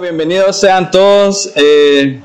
Bienvenidos 0.00 0.60
sean 0.60 0.90
todos. 0.90 1.50
Eh, 1.54 2.20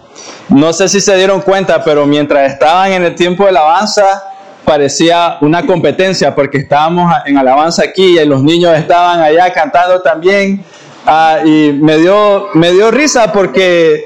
no 0.49 0.73
sé 0.73 0.89
si 0.89 0.99
se 0.99 1.15
dieron 1.15 1.41
cuenta, 1.41 1.81
pero 1.83 2.05
mientras 2.05 2.51
estaban 2.51 2.91
en 2.91 3.03
el 3.03 3.15
tiempo 3.15 3.43
de 3.43 3.49
alabanza, 3.49 4.23
parecía 4.65 5.37
una 5.39 5.65
competencia 5.65 6.35
porque 6.35 6.57
estábamos 6.57 7.13
en 7.25 7.37
alabanza 7.37 7.83
aquí 7.83 8.19
y 8.19 8.25
los 8.25 8.43
niños 8.43 8.77
estaban 8.77 9.21
allá 9.21 9.53
cantando 9.53 10.01
también. 10.01 10.63
Ah, 11.05 11.39
y 11.45 11.71
me 11.71 11.97
dio, 11.97 12.49
me 12.55 12.71
dio 12.73 12.91
risa 12.91 13.31
porque, 13.31 14.03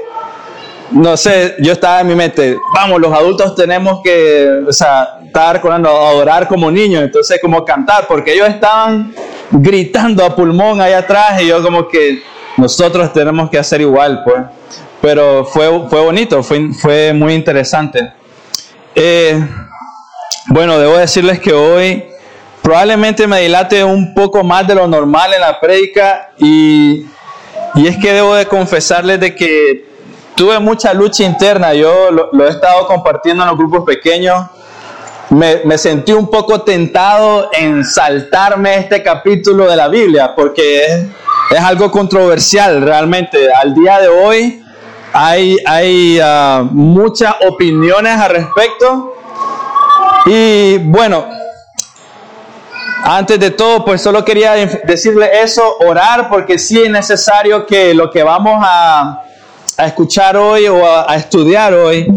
no 0.91 1.17
sé, 1.17 1.55
yo 1.59 1.73
estaba 1.73 2.01
en 2.01 2.07
mi 2.07 2.15
mente, 2.15 2.57
vamos, 2.73 3.01
los 3.01 3.11
adultos 3.11 3.55
tenemos 3.55 4.01
que 4.03 4.47
o 4.67 4.73
sea, 4.73 5.19
estar 5.25 5.59
con 5.59 5.73
adorar 5.73 6.47
como 6.47 6.69
niños, 6.69 7.03
entonces 7.03 7.39
como 7.41 7.65
cantar, 7.65 8.05
porque 8.07 8.33
ellos 8.33 8.47
estaban 8.47 9.15
gritando 9.49 10.23
a 10.23 10.35
pulmón 10.35 10.81
allá 10.81 10.99
atrás 10.99 11.41
y 11.41 11.47
yo 11.47 11.63
como 11.63 11.87
que 11.87 12.21
nosotros 12.57 13.11
tenemos 13.13 13.49
que 13.49 13.57
hacer 13.57 13.81
igual, 13.81 14.23
pues. 14.23 14.43
Pero 15.01 15.45
fue, 15.45 15.87
fue 15.89 16.01
bonito, 16.01 16.41
fue, 16.41 16.73
fue 16.73 17.13
muy 17.13 17.33
interesante. 17.33 18.13
Eh, 18.95 19.39
bueno, 20.47 20.79
debo 20.79 20.97
decirles 20.97 21.39
que 21.39 21.53
hoy 21.53 22.03
probablemente 22.61 23.27
me 23.27 23.41
dilate 23.41 23.83
un 23.83 24.13
poco 24.13 24.43
más 24.43 24.67
de 24.67 24.73
lo 24.73 24.87
normal 24.87 25.33
en 25.33 25.41
la 25.41 25.59
prédica 25.59 26.31
y, 26.37 27.05
y 27.75 27.87
es 27.87 27.97
que 27.97 28.13
debo 28.13 28.35
de 28.35 28.47
confesarles 28.47 29.19
de 29.19 29.35
que 29.35 29.85
tuve 30.35 30.59
mucha 30.59 30.93
lucha 30.93 31.23
interna, 31.23 31.73
yo 31.73 32.09
lo, 32.11 32.29
lo 32.31 32.47
he 32.47 32.49
estado 32.49 32.87
compartiendo 32.87 33.43
en 33.43 33.49
los 33.49 33.57
grupos 33.57 33.83
pequeños, 33.85 34.45
me, 35.29 35.61
me, 35.65 35.77
sentí 35.77 36.11
un 36.11 36.29
poco 36.29 36.61
tentado 36.61 37.49
en 37.53 37.83
saltarme 37.83 38.75
este 38.77 39.01
capítulo 39.01 39.67
de 39.67 39.75
la 39.75 39.87
Biblia 39.87 40.33
porque 40.35 41.07
es 41.49 41.59
algo 41.59 41.91
controversial 41.91 42.81
realmente. 42.81 43.51
Al 43.53 43.73
día 43.73 43.99
de 43.99 44.07
hoy 44.07 44.63
hay, 45.13 45.57
hay 45.65 46.19
uh, 46.19 46.63
muchas 46.71 47.35
opiniones 47.47 48.19
al 48.19 48.29
respecto. 48.31 49.13
Y 50.25 50.77
bueno, 50.79 51.25
antes 53.03 53.39
de 53.39 53.51
todo, 53.51 53.85
pues 53.85 54.01
solo 54.01 54.25
quería 54.25 54.53
decirle 54.53 55.29
eso, 55.43 55.77
orar, 55.79 56.29
porque 56.29 56.57
sí 56.57 56.81
es 56.81 56.89
necesario 56.89 57.65
que 57.65 57.93
lo 57.93 58.09
que 58.09 58.23
vamos 58.23 58.59
a, 58.65 59.21
a 59.77 59.85
escuchar 59.85 60.35
hoy 60.35 60.67
o 60.67 60.83
a 60.85 61.15
estudiar 61.15 61.73
hoy, 61.75 62.07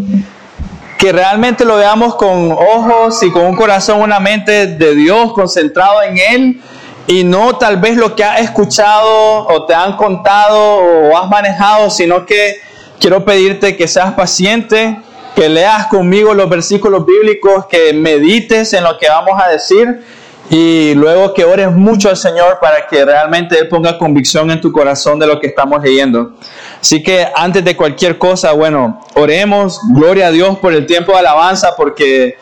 que 0.97 1.12
realmente 1.12 1.65
lo 1.67 1.77
veamos 1.77 2.15
con 2.15 2.51
ojos 2.53 3.23
y 3.23 3.31
con 3.31 3.45
un 3.45 3.56
corazón, 3.56 4.01
una 4.01 4.19
mente 4.19 4.67
de 4.67 4.95
Dios 4.95 5.34
concentrado 5.34 6.03
en 6.03 6.19
Él 6.19 6.62
y 7.09 7.25
no 7.25 7.56
tal 7.56 7.78
vez 7.78 7.97
lo 7.97 8.14
que 8.14 8.23
has 8.23 8.42
escuchado 8.42 9.47
o 9.48 9.64
te 9.64 9.75
han 9.75 9.97
contado 9.97 10.77
o 10.77 11.17
has 11.17 11.28
manejado, 11.28 11.91
sino 11.91 12.27
que 12.27 12.61
quiero 13.00 13.25
pedirte 13.25 13.77
que 13.78 13.89
seas 13.89 14.12
paciente, 14.12 15.00
que 15.34 15.48
leas 15.48 15.87
conmigo 15.87 16.34
los 16.34 16.50
versículos 16.50 17.06
bíblicos, 17.06 17.65
que 17.67 17.95
medites 17.95 18.75
en 18.75 18.84
lo 18.84 18.98
que 18.98 19.09
vamos 19.09 19.41
a 19.42 19.48
decir 19.48 20.03
y 20.50 20.95
luego 20.95 21.33
que 21.33 21.47
ores 21.47 21.73
mucho 21.73 22.11
al 22.11 22.17
Señor 22.19 22.59
para 22.61 22.87
que 22.87 23.03
realmente 23.05 23.59
Él 23.59 23.69
ponga 23.69 23.97
convicción 23.97 24.50
en 24.50 24.61
tu 24.61 24.70
corazón 24.70 25.19
de 25.19 25.27
lo 25.27 25.41
que 25.41 25.47
estamos 25.47 25.83
leyendo. 25.83 26.33
Así 26.78 27.03
que 27.03 27.27
antes 27.34 27.65
de 27.65 27.75
cualquier 27.75 28.19
cosa, 28.19 28.53
bueno, 28.53 29.00
oremos, 29.15 29.81
gloria 29.95 30.27
a 30.27 30.31
Dios 30.31 30.59
por 30.59 30.75
el 30.75 30.84
tiempo 30.84 31.12
de 31.12 31.19
alabanza, 31.20 31.75
porque 31.75 32.37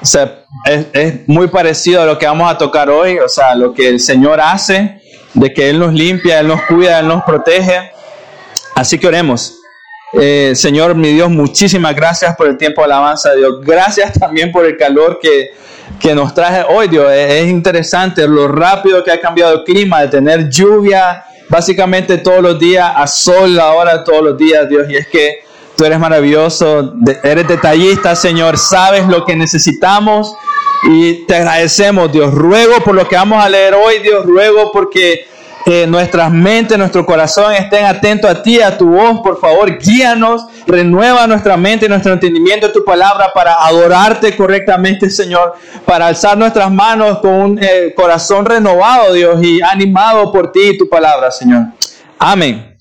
o 0.00 0.06
sea, 0.06 0.44
es, 0.64 0.86
es, 0.92 1.28
muy 1.28 1.48
parecido 1.48 2.02
a 2.02 2.06
lo 2.06 2.18
que 2.18 2.26
vamos 2.26 2.50
a 2.50 2.56
tocar 2.56 2.88
hoy, 2.90 3.18
o 3.18 3.28
sea, 3.28 3.54
lo 3.54 3.72
que 3.74 3.88
el 3.88 4.00
Señor 4.00 4.40
hace, 4.40 5.00
de 5.34 5.52
que 5.52 5.70
Él 5.70 5.78
nos 5.78 5.92
limpia, 5.92 6.40
Él 6.40 6.48
nos 6.48 6.62
cuida, 6.62 7.00
Él 7.00 7.08
nos 7.08 7.24
protege. 7.24 7.90
Así 8.74 8.98
que 8.98 9.06
oremos. 9.06 9.54
Eh, 10.12 10.52
Señor, 10.54 10.94
mi 10.94 11.12
Dios, 11.12 11.28
muchísimas 11.28 11.94
gracias 11.94 12.34
por 12.36 12.46
el 12.46 12.56
tiempo 12.56 12.80
de 12.80 12.86
alabanza, 12.86 13.34
Dios. 13.34 13.60
Gracias 13.62 14.18
también 14.18 14.52
por 14.52 14.64
el 14.64 14.76
calor 14.76 15.18
que, 15.20 15.50
que 16.00 16.14
nos 16.14 16.32
traje 16.32 16.64
hoy, 16.68 16.88
Dios. 16.88 17.10
Es, 17.12 17.32
es 17.42 17.48
interesante 17.48 18.26
lo 18.26 18.48
rápido 18.48 19.02
que 19.04 19.10
ha 19.10 19.20
cambiado 19.20 19.54
el 19.54 19.64
clima, 19.64 20.00
de 20.02 20.08
tener 20.08 20.48
lluvia 20.48 21.24
básicamente 21.48 22.18
todos 22.18 22.42
los 22.42 22.58
días, 22.58 22.90
a 22.94 23.06
sol 23.06 23.58
ahora 23.58 24.04
todos 24.04 24.22
los 24.22 24.38
días, 24.38 24.68
Dios. 24.68 24.88
Y 24.88 24.96
es 24.96 25.08
que 25.08 25.40
Tú 25.78 25.84
eres 25.84 26.00
maravilloso, 26.00 26.94
eres 27.22 27.46
detallista, 27.46 28.16
Señor, 28.16 28.58
sabes 28.58 29.06
lo 29.06 29.24
que 29.24 29.36
necesitamos 29.36 30.34
y 30.82 31.24
te 31.26 31.36
agradecemos, 31.36 32.10
Dios. 32.10 32.34
Ruego 32.34 32.80
por 32.84 32.96
lo 32.96 33.06
que 33.06 33.14
vamos 33.14 33.44
a 33.44 33.48
leer 33.48 33.74
hoy, 33.74 34.00
Dios, 34.00 34.26
ruego 34.26 34.72
porque 34.72 35.28
eh, 35.66 35.86
nuestras 35.86 36.32
mentes, 36.32 36.76
nuestro 36.76 37.06
corazón 37.06 37.52
estén 37.52 37.84
atentos 37.84 38.28
a 38.28 38.42
ti, 38.42 38.60
a 38.60 38.76
tu 38.76 38.88
voz, 38.88 39.20
por 39.20 39.40
favor, 39.40 39.78
guíanos, 39.78 40.46
renueva 40.66 41.28
nuestra 41.28 41.56
mente 41.56 41.88
nuestro 41.88 42.12
entendimiento 42.12 42.66
de 42.66 42.72
tu 42.72 42.84
palabra 42.84 43.30
para 43.32 43.54
adorarte 43.64 44.34
correctamente, 44.34 45.08
Señor, 45.08 45.54
para 45.84 46.08
alzar 46.08 46.36
nuestras 46.36 46.72
manos 46.72 47.20
con 47.20 47.34
un 47.34 47.58
eh, 47.62 47.94
corazón 47.94 48.46
renovado, 48.46 49.12
Dios, 49.12 49.40
y 49.44 49.62
animado 49.62 50.32
por 50.32 50.50
ti 50.50 50.70
y 50.70 50.76
tu 50.76 50.88
palabra, 50.88 51.30
Señor. 51.30 51.66
Amén. 52.18 52.76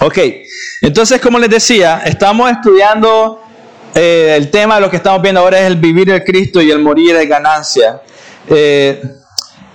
Ok. 0.00 0.18
Entonces, 0.80 1.20
como 1.20 1.38
les 1.38 1.50
decía, 1.50 2.02
estamos 2.04 2.50
estudiando 2.50 3.42
eh, 3.94 4.34
el 4.36 4.50
tema 4.50 4.76
de 4.76 4.80
lo 4.82 4.90
que 4.90 4.96
estamos 4.96 5.20
viendo 5.22 5.40
ahora 5.40 5.60
es 5.60 5.66
el 5.66 5.76
vivir 5.76 6.10
el 6.10 6.22
Cristo 6.22 6.60
y 6.60 6.70
el 6.70 6.78
morir 6.78 7.16
de 7.16 7.26
ganancia. 7.26 8.00
Eh, 8.48 9.02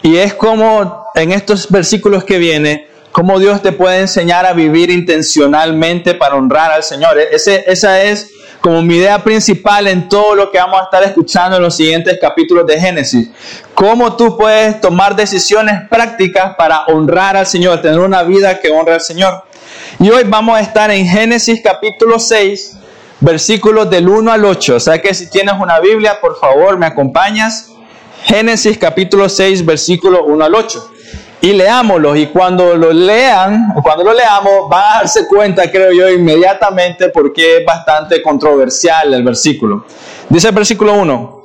y 0.01 0.17
es 0.17 0.33
como 0.33 1.07
en 1.15 1.31
estos 1.31 1.69
versículos 1.69 2.23
que 2.23 2.37
viene, 2.37 2.87
cómo 3.11 3.39
Dios 3.39 3.61
te 3.61 3.71
puede 3.71 3.99
enseñar 3.99 4.45
a 4.45 4.53
vivir 4.53 4.89
intencionalmente 4.89 6.13
para 6.13 6.35
honrar 6.35 6.71
al 6.71 6.83
Señor. 6.83 7.17
E-, 7.17 7.35
ese, 7.35 7.63
esa 7.67 8.01
es 8.01 8.29
como 8.61 8.81
mi 8.81 8.95
idea 8.95 9.21
principal 9.21 9.87
en 9.87 10.07
todo 10.07 10.35
lo 10.35 10.49
que 10.49 10.57
vamos 10.57 10.79
a 10.79 10.85
estar 10.85 11.03
escuchando 11.03 11.57
en 11.57 11.63
los 11.63 11.75
siguientes 11.75 12.17
capítulos 12.19 12.65
de 12.65 12.79
Génesis. 12.79 13.29
Cómo 13.73 14.15
tú 14.15 14.37
puedes 14.37 14.79
tomar 14.79 15.17
decisiones 15.17 15.81
prácticas 15.89 16.55
para 16.55 16.85
honrar 16.85 17.35
al 17.35 17.45
Señor, 17.45 17.81
tener 17.81 17.99
una 17.99 18.23
vida 18.23 18.61
que 18.61 18.71
honra 18.71 18.95
al 18.95 19.01
Señor. 19.01 19.43
Y 19.99 20.09
hoy 20.09 20.23
vamos 20.25 20.57
a 20.57 20.61
estar 20.61 20.89
en 20.91 21.05
Génesis 21.05 21.61
capítulo 21.63 22.17
6, 22.17 22.77
versículos 23.19 23.89
del 23.89 24.09
1 24.09 24.31
al 24.31 24.43
8. 24.43 24.75
O 24.75 24.79
sea 24.79 24.99
que 25.01 25.13
si 25.13 25.29
tienes 25.29 25.53
una 25.59 25.79
Biblia, 25.79 26.19
por 26.19 26.39
favor, 26.39 26.77
me 26.77 26.85
acompañas. 26.85 27.69
Génesis 28.23 28.77
capítulo 28.77 29.29
6, 29.29 29.65
versículo 29.65 30.25
1 30.25 30.45
al 30.45 30.55
8. 30.55 30.91
Y 31.41 31.53
leámoslo. 31.53 32.15
Y 32.15 32.27
cuando 32.27 32.75
lo 32.75 32.91
lean, 32.91 33.73
o 33.75 33.83
cuando 33.83 34.03
lo 34.03 34.13
leamos, 34.13 34.67
van 34.69 34.83
a 34.83 34.97
darse 34.99 35.27
cuenta, 35.27 35.69
creo 35.69 35.91
yo, 35.91 36.09
inmediatamente 36.09 37.09
porque 37.09 37.57
es 37.57 37.65
bastante 37.65 38.21
controversial 38.21 39.13
el 39.13 39.23
versículo. 39.23 39.85
Dice 40.27 40.47
el 40.47 40.55
versículo 40.55 40.93
1. 40.93 41.43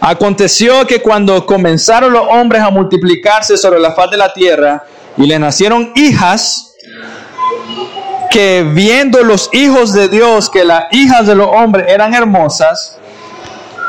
Aconteció 0.00 0.86
que 0.86 1.00
cuando 1.00 1.44
comenzaron 1.44 2.12
los 2.12 2.26
hombres 2.28 2.62
a 2.62 2.70
multiplicarse 2.70 3.56
sobre 3.56 3.78
la 3.78 3.92
faz 3.92 4.10
de 4.10 4.16
la 4.16 4.32
tierra 4.32 4.82
y 5.16 5.26
les 5.26 5.38
nacieron 5.38 5.92
hijas, 5.94 6.71
que 8.32 8.66
viendo 8.66 9.22
los 9.22 9.50
hijos 9.52 9.92
de 9.92 10.08
Dios 10.08 10.48
que 10.48 10.64
las 10.64 10.84
hijas 10.90 11.26
de 11.26 11.34
los 11.34 11.48
hombres 11.48 11.86
eran 11.88 12.14
hermosas, 12.14 12.96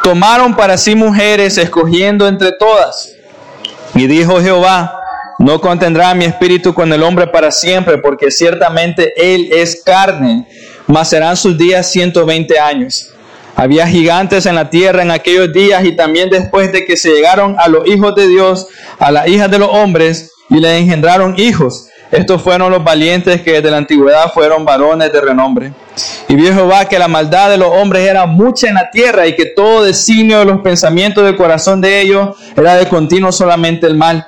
tomaron 0.04 0.54
para 0.54 0.78
sí 0.78 0.96
mujeres, 0.96 1.58
escogiendo 1.58 2.28
entre 2.28 2.52
todas. 2.52 3.14
Y 3.96 4.06
dijo 4.06 4.42
Jehová, 4.42 5.00
no 5.40 5.62
contendrá 5.62 6.14
mi 6.14 6.26
espíritu 6.26 6.74
con 6.74 6.92
el 6.92 7.04
hombre 7.04 7.28
para 7.28 7.52
siempre, 7.52 7.98
porque 7.98 8.32
ciertamente 8.32 9.14
él 9.16 9.48
es 9.52 9.82
carne, 9.82 10.46
mas 10.88 11.10
serán 11.10 11.38
sus 11.38 11.58
días 11.58 11.90
120 11.90 12.60
años. 12.60 13.12
Había 13.56 13.88
gigantes 13.88 14.46
en 14.46 14.56
la 14.56 14.70
tierra 14.70 15.04
en 15.04 15.12
aquellos 15.12 15.54
días 15.54 15.86
y 15.86 15.96
también 15.96 16.30
después 16.30 16.74
de 16.74 16.84
que 16.84 16.98
se 16.98 17.12
llegaron 17.12 17.56
a 17.60 17.70
los 17.70 17.88
hijos 17.88 18.14
de 18.16 18.28
Dios, 18.28 18.68
a 19.00 19.10
las 19.10 19.28
hijas 19.30 19.50
de 19.50 19.60
los 19.60 19.70
hombres, 19.70 20.32
y 20.50 20.60
le 20.60 20.78
engendraron 20.78 21.40
hijos. 21.40 21.88
Estos 22.14 22.44
fueron 22.44 22.70
los 22.70 22.84
valientes 22.84 23.42
que 23.42 23.54
desde 23.54 23.72
la 23.72 23.78
antigüedad 23.78 24.32
fueron 24.32 24.64
varones 24.64 25.12
de 25.12 25.20
renombre. 25.20 25.74
Y 26.30 26.36
vio 26.36 26.54
Jehová 26.54 26.86
que 26.86 27.00
la 27.00 27.08
maldad 27.08 27.50
de 27.50 27.58
los 27.58 27.70
hombres 27.70 28.08
era 28.08 28.28
mucha 28.28 28.68
en 28.68 28.76
la 28.76 28.92
tierra 28.92 29.26
y 29.26 29.36
que 29.36 29.48
todo 29.48 29.84
designio 29.84 30.38
de 30.38 30.46
los 30.46 30.62
pensamientos 30.62 31.26
del 31.26 31.36
corazón 31.36 31.82
de 31.82 32.02
ellos 32.02 32.38
era 32.56 32.76
de 32.76 32.88
continuo 32.88 33.32
solamente 33.32 33.88
el 33.88 33.96
mal. 33.96 34.28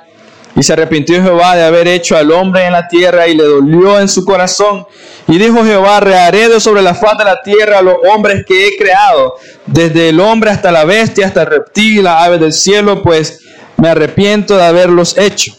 Y 0.56 0.64
se 0.64 0.72
arrepintió 0.72 1.22
Jehová 1.22 1.54
de 1.54 1.62
haber 1.62 1.86
hecho 1.86 2.16
al 2.16 2.32
hombre 2.32 2.64
en 2.64 2.72
la 2.72 2.88
tierra 2.88 3.28
y 3.28 3.36
le 3.36 3.44
dolió 3.44 4.00
en 4.00 4.08
su 4.08 4.24
corazón. 4.24 4.84
Y 5.28 5.38
dijo 5.38 5.64
Jehová, 5.64 6.00
reharé 6.00 6.48
de 6.48 6.58
sobre 6.58 6.82
la 6.82 6.94
faz 6.94 7.16
de 7.18 7.24
la 7.24 7.40
tierra 7.40 7.82
los 7.82 7.98
hombres 8.12 8.44
que 8.44 8.66
he 8.66 8.76
creado, 8.76 9.36
desde 9.64 10.08
el 10.08 10.18
hombre 10.18 10.50
hasta 10.50 10.72
la 10.72 10.84
bestia, 10.84 11.26
hasta 11.26 11.42
el 11.42 11.48
reptil, 11.48 12.02
la 12.02 12.24
ave 12.24 12.38
del 12.38 12.52
cielo, 12.52 13.04
pues 13.04 13.42
me 13.76 13.88
arrepiento 13.88 14.56
de 14.56 14.64
haberlos 14.64 15.16
hecho 15.16 15.52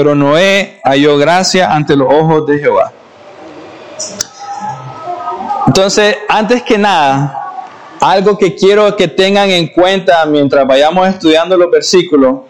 pero 0.00 0.14
Noé 0.14 0.80
halló 0.82 1.18
gracia 1.18 1.74
ante 1.74 1.94
los 1.94 2.08
ojos 2.10 2.46
de 2.46 2.58
Jehová. 2.58 2.90
Entonces, 5.66 6.16
antes 6.26 6.62
que 6.62 6.78
nada, 6.78 7.52
algo 8.00 8.38
que 8.38 8.54
quiero 8.54 8.96
que 8.96 9.08
tengan 9.08 9.50
en 9.50 9.68
cuenta 9.68 10.24
mientras 10.24 10.66
vayamos 10.66 11.06
estudiando 11.06 11.54
los 11.54 11.70
versículos, 11.70 12.44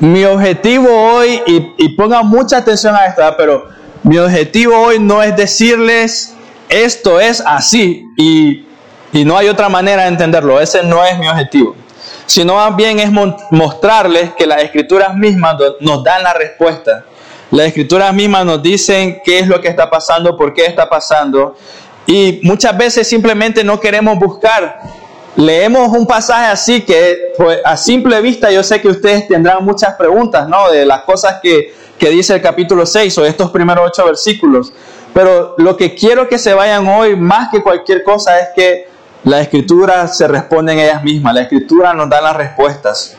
mi 0.00 0.24
objetivo 0.24 0.88
hoy, 0.88 1.42
y, 1.46 1.90
pongan 1.90 2.26
mucha 2.26 2.56
atención 2.56 2.96
a 2.96 3.04
esta, 3.04 3.36
pero 3.36 3.68
Mi 4.02 4.16
objetivo 4.16 4.74
hoy 4.74 4.98
no 4.98 5.22
es 5.22 5.36
decirles 5.36 6.34
esto 6.70 7.20
es 7.20 7.42
así 7.44 8.02
y, 8.16 8.64
y 9.12 9.26
no 9.26 9.36
hay 9.36 9.48
otra 9.48 9.68
manera 9.68 10.04
de 10.04 10.08
entenderlo. 10.08 10.58
Ese 10.58 10.82
no 10.82 11.04
es 11.04 11.18
mi 11.18 11.28
objetivo. 11.28 11.76
Sino 12.26 12.54
más 12.54 12.74
bien 12.74 12.98
es 12.98 13.10
mostrarles 13.50 14.32
que 14.34 14.46
las 14.46 14.62
escrituras 14.62 15.14
mismas 15.14 15.56
nos 15.80 16.02
dan 16.02 16.22
la 16.22 16.32
respuesta. 16.32 17.04
Las 17.50 17.68
escrituras 17.68 18.12
mismas 18.12 18.44
nos 18.44 18.62
dicen 18.62 19.20
qué 19.24 19.38
es 19.38 19.46
lo 19.46 19.60
que 19.60 19.68
está 19.68 19.88
pasando, 19.90 20.36
por 20.36 20.54
qué 20.54 20.66
está 20.66 20.88
pasando. 20.88 21.56
Y 22.06 22.40
muchas 22.42 22.76
veces 22.76 23.08
simplemente 23.08 23.62
no 23.62 23.78
queremos 23.78 24.18
buscar. 24.18 24.80
Leemos 25.36 25.88
un 25.96 26.06
pasaje 26.06 26.46
así 26.46 26.82
que 26.82 27.32
pues, 27.36 27.58
a 27.64 27.76
simple 27.76 28.20
vista 28.20 28.50
yo 28.50 28.62
sé 28.62 28.80
que 28.80 28.88
ustedes 28.88 29.26
tendrán 29.28 29.64
muchas 29.64 29.94
preguntas, 29.94 30.48
¿no? 30.48 30.70
De 30.70 30.86
las 30.86 31.02
cosas 31.02 31.40
que, 31.42 31.74
que 31.98 32.10
dice 32.10 32.34
el 32.34 32.42
capítulo 32.42 32.86
6 32.86 33.18
o 33.18 33.24
estos 33.24 33.50
primeros 33.50 33.88
ocho 33.88 34.04
versículos. 34.04 34.72
Pero 35.12 35.54
lo 35.58 35.76
que 35.76 35.94
quiero 35.94 36.28
que 36.28 36.38
se 36.38 36.54
vayan 36.54 36.86
hoy, 36.88 37.16
más 37.16 37.50
que 37.50 37.62
cualquier 37.62 38.02
cosa, 38.02 38.40
es 38.40 38.48
que 38.54 38.88
la 39.24 39.40
escritura 39.40 40.06
se 40.08 40.28
responden 40.28 40.78
ellas 40.78 41.02
mismas. 41.02 41.34
La 41.34 41.42
escritura 41.42 41.94
nos 41.94 42.08
da 42.08 42.20
las 42.20 42.36
respuestas. 42.36 43.16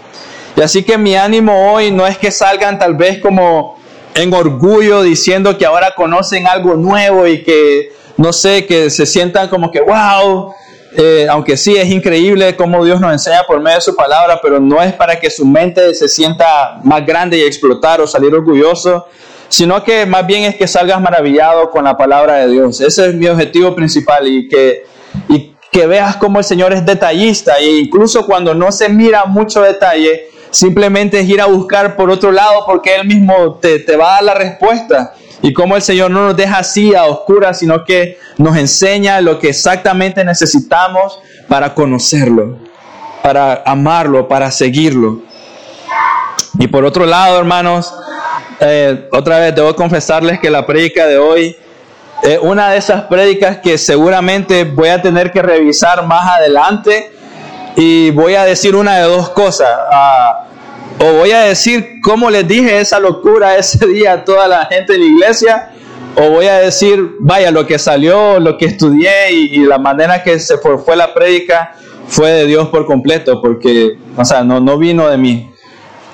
Y 0.56 0.62
así 0.62 0.84
que 0.84 0.98
mi 0.98 1.16
ánimo 1.16 1.74
hoy 1.74 1.92
no 1.92 2.06
es 2.08 2.18
que 2.18 2.32
salgan 2.32 2.80
tal 2.80 2.96
vez 2.96 3.20
como 3.20 3.78
en 4.14 4.34
orgullo 4.34 5.02
diciendo 5.02 5.58
que 5.58 5.66
ahora 5.66 5.94
conocen 5.96 6.48
algo 6.48 6.76
nuevo 6.76 7.28
y 7.28 7.44
que, 7.44 7.92
no 8.18 8.32
sé, 8.32 8.66
que 8.66 8.90
se 8.90 9.06
sientan 9.06 9.50
como 9.50 9.72
que, 9.72 9.82
wow, 9.82 10.54
eh, 10.96 11.28
aunque 11.30 11.58
sí 11.58 11.76
es 11.76 11.90
increíble 11.90 12.56
cómo 12.56 12.86
Dios 12.86 13.02
nos 13.02 13.12
enseña 13.12 13.44
por 13.46 13.60
medio 13.60 13.78
de 13.78 13.82
su 13.82 13.96
palabra, 13.96 14.40
pero 14.42 14.62
no 14.62 14.82
es 14.82 14.94
para 14.94 15.20
que 15.20 15.30
su 15.30 15.46
mente 15.46 15.94
se 15.94 16.08
sienta 16.08 16.80
más 16.84 17.06
grande 17.06 17.38
y 17.38 17.42
explotar 17.42 18.00
o 18.00 18.08
salir 18.08 18.34
orgulloso, 18.34 19.08
sino 19.50 19.84
que 19.84 20.06
más 20.06 20.26
bien 20.26 20.44
es 20.44 20.56
que 20.56 20.68
salgas 20.68 21.02
maravillado 21.02 21.70
con 21.72 21.84
la 21.84 21.98
palabra 21.98 22.38
de 22.38 22.52
Dios. 22.52 22.80
Ese 22.80 23.10
es 23.10 23.14
mi 23.16 23.28
objetivo 23.28 23.76
principal 23.76 24.26
y 24.28 24.48
que, 24.48 24.86
y 25.28 25.55
que 25.72 25.88
veas 25.88 26.16
cómo 26.18 26.40
el 26.40 26.46
Señor 26.46 26.74
es 26.74 26.86
detallista 26.86 27.58
e 27.58 27.80
incluso 27.80 28.26
cuando 28.26 28.54
no 28.54 28.72
se 28.72 28.90
mira 28.90 29.26
mucho 29.26 29.62
detalle, 29.62 30.28
simplemente 30.52 31.20
es 31.20 31.30
ir 31.30 31.42
a 31.42 31.48
buscar 31.48 31.96
por 31.96 32.10
otro 32.10 32.32
lado 32.32 32.64
porque 32.66 32.96
Él 32.96 33.08
mismo 33.08 33.56
te, 33.56 33.80
te 33.80 33.98
va 33.98 34.12
a 34.12 34.14
dar 34.16 34.24
la 34.24 34.34
respuesta 34.36 35.14
y 35.42 35.54
cómo 35.54 35.76
el 35.76 35.82
Señor 35.82 36.12
no 36.12 36.26
nos 36.26 36.38
deja 36.38 36.58
así 36.58 36.96
a 36.96 37.06
oscuras, 37.06 37.60
sino 37.60 37.84
que 37.84 38.18
nos 38.38 38.58
enseña 38.58 39.22
lo 39.22 39.38
que 39.38 39.50
exactamente 39.50 40.24
necesitamos 40.24 41.20
para 41.48 41.74
conocerlo, 41.74 42.58
para 43.22 43.62
amarlo, 43.66 44.28
para 44.28 44.50
seguirlo. 44.50 45.22
Y 46.58 46.68
por 46.68 46.86
otro 46.86 47.06
lado, 47.06 47.38
hermanos, 47.38 47.94
eh, 48.60 49.08
otra 49.12 49.40
vez 49.40 49.54
debo 49.54 49.76
confesarles 49.76 50.40
que 50.40 50.50
la 50.50 50.66
prédica 50.66 51.06
de 51.06 51.18
hoy 51.18 51.56
es 52.24 52.40
una 52.42 52.72
de 52.72 52.78
esas 52.78 53.04
prédicas 53.04 53.58
que 53.58 53.78
seguramente 53.78 54.64
voy 54.64 54.90
a 54.90 55.02
tener 55.02 55.32
que 55.32 55.42
revisar 55.42 56.06
más 56.06 56.38
adelante 56.38 57.12
y 57.76 58.12
voy 58.12 58.36
a 58.36 58.46
decir 58.46 58.76
una 58.76 58.98
de 58.98 59.04
dos 59.04 59.30
cosas. 59.30 59.70
Ah, 59.92 60.46
o 61.00 61.14
voy 61.14 61.32
a 61.32 61.42
decir 61.42 62.00
cómo 62.02 62.30
les 62.30 62.48
dije 62.48 62.80
esa 62.80 63.00
locura 63.00 63.58
ese 63.58 63.86
día 63.94 64.14
a 64.14 64.24
toda 64.24 64.48
la 64.48 64.66
gente 64.66 64.94
de 64.94 65.00
la 65.00 65.06
iglesia, 65.06 65.72
o 66.16 66.30
voy 66.30 66.48
a 66.48 66.60
decir, 66.60 67.16
vaya, 67.20 67.52
lo 67.52 67.68
que 67.68 67.78
salió, 67.78 68.40
lo 68.40 68.58
que 68.58 68.66
estudié 68.66 69.34
y, 69.34 69.66
la 69.66 69.78
manera 69.78 70.24
que 70.24 70.40
se 70.40 70.58
fue 70.58 70.96
la 70.96 71.14
prédica 71.14 71.74
fue 72.08 72.32
de 72.32 72.46
Dios 72.46 72.70
por 72.70 72.86
completo, 72.86 73.42
porque, 73.42 73.98
o 74.16 74.24
sea, 74.24 74.44
no, 74.44 74.62
no 74.62 74.78
vino 74.78 75.10
de 75.10 75.18
mí. 75.18 75.52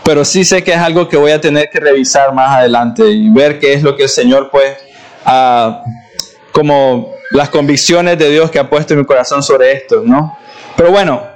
Pero 0.03 0.25
sí 0.25 0.43
sé 0.43 0.63
que 0.63 0.71
es 0.71 0.77
algo 0.77 1.07
que 1.07 1.17
voy 1.17 1.31
a 1.31 1.39
tener 1.39 1.69
que 1.69 1.79
revisar 1.79 2.33
más 2.33 2.57
adelante 2.57 3.07
y 3.11 3.29
ver 3.29 3.59
qué 3.59 3.73
es 3.73 3.83
lo 3.83 3.95
que 3.95 4.03
el 4.03 4.09
Señor, 4.09 4.49
pues, 4.51 4.75
como 6.51 7.13
las 7.31 7.49
convicciones 7.49 8.17
de 8.17 8.29
Dios 8.29 8.51
que 8.51 8.59
ha 8.59 8.69
puesto 8.69 8.93
en 8.93 8.99
mi 8.99 9.05
corazón 9.05 9.41
sobre 9.41 9.71
esto, 9.71 10.03
¿no? 10.05 10.37
Pero 10.75 10.91
bueno, 10.91 11.31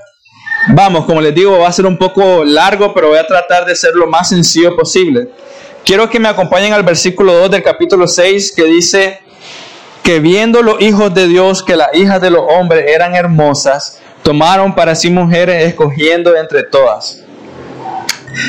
Vamos, 0.68 1.06
como 1.06 1.22
les 1.22 1.36
digo, 1.36 1.60
va 1.60 1.68
a 1.68 1.72
ser 1.72 1.86
un 1.86 1.98
poco 1.98 2.44
largo, 2.44 2.92
pero 2.92 3.10
voy 3.10 3.20
a 3.20 3.28
tratar 3.28 3.66
de 3.66 3.76
ser 3.76 3.94
lo 3.94 4.08
más 4.08 4.30
sencillo 4.30 4.76
posible. 4.76 5.30
Quiero 5.84 6.10
que 6.10 6.20
me 6.20 6.28
acompañen 6.28 6.74
al 6.74 6.82
versículo 6.82 7.34
2 7.34 7.52
del 7.52 7.62
capítulo 7.62 8.08
6 8.08 8.54
que 8.56 8.64
dice 8.64 9.20
que 10.02 10.20
viendo 10.20 10.64
los 10.64 10.82
hijos 10.82 11.14
de 11.14 11.28
Dios 11.28 11.62
que 11.62 11.76
las 11.76 11.90
hijas 11.94 12.20
de 12.20 12.32
los 12.32 12.42
hombres 12.50 12.86
eran 12.88 13.14
hermosas, 13.14 14.00
tomaron 14.24 14.74
para 14.74 14.96
sí 14.96 15.12
mujeres 15.12 15.64
escogiendo 15.66 16.36
entre 16.36 16.64
todas. 16.64 17.22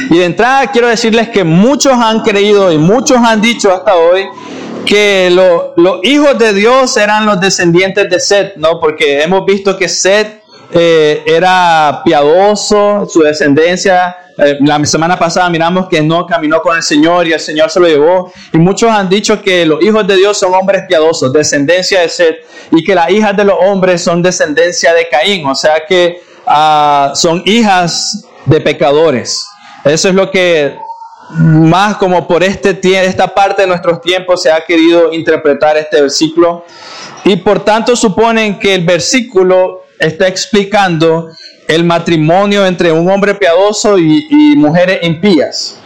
Y 0.09 0.17
de 0.17 0.25
entrada 0.25 0.69
quiero 0.69 0.89
decirles 0.89 1.29
que 1.29 1.45
muchos 1.45 1.93
han 1.93 2.21
creído 2.21 2.73
y 2.73 2.79
muchos 2.79 3.19
han 3.19 3.43
dicho 3.43 3.71
hasta 3.71 3.95
hoy 3.95 4.27
que 4.87 5.29
los 5.31 5.99
hijos 6.05 6.39
de 6.39 6.55
Dios 6.55 6.97
eran 6.97 7.27
los 7.27 7.41
descendientes 7.41 8.09
de 8.09 8.21
Seth, 8.21 8.57
¿no? 8.57 8.81
Porque 8.81 9.23
hemos 9.23 9.45
visto 9.45 9.77
que 9.77 9.89
Seth 9.89 10.41
eh, 10.73 11.23
era 11.27 12.01
piadoso, 12.05 13.07
su 13.09 13.21
descendencia. 13.21 14.17
Eh, 14.39 14.59
la 14.61 14.85
semana 14.85 15.19
pasada 15.19 15.49
miramos 15.51 15.89
que 15.89 16.03
no 16.03 16.27
caminó 16.27 16.61
con 16.61 16.77
el 16.77 16.83
Señor 16.83 17.27
y 17.27 17.33
el 17.33 17.41
Señor 17.41 17.71
se 17.71 17.81
lo 17.81 17.87
llevó. 17.87 18.33
Y 18.53 18.59
muchos 18.59 18.91
han 18.91 19.09
dicho 19.09 19.43
que 19.43 19.67
los 19.67 19.83
hijos 19.83 20.07
de 20.07 20.17
Dios 20.17 20.39
son 20.39 20.55
hombres 20.55 20.85
piadosos, 20.89 21.33
descendencia 21.33 22.01
de 22.01 22.09
Seth, 22.09 22.37
y 22.71 22.83
que 22.85 22.95
las 22.95 23.11
hijas 23.11 23.37
de 23.37 23.45
los 23.45 23.57
hombres 23.61 24.03
son 24.03 24.23
descendencia 24.23 24.95
de 24.95 25.09
Caín, 25.09 25.47
o 25.47 25.55
sea 25.55 25.85
que 25.87 26.21
ah, 26.47 27.13
son 27.15 27.43
hijas 27.45 28.25
de 28.45 28.61
pecadores. 28.61 29.47
Eso 29.85 30.09
es 30.09 30.15
lo 30.15 30.31
que 30.31 30.77
más 31.31 31.97
como 31.97 32.27
por 32.27 32.43
este, 32.43 32.79
esta 33.05 33.29
parte 33.29 33.63
de 33.63 33.69
nuestros 33.69 34.01
tiempos 34.01 34.43
se 34.43 34.51
ha 34.51 34.65
querido 34.65 35.13
interpretar 35.13 35.77
este 35.77 36.01
versículo. 36.01 36.65
Y 37.25 37.37
por 37.37 37.65
tanto 37.65 37.97
suponen 37.97 38.59
que 38.59 38.75
el 38.75 38.85
versículo 38.85 39.85
está 39.99 40.29
explicando 40.29 41.31
el 41.67 41.85
matrimonio 41.85 42.65
entre 42.65 42.93
un 42.93 43.11
hombre 43.11 43.35
piadoso 43.35 43.99
y, 43.99 44.55
mujeres 44.57 45.01
impías. 45.03 45.81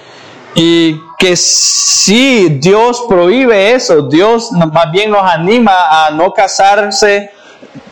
Y 0.55 0.97
que 1.19 1.37
si 1.37 2.49
Dios 2.49 3.05
prohíbe 3.09 3.73
eso, 3.73 4.03
Dios 4.03 4.51
más 4.53 4.91
bien 4.93 5.11
nos 5.11 5.23
anima 5.23 6.07
a 6.07 6.11
no 6.11 6.33
casarse 6.33 7.31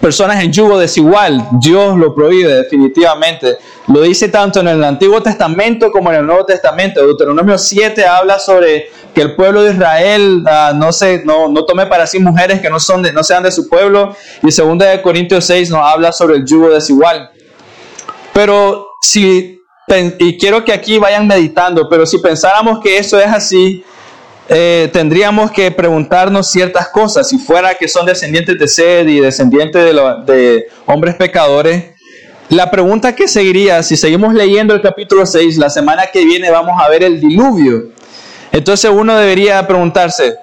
personas 0.01 0.43
en 0.43 0.53
yugo 0.53 0.79
desigual. 0.79 1.47
Dios 1.53 1.97
lo 1.97 2.15
prohíbe 2.15 2.53
definitivamente. 2.55 3.59
Lo 3.89 4.03
dice 4.03 4.29
tanto 4.29 4.61
en 4.61 4.69
el 4.69 4.83
Antiguo 4.83 5.23
Testamento 5.23 5.91
como 5.91 6.11
en 6.11 6.21
el 6.21 6.27
Nuevo 6.27 6.45
Testamento. 6.45 7.01
Deuteronomio 7.01 7.59
7 7.59 8.05
habla 8.07 8.39
sobre 8.39 8.91
que 9.15 9.23
el 9.23 9.35
pueblo 9.35 9.63
de 9.63 9.73
Israel 9.73 10.45
uh, 10.45 10.77
no, 10.77 10.93
se, 10.93 11.25
no, 11.25 11.49
no, 11.49 11.65
tome 11.65 11.87
para 11.87 12.07
sí 12.07 12.19
mujeres 12.19 12.61
que 12.61 12.71
no, 12.71 12.79
son 12.79 13.03
de, 13.03 13.13
no 13.13 13.25
sean 13.25 13.43
de 13.43 13.51
su 13.53 13.69
pueblo. 13.69 14.15
Y 14.43 14.55
2 14.55 14.79
de 14.79 15.03
Corintios 15.03 15.45
6 15.47 15.71
nos 15.71 15.81
habla 15.81 16.13
sobre 16.13 16.37
el 16.37 16.45
yugo 16.45 16.71
desigual. 16.71 17.31
Pero 18.33 18.89
si, 19.01 19.61
y 20.19 20.39
quiero 20.39 20.65
que 20.65 20.73
aquí 20.73 20.99
vayan 20.99 21.27
meditando, 21.27 21.89
pero 21.89 22.07
si 22.07 22.19
pensáramos 22.19 22.81
que 22.81 22.99
eso 22.99 23.19
es 23.19 23.27
así, 23.27 23.85
eh, 24.49 24.89
tendríamos 24.93 25.51
que 25.51 25.71
preguntarnos 25.71 26.51
ciertas 26.51 26.89
cosas. 26.89 27.29
Si 27.29 27.39
fuera 27.39 27.75
que 27.75 27.89
son 27.89 28.07
descendientes 28.07 28.59
de 28.59 28.69
sed 28.69 29.07
y 29.07 29.21
descendientes 29.21 29.85
de, 29.85 29.93
de 30.33 30.67
hombres 30.87 31.17
pecadores, 31.17 31.85
la 32.49 32.71
pregunta 32.71 33.15
que 33.15 33.29
seguiría, 33.29 33.83
si 33.83 33.97
seguimos 33.97 34.33
leyendo 34.33 34.75
el 34.75 34.81
capítulo 34.81 35.27
6, 35.27 35.59
la 35.59 35.69
semana 35.69 36.07
que 36.11 36.25
viene 36.25 36.51
vamos 36.51 36.81
a 36.81 36.89
ver 36.89 37.03
el 37.03 37.21
diluvio. 37.21 37.91
Entonces 38.51 38.91
uno 38.91 39.17
debería 39.17 39.67
preguntarse, 39.67 40.37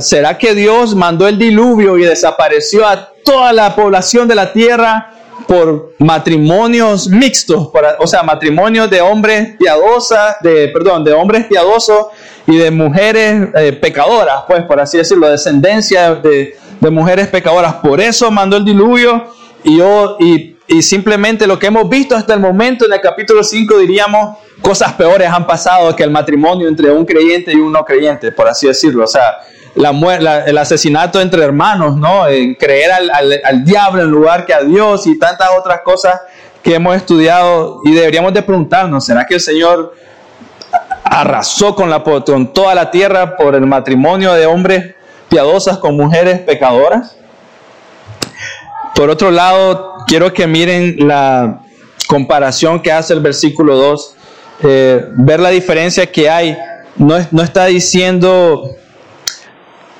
¿será 0.00 0.36
que 0.36 0.54
Dios 0.54 0.96
mandó 0.96 1.28
el 1.28 1.38
diluvio 1.38 1.96
y 1.96 2.02
desapareció 2.02 2.84
a 2.86 3.12
toda 3.24 3.52
la 3.52 3.76
población 3.76 4.26
de 4.26 4.34
la 4.34 4.52
tierra 4.52 5.12
por 5.46 5.94
matrimonios 5.98 7.08
mixtos, 7.08 7.70
o 7.98 8.06
sea, 8.06 8.22
matrimonios 8.22 8.90
de 8.90 9.00
hombres 9.00 9.56
piadosas, 9.58 10.36
de, 10.40 10.68
perdón, 10.68 11.04
de 11.04 11.12
hombres 11.12 11.46
piadosos 11.46 12.06
y 12.46 12.56
de 12.56 12.70
mujeres 12.70 13.48
eh, 13.54 13.72
pecadoras, 13.72 14.44
pues 14.46 14.62
por 14.64 14.80
así 14.80 14.98
decirlo, 14.98 15.28
descendencia 15.28 16.14
de, 16.14 16.56
de, 16.80 16.90
mujeres 16.90 17.28
pecadoras. 17.28 17.74
Por 17.74 18.00
eso 18.00 18.30
mandó 18.30 18.56
el 18.56 18.64
diluvio 18.64 19.24
y, 19.62 19.78
yo, 19.78 20.16
y, 20.18 20.56
y 20.66 20.82
simplemente 20.82 21.46
lo 21.46 21.58
que 21.58 21.68
hemos 21.68 21.88
visto 21.88 22.16
hasta 22.16 22.34
el 22.34 22.40
momento 22.40 22.86
en 22.86 22.92
el 22.92 23.00
capítulo 23.00 23.44
5 23.44 23.78
diríamos 23.78 24.38
cosas 24.62 24.92
peores 24.94 25.28
han 25.28 25.46
pasado 25.46 25.94
que 25.94 26.04
el 26.04 26.10
matrimonio 26.10 26.68
entre 26.68 26.90
un 26.90 27.04
creyente 27.04 27.52
y 27.52 27.56
un 27.56 27.72
no 27.72 27.84
creyente, 27.84 28.32
por 28.32 28.48
así 28.48 28.68
decirlo. 28.68 29.04
O 29.04 29.08
sea, 29.08 29.38
la, 29.74 30.44
el 30.44 30.58
asesinato 30.58 31.20
entre 31.20 31.42
hermanos, 31.42 31.96
¿no? 31.96 32.26
En 32.28 32.54
creer 32.54 32.92
al, 32.92 33.10
al, 33.10 33.64
diablo 33.64 34.02
en 34.02 34.10
lugar 34.10 34.44
que 34.44 34.54
a 34.54 34.62
Dios 34.62 35.06
y 35.06 35.18
tantas 35.18 35.48
otras 35.58 35.80
cosas 35.82 36.20
que 36.62 36.74
hemos 36.74 36.94
estudiado 36.96 37.80
y 37.84 37.92
deberíamos 37.92 38.32
de 38.34 38.42
preguntarnos, 38.42 39.04
¿será 39.04 39.26
que 39.26 39.34
el 39.34 39.40
Señor 39.40 39.94
arrasó 41.04 41.74
con, 41.74 41.90
la, 41.90 42.02
con 42.02 42.52
toda 42.52 42.74
la 42.74 42.90
tierra 42.90 43.36
por 43.36 43.54
el 43.54 43.66
matrimonio 43.66 44.32
de 44.34 44.46
hombres 44.46 44.94
piadosas 45.28 45.78
con 45.78 45.96
mujeres 45.96 46.40
pecadoras? 46.40 47.16
Por 48.94 49.08
otro 49.08 49.30
lado, 49.30 49.96
quiero 50.06 50.32
que 50.32 50.46
miren 50.46 50.96
la 51.08 51.60
comparación 52.06 52.80
que 52.80 52.92
hace 52.92 53.14
el 53.14 53.20
versículo 53.20 53.76
2 53.76 54.16
eh, 54.64 55.06
ver 55.16 55.40
la 55.40 55.48
diferencia 55.48 56.06
que 56.06 56.28
hay. 56.28 56.56
No, 56.96 57.16
no 57.30 57.42
está 57.42 57.66
diciendo 57.66 58.76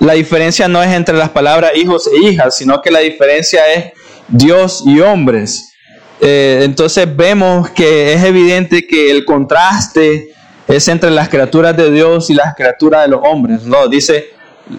la 0.02 0.14
diferencia 0.14 0.66
no 0.66 0.82
es 0.82 0.90
entre 0.90 1.16
las 1.16 1.30
palabras 1.30 1.72
hijos 1.76 2.08
e 2.08 2.28
hijas, 2.28 2.56
sino 2.56 2.82
que 2.82 2.90
la 2.90 2.98
diferencia 2.98 3.72
es 3.72 3.92
Dios 4.26 4.82
y 4.84 4.98
hombres. 5.00 5.74
Eh, 6.20 6.62
entonces 6.62 7.06
vemos 7.14 7.70
que 7.70 8.12
es 8.12 8.24
evidente 8.24 8.84
que 8.84 9.12
el 9.12 9.24
contraste 9.24 10.32
es 10.66 10.88
entre 10.88 11.10
las 11.12 11.28
criaturas 11.28 11.76
de 11.76 11.92
Dios 11.92 12.30
y 12.30 12.34
las 12.34 12.54
criaturas 12.56 13.02
de 13.02 13.08
los 13.10 13.20
hombres. 13.22 13.62
No, 13.62 13.86
dice 13.86 14.30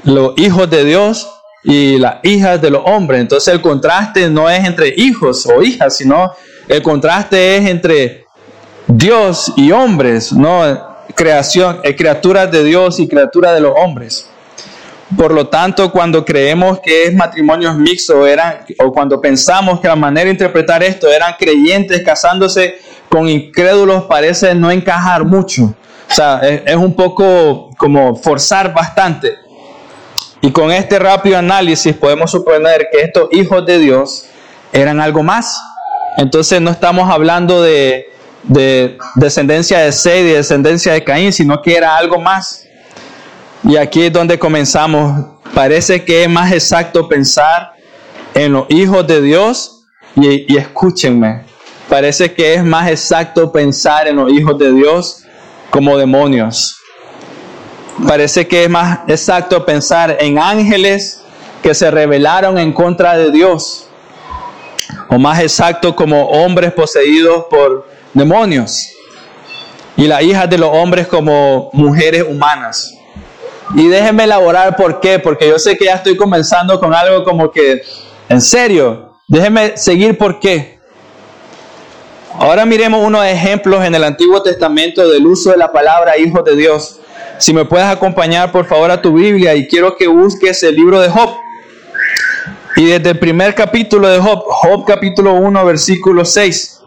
los 0.03 0.34
hijos 0.36 0.70
de 0.70 0.84
Dios 0.84 1.30
y 1.63 2.00
las 2.00 2.15
hijas 2.24 2.62
de 2.62 2.72
los 2.72 2.82
hombres. 2.86 3.22
Entonces 3.22 3.53
el 3.53 3.62
contraste 3.62 4.30
no 4.30 4.50
es 4.50 4.65
entre 4.65 4.94
hijos 4.98 5.46
o 5.46 5.63
hijas, 5.63 5.96
sino 5.96 6.34
el 6.68 6.82
contraste 6.82 7.56
es 7.56 7.70
entre 7.70 8.25
Dios 8.88 9.53
y 9.56 9.72
hombres, 9.72 10.34
no 10.34 11.06
creación, 11.15 11.80
eh, 11.84 11.96
criaturas 11.96 12.51
de 12.51 12.62
Dios 12.65 13.00
y 13.00 13.08
criaturas 13.08 13.53
de 13.53 13.62
los 13.62 13.72
hombres. 13.77 14.27
Por 15.17 15.34
lo 15.34 15.48
tanto, 15.48 15.91
cuando 15.91 16.24
creemos 16.24 16.79
que 16.79 17.05
es 17.05 17.13
matrimonios 17.13 17.75
mixtos, 17.75 18.27
eran, 18.27 18.65
o 18.79 18.91
cuando 18.91 19.20
pensamos 19.20 19.79
que 19.79 19.88
la 19.88 19.96
manera 19.96 20.25
de 20.25 20.32
interpretar 20.32 20.82
esto 20.84 21.12
eran 21.12 21.34
creyentes 21.38 22.01
casándose 22.03 22.75
con 23.10 23.27
incrédulos, 23.27 24.03
parece 24.03 24.55
no 24.55 24.72
encajar 24.72 25.24
mucho. 25.25 25.75
O 26.10 26.13
sea, 26.13 26.39
es, 26.43 26.75
un 26.75 26.96
poco 26.96 27.70
como 27.77 28.15
forzar 28.15 28.74
bastante. 28.74 29.38
Y 30.41 30.51
con 30.51 30.72
este 30.72 31.00
rápido 31.00 31.38
análisis 31.38 31.96
podemos 31.96 32.32
suponer 32.32 32.88
que 32.91 33.01
estos 33.01 33.29
hijos 33.32 33.65
de 33.65 33.79
Dios 33.79 34.25
eran 34.72 35.00
algo 35.00 35.24
más. 35.24 35.62
Entonces 36.17 36.62
no 36.62 36.70
estamos 36.70 37.10
hablando 37.10 37.62
de, 37.62 38.12
de 38.43 38.98
descendencia 39.15 39.79
de 39.79 39.91
Sed 39.91 40.25
y 40.25 40.32
descendencia 40.34 40.93
de 40.93 41.03
Caín, 41.03 41.34
sino 41.34 41.62
que 41.62 41.75
era 41.75 41.96
algo 41.96 42.20
más. 42.20 42.67
Y 43.63 43.77
aquí 43.77 44.03
es 44.03 44.13
donde 44.13 44.38
comenzamos. 44.38 45.25
Parece 45.53 46.03
que 46.03 46.24
es 46.24 46.29
más 46.29 46.51
exacto 46.51 47.08
pensar 47.08 47.74
en 48.34 48.51
los 48.51 48.65
hijos 48.70 49.08
de 49.08 49.22
Dios 49.22 49.86
y, 50.15 50.58
escúchenme. 50.58 51.43
Parece 51.88 52.34
que 52.34 52.55
es 52.55 52.63
más 52.63 52.89
exacto 52.89 53.51
pensar 53.51 54.08
en 54.08 54.17
los 54.17 54.32
hijos 54.32 54.58
de 54.58 54.74
Dios 54.74 55.24
como 55.70 55.98
demonios. 55.98 56.77
Parece 58.08 58.48
que 58.48 58.63
es 58.63 58.70
más 58.70 59.00
exacto 59.08 59.65
pensar 59.65 60.17
en 60.20 60.39
ángeles 60.39 61.22
que 61.62 61.74
se 61.74 61.89
rebelaron 61.89 62.58
en 62.58 62.74
contra 62.74 63.15
de 63.15 63.32
Dios. 63.32 63.88
O 65.10 65.17
más 65.17 65.39
exacto 65.39 65.96
como 65.96 66.25
hombres 66.25 66.74
poseídos 66.74 67.46
por 67.50 67.88
demonios. 68.13 68.89
Y 69.96 70.08
las 70.08 70.24
hijas 70.24 70.50
de 70.50 70.58
los 70.58 70.70
hombres 70.70 71.08
como 71.08 71.70
mujeres 71.72 72.24
humanas. 72.27 72.92
Y 73.75 73.88
déjenme 73.88 74.25
elaborar 74.25 74.75
por 74.75 75.00
qué, 75.00 75.20
porque 75.20 75.48
yo 75.48 75.58
sé 75.58 75.77
que 75.77 75.86
ya 75.86 75.96
estoy 75.96 76.15
comenzando 76.15 76.80
con 76.80 76.94
algo 76.94 77.24
como 77.24 77.51
que, 77.51 77.82
en 78.30 78.42
serio, 78.42 79.13
déjenme 79.27 79.77
seguir 79.77 80.18
por 80.18 80.39
qué. 80.39 80.80
Ahora 82.38 82.65
miremos 82.65 83.06
unos 83.06 83.25
ejemplos 83.25 83.84
en 83.84 83.94
el 83.96 84.03
Antiguo 84.03 84.42
Testamento 84.42 85.08
del 85.08 85.25
uso 85.25 85.51
de 85.51 85.58
la 85.58 85.72
palabra 85.72 86.18
Hijo 86.18 86.42
de 86.42 86.56
Dios. 86.56 87.00
Si 87.38 87.53
me 87.53 87.65
puedes 87.65 87.86
acompañar 87.86 88.51
por 88.51 88.65
favor 88.65 88.89
a 88.92 89.01
tu 89.01 89.13
Biblia 89.13 89.56
y 89.56 89.68
quiero 89.68 89.96
que 89.98 90.08
busques 90.08 90.62
el 90.63 90.75
libro 90.75 91.00
de 91.00 91.10
Job. 91.10 91.30
Y 92.75 92.86
desde 92.86 93.12
el 93.12 93.20
primer 93.20 93.53
capítulo 93.53 94.08
de 94.08 94.20
Job, 94.20 94.44
Job 94.46 94.86
capítulo 94.86 95.34
1, 95.34 95.65
versículo 95.65 96.25
6. 96.25 96.82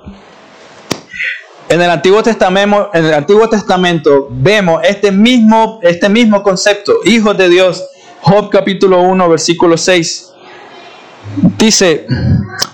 En 1.68 1.82
el 1.82 1.90
Antiguo 1.90 2.22
Testamento, 2.22 2.90
en 2.94 3.06
el 3.06 3.14
Antiguo 3.14 3.48
Testamento 3.48 4.28
vemos 4.30 4.82
este 4.84 5.10
mismo, 5.10 5.80
este 5.82 6.08
mismo 6.08 6.40
concepto, 6.42 7.00
hijos 7.04 7.36
de 7.36 7.48
Dios. 7.48 7.84
Job 8.20 8.50
capítulo 8.50 9.02
1, 9.02 9.28
versículo 9.28 9.76
6. 9.76 10.32
Dice, 11.58 12.06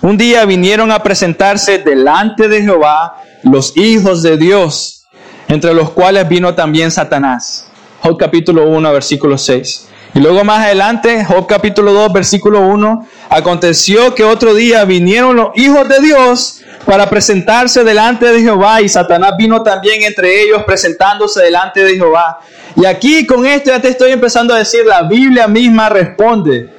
un 0.01 0.15
día 0.15 0.45
vinieron 0.45 0.91
a 0.91 1.01
presentarse 1.01 1.79
delante 1.79 2.47
de 2.47 2.61
Jehová 2.61 3.17
los 3.41 3.75
hijos 3.75 4.21
de 4.21 4.37
Dios, 4.37 5.05
entre 5.47 5.73
los 5.73 5.89
cuales 5.89 6.29
vino 6.29 6.53
también 6.53 6.91
Satanás. 6.91 7.65
Job 8.01 8.17
capítulo 8.19 8.67
1, 8.67 8.93
versículo 8.93 9.39
6. 9.39 9.87
Y 10.13 10.19
luego 10.19 10.43
más 10.43 10.65
adelante, 10.65 11.25
Job 11.25 11.47
capítulo 11.47 11.93
2, 11.93 12.13
versículo 12.13 12.61
1, 12.61 13.07
aconteció 13.29 14.13
que 14.13 14.23
otro 14.23 14.53
día 14.53 14.85
vinieron 14.85 15.35
los 15.35 15.49
hijos 15.55 15.89
de 15.89 15.99
Dios 15.99 16.62
para 16.85 17.09
presentarse 17.09 17.83
delante 17.83 18.31
de 18.31 18.41
Jehová 18.41 18.81
y 18.81 18.89
Satanás 18.89 19.33
vino 19.37 19.63
también 19.63 20.03
entre 20.03 20.43
ellos 20.43 20.63
presentándose 20.63 21.41
delante 21.41 21.83
de 21.83 21.95
Jehová. 21.95 22.39
Y 22.75 22.85
aquí 22.85 23.25
con 23.25 23.45
esto 23.45 23.71
ya 23.71 23.79
te 23.79 23.89
estoy 23.89 24.11
empezando 24.11 24.53
a 24.53 24.59
decir, 24.59 24.85
la 24.85 25.03
Biblia 25.03 25.47
misma 25.47 25.89
responde. 25.89 26.69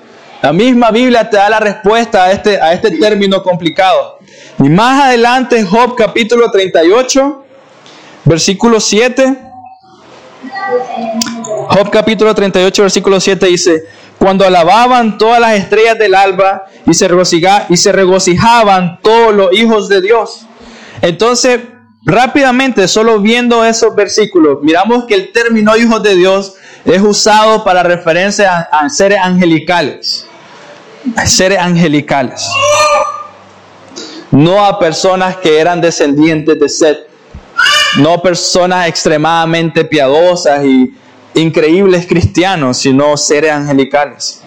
La 0.42 0.52
misma 0.52 0.90
Biblia 0.90 1.28
te 1.30 1.36
da 1.36 1.48
la 1.48 1.60
respuesta 1.60 2.24
a 2.24 2.32
este, 2.32 2.60
a 2.60 2.72
este 2.72 2.90
término 2.98 3.42
complicado. 3.42 4.18
Y 4.58 4.68
más 4.68 5.04
adelante, 5.04 5.64
Job 5.64 5.96
capítulo 5.96 6.50
38, 6.50 7.44
versículo 8.24 8.80
7. 8.80 9.38
Job 11.68 11.90
capítulo 11.90 12.34
38, 12.34 12.82
versículo 12.82 13.20
7 13.20 13.46
dice, 13.46 13.84
cuando 14.18 14.44
alababan 14.44 15.16
todas 15.16 15.40
las 15.40 15.54
estrellas 15.54 15.98
del 15.98 16.14
alba 16.14 16.66
y 16.86 16.94
se, 16.94 17.92
regocijaban 17.92 18.98
todos 19.02 19.34
los 19.34 19.52
hijos 19.52 19.88
de 19.88 20.00
Dios. 20.00 20.46
Entonces, 21.00 21.60
rápidamente, 22.04 22.86
solo 22.88 23.20
viendo 23.20 23.64
esos 23.64 23.94
versículos, 23.94 24.58
miramos 24.62 25.04
que 25.04 25.14
el 25.14 25.32
término 25.32 25.76
hijos 25.76 26.02
de 26.02 26.14
Dios 26.14 26.54
es 26.84 27.00
usado 27.00 27.64
para 27.64 27.82
referencia 27.82 28.68
a, 28.70 28.88
seres 28.90 29.18
angelicales. 29.22 30.26
seres 31.26 31.58
angelicales. 31.58 32.46
No 34.30 34.64
a 34.64 34.78
personas 34.78 35.36
que 35.36 35.58
eran 35.58 35.80
descendientes 35.80 36.58
de 36.58 36.68
Seth. 36.68 36.98
No 37.98 38.20
personas 38.20 38.88
extremadamente 38.88 39.84
piadosas 39.84 40.64
y 40.64 40.92
increíbles 41.34 42.06
cristianos, 42.06 42.78
sino 42.78 43.16
seres 43.16 43.52
angelicales. 43.52 44.42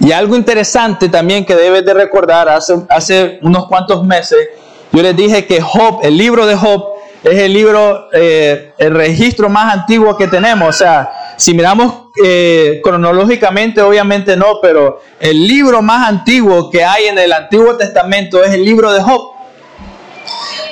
Y 0.00 0.12
algo 0.12 0.36
interesante 0.36 1.08
también 1.08 1.44
que 1.44 1.54
debes 1.54 1.84
de 1.84 1.94
recordar, 1.94 2.48
hace, 2.48 2.74
hace 2.88 3.38
unos 3.42 3.66
cuantos 3.68 4.04
meses, 4.04 4.38
yo 4.92 5.02
les 5.02 5.16
dije 5.16 5.46
que 5.46 5.60
Job, 5.60 6.00
el 6.02 6.16
libro 6.16 6.46
de 6.46 6.56
Job, 6.56 6.94
es 7.24 7.38
el 7.40 7.54
libro, 7.54 8.08
eh, 8.12 8.74
el 8.76 8.94
registro 8.94 9.48
más 9.48 9.72
antiguo 9.72 10.16
que 10.16 10.28
tenemos. 10.28 10.68
O 10.68 10.72
sea, 10.72 11.34
si 11.36 11.54
miramos 11.54 12.10
eh, 12.22 12.80
cronológicamente, 12.84 13.80
obviamente 13.80 14.36
no, 14.36 14.58
pero 14.60 15.00
el 15.18 15.46
libro 15.46 15.80
más 15.80 16.08
antiguo 16.08 16.70
que 16.70 16.84
hay 16.84 17.04
en 17.06 17.18
el 17.18 17.32
Antiguo 17.32 17.76
Testamento 17.76 18.44
es 18.44 18.52
el 18.52 18.64
libro 18.64 18.92
de 18.92 19.00
Job. 19.00 19.33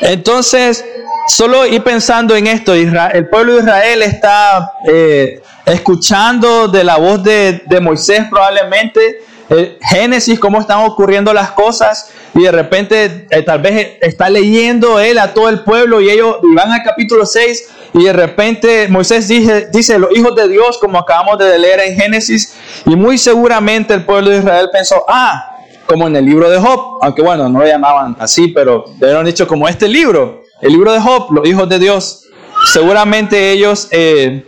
Entonces, 0.00 0.84
solo 1.28 1.66
ir 1.66 1.82
pensando 1.82 2.34
en 2.34 2.46
esto, 2.46 2.74
el 2.74 3.28
pueblo 3.28 3.54
de 3.54 3.60
Israel 3.60 4.02
está 4.02 4.72
eh, 4.88 5.40
escuchando 5.66 6.68
de 6.68 6.84
la 6.84 6.96
voz 6.96 7.22
de, 7.22 7.62
Moisés 7.80 8.26
probablemente, 8.28 9.22
eh, 9.50 9.78
Génesis, 9.80 10.38
cómo 10.38 10.60
están 10.60 10.80
ocurriendo 10.80 11.32
las 11.32 11.52
cosas, 11.52 12.10
y 12.34 12.42
de 12.42 12.52
repente 12.52 13.26
eh, 13.30 13.42
tal 13.42 13.60
vez 13.60 13.98
está 14.00 14.30
leyendo 14.30 14.98
él 14.98 15.18
a 15.18 15.34
todo 15.34 15.48
el 15.48 15.60
pueblo 15.60 16.00
y 16.00 16.10
ellos 16.10 16.36
van 16.54 16.72
al 16.72 16.82
capítulo 16.82 17.26
6 17.26 17.68
y 17.94 18.04
de 18.04 18.12
repente 18.12 18.88
Moisés 18.88 19.28
dice, 19.28 19.68
dice 19.70 19.98
los 19.98 20.10
hijos 20.16 20.34
de 20.34 20.48
Dios, 20.48 20.78
como 20.78 20.98
acabamos 20.98 21.38
de 21.38 21.58
leer 21.58 21.80
en 21.80 21.94
Génesis, 21.94 22.54
y 22.86 22.96
muy 22.96 23.18
seguramente 23.18 23.92
el 23.92 24.04
pueblo 24.04 24.30
de 24.30 24.38
Israel 24.38 24.70
pensó, 24.72 25.04
ah, 25.08 25.51
como 25.92 26.06
en 26.06 26.16
el 26.16 26.24
libro 26.24 26.48
de 26.48 26.58
Job, 26.58 26.96
aunque 27.02 27.20
bueno, 27.20 27.50
no 27.50 27.58
lo 27.58 27.66
llamaban 27.66 28.16
así, 28.18 28.48
pero 28.48 28.86
han 29.02 29.26
dicho 29.26 29.46
como 29.46 29.68
este 29.68 29.86
libro, 29.86 30.42
el 30.62 30.72
libro 30.72 30.90
de 30.90 30.98
Job, 30.98 31.30
los 31.32 31.46
hijos 31.46 31.68
de 31.68 31.78
Dios, 31.78 32.24
seguramente 32.72 33.50
ellos, 33.50 33.88
eh, 33.90 34.42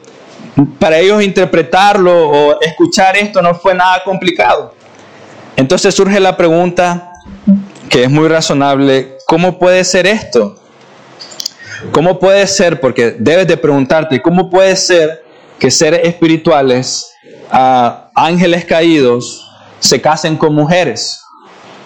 para 0.78 0.98
ellos 1.00 1.22
interpretarlo 1.22 2.30
o 2.30 2.60
escuchar 2.62 3.18
esto 3.18 3.42
no 3.42 3.54
fue 3.54 3.74
nada 3.74 4.02
complicado. 4.02 4.72
Entonces 5.54 5.94
surge 5.94 6.18
la 6.18 6.34
pregunta, 6.34 7.12
que 7.90 8.04
es 8.04 8.10
muy 8.10 8.26
razonable, 8.26 9.18
¿cómo 9.26 9.58
puede 9.58 9.84
ser 9.84 10.06
esto? 10.06 10.56
¿Cómo 11.92 12.18
puede 12.18 12.46
ser? 12.46 12.80
Porque 12.80 13.16
debes 13.18 13.46
de 13.46 13.58
preguntarte, 13.58 14.22
¿cómo 14.22 14.48
puede 14.48 14.74
ser 14.76 15.22
que 15.58 15.70
seres 15.70 16.00
espirituales, 16.04 17.12
ángeles 17.50 18.64
caídos, 18.64 19.46
se 19.78 20.00
casen 20.00 20.38
con 20.38 20.54
mujeres? 20.54 21.20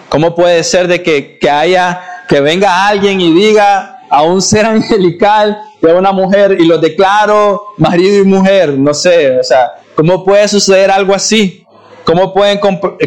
¿Cómo 0.09 0.35
puede 0.35 0.63
ser 0.63 0.87
de 0.87 1.01
que, 1.03 1.37
que 1.37 1.49
haya, 1.49 2.01
que 2.27 2.41
venga 2.41 2.87
alguien 2.87 3.21
y 3.21 3.31
diga, 3.31 4.01
a 4.09 4.23
un 4.23 4.41
ser 4.41 4.65
angelical 4.65 5.61
a 5.87 5.93
una 5.93 6.11
mujer 6.11 6.57
y 6.59 6.65
los 6.65 6.81
declaro 6.81 7.73
marido 7.77 8.21
y 8.21 8.25
mujer. 8.25 8.77
No 8.77 8.93
sé, 8.93 9.39
o 9.39 9.43
sea, 9.43 9.75
¿cómo 9.95 10.25
puede 10.25 10.47
suceder 10.47 10.91
algo 10.91 11.13
así? 11.13 11.65
¿Cómo 12.03 12.33
pueden 12.33 12.59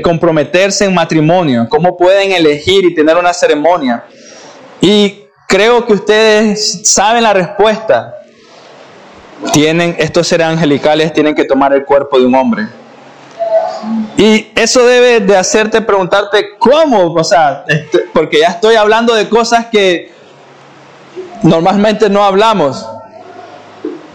comprometerse 0.02 0.84
en 0.84 0.94
matrimonio? 0.94 1.66
¿Cómo 1.68 1.96
pueden 1.96 2.32
elegir 2.32 2.84
y 2.84 2.94
tener 2.94 3.16
una 3.16 3.32
ceremonia? 3.32 4.04
Y 4.80 5.24
creo 5.48 5.84
que 5.84 5.94
ustedes 5.94 6.88
saben 6.88 7.24
la 7.24 7.32
respuesta. 7.32 8.14
Tienen, 9.52 9.96
estos 9.98 10.28
seres 10.28 10.46
angelicales 10.46 11.12
tienen 11.12 11.34
que 11.34 11.44
tomar 11.44 11.72
el 11.72 11.84
cuerpo 11.84 12.18
de 12.18 12.26
un 12.26 12.34
hombre. 12.36 12.68
Y 14.16 14.52
eso 14.54 14.86
debe 14.86 15.20
de 15.20 15.36
hacerte 15.36 15.80
preguntarte 15.80 16.56
cómo, 16.58 17.12
o 17.12 17.24
sea, 17.24 17.64
este, 17.66 18.00
porque 18.12 18.40
ya 18.40 18.48
estoy 18.48 18.76
hablando 18.76 19.14
de 19.14 19.28
cosas 19.28 19.66
que 19.66 20.12
normalmente 21.42 22.08
no 22.08 22.24
hablamos. 22.24 22.86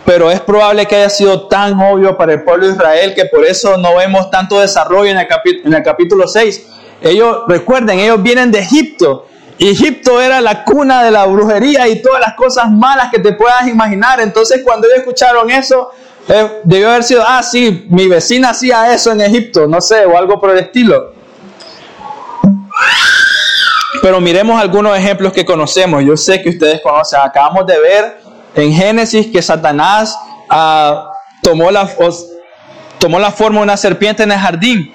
Pero 0.05 0.31
es 0.31 0.39
probable 0.39 0.85
que 0.85 0.95
haya 0.95 1.09
sido 1.09 1.47
tan 1.47 1.77
obvio 1.81 2.15
para 2.15 2.33
el 2.33 2.43
pueblo 2.43 2.67
de 2.67 2.73
Israel 2.73 3.13
que 3.13 3.25
por 3.25 3.45
eso 3.45 3.75
no 3.77 3.97
vemos 3.97 4.31
tanto 4.31 4.59
desarrollo 4.59 5.11
en 5.11 5.17
el, 5.17 5.27
en 5.65 5.73
el 5.73 5.83
capítulo 5.83 6.27
6. 6.27 6.67
Ellos, 7.01 7.39
recuerden, 7.47 7.99
ellos 7.99 8.23
vienen 8.23 8.51
de 8.51 8.59
Egipto. 8.59 9.27
Egipto 9.59 10.21
era 10.21 10.39
la 10.39 10.63
cuna 10.63 11.03
de 11.03 11.11
la 11.11 11.25
brujería 11.25 11.87
y 11.89 12.01
todas 12.01 12.21
las 12.21 12.35
cosas 12.35 12.71
malas 12.71 13.09
que 13.11 13.19
te 13.19 13.33
puedas 13.33 13.67
imaginar. 13.67 14.21
Entonces 14.21 14.61
cuando 14.63 14.87
ellos 14.87 14.99
escucharon 14.99 15.49
eso, 15.49 15.91
eh, 16.29 16.61
debió 16.63 16.89
haber 16.89 17.03
sido, 17.03 17.23
ah, 17.25 17.41
sí, 17.41 17.85
mi 17.89 18.07
vecina 18.07 18.49
hacía 18.49 18.93
eso 18.93 19.11
en 19.11 19.21
Egipto, 19.21 19.67
no 19.67 19.79
sé, 19.79 20.05
o 20.05 20.17
algo 20.17 20.39
por 20.39 20.51
el 20.51 20.59
estilo. 20.59 21.13
Pero 24.01 24.21
miremos 24.21 24.61
algunos 24.61 24.97
ejemplos 24.97 25.33
que 25.33 25.45
conocemos. 25.45 26.03
Yo 26.03 26.15
sé 26.15 26.41
que 26.41 26.49
ustedes 26.49 26.81
conocen. 26.81 27.19
Acabamos 27.21 27.65
de 27.65 27.79
ver 27.79 28.21
en 28.55 28.73
Génesis 28.73 29.27
que 29.27 29.41
Satanás 29.41 30.17
ah, 30.49 31.11
tomó, 31.41 31.71
la, 31.71 31.89
tomó 32.99 33.19
la 33.19 33.31
forma 33.31 33.59
de 33.59 33.63
una 33.63 33.77
serpiente 33.77 34.23
en 34.23 34.31
el 34.31 34.37
jardín. 34.37 34.93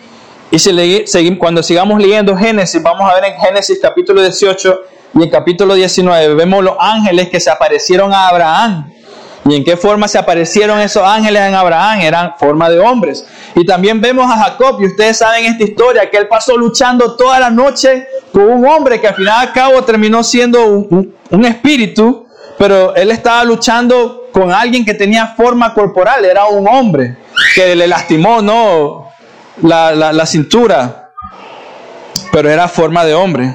Y 0.50 1.36
cuando 1.36 1.62
sigamos 1.62 2.00
leyendo 2.00 2.36
Génesis, 2.36 2.82
vamos 2.82 3.10
a 3.10 3.14
ver 3.14 3.24
en 3.32 3.40
Génesis 3.40 3.78
capítulo 3.80 4.20
18 4.20 4.80
y 5.14 5.22
en 5.22 5.30
capítulo 5.30 5.74
19, 5.74 6.34
vemos 6.34 6.62
los 6.62 6.76
ángeles 6.78 7.28
que 7.30 7.40
se 7.40 7.50
aparecieron 7.50 8.12
a 8.12 8.28
Abraham. 8.28 8.92
¿Y 9.44 9.56
en 9.56 9.64
qué 9.64 9.76
forma 9.76 10.06
se 10.06 10.18
aparecieron 10.18 10.78
esos 10.78 11.02
ángeles 11.02 11.42
en 11.42 11.54
Abraham? 11.54 12.00
Eran 12.00 12.34
forma 12.38 12.70
de 12.70 12.78
hombres. 12.78 13.24
Y 13.56 13.66
también 13.66 14.00
vemos 14.00 14.30
a 14.30 14.36
Jacob, 14.36 14.80
y 14.80 14.86
ustedes 14.86 15.18
saben 15.18 15.46
esta 15.46 15.64
historia, 15.64 16.08
que 16.08 16.16
él 16.16 16.28
pasó 16.28 16.56
luchando 16.56 17.16
toda 17.16 17.40
la 17.40 17.50
noche 17.50 18.06
con 18.32 18.44
un 18.44 18.66
hombre 18.66 19.00
que 19.00 19.08
al 19.08 19.14
final 19.14 19.48
al 19.48 19.52
cabo 19.52 19.82
terminó 19.82 20.22
siendo 20.22 20.64
un, 20.66 21.44
espíritu, 21.44 22.26
pero 22.56 22.94
él 22.94 23.10
estaba 23.10 23.42
luchando 23.44 24.28
con 24.32 24.52
alguien 24.52 24.84
que 24.84 24.94
tenía 24.94 25.26
forma 25.28 25.74
corporal, 25.74 26.24
era 26.24 26.46
un 26.46 26.66
hombre 26.68 27.18
que 27.54 27.74
le 27.74 27.86
lastimó, 27.86 28.40
¿no? 28.40 29.08
La, 29.62 29.92
la 29.92 30.26
cintura, 30.26 31.10
pero 32.30 32.48
era 32.48 32.68
forma 32.68 33.04
de 33.04 33.14
hombre. 33.14 33.54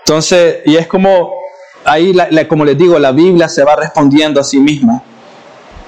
Entonces, 0.00 0.58
y 0.66 0.76
es 0.76 0.86
como 0.86 1.39
ahí, 1.84 2.14
como 2.48 2.64
les 2.64 2.76
digo, 2.76 2.98
la 2.98 3.12
Biblia 3.12 3.48
se 3.48 3.64
va 3.64 3.76
respondiendo 3.76 4.40
a 4.40 4.44
sí 4.44 4.58
misma. 4.58 5.02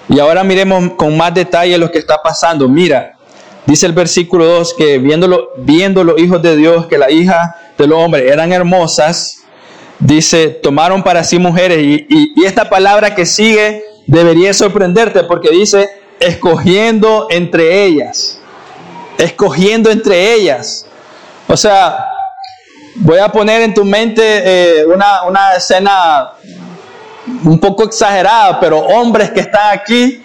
Y 0.09 0.19
ahora 0.19 0.45
miremos 0.45 0.93
con 0.97 1.17
más 1.17 1.33
detalle 1.35 1.79
lo 1.79 1.91
que 1.91 1.99
está 1.99 2.21
pasando. 2.23 2.69
Mira, 2.69 3.17
dice 3.67 3.87
el 3.87 3.93
versículo 3.93 4.45
2 4.45 4.75
que 4.75 4.99
viéndolo, 4.99 5.51
viendo 5.59 6.05
los 6.05 6.21
hijos 6.21 6.43
de 6.43 6.57
Dios 6.57 6.87
que 6.87 6.99
la 6.99 7.11
hija 7.11 7.57
de 7.79 7.87
los 7.87 7.99
hombres 7.99 8.31
eran 8.31 8.53
hermosas, 8.53 9.39
dice, 9.99 10.49
tomaron 10.49 11.03
para 11.03 11.25
sí 11.25 11.39
mujeres. 11.39 11.79
Y, 11.79 12.07
y 12.37 12.45
esta 12.45 12.69
palabra 12.69 13.15
que 13.15 13.25
sigue 13.25 13.83
debería 14.07 14.53
sorprenderte 14.53 15.25
porque 15.25 15.51
dice, 15.51 15.89
escogiendo 16.21 17.29
entre 17.31 17.85
ellas. 17.85 18.39
Escogiendo 19.19 19.91
entre 19.91 20.35
ellas. 20.35 20.87
O 21.49 21.57
sea, 21.57 22.12
Voy 22.97 23.19
a 23.19 23.29
poner 23.29 23.63
en 23.63 23.75
tu 23.75 23.85
mente 23.85 24.23
eh, 24.23 24.87
una, 24.87 25.23
una 25.25 25.55
escena 25.55 26.33
un 27.45 27.59
poco 27.59 27.85
exagerada, 27.85 28.61
pero 28.61 28.79
hombres 28.79 29.31
que 29.31 29.41
están 29.41 29.79
aquí, 29.79 30.25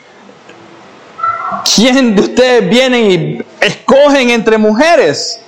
¿quién 1.75 2.15
de 2.15 2.21
ustedes 2.21 2.69
vienen 2.69 3.11
y 3.11 3.65
escogen 3.65 4.29
entre 4.29 4.57
mujeres? 4.57 5.39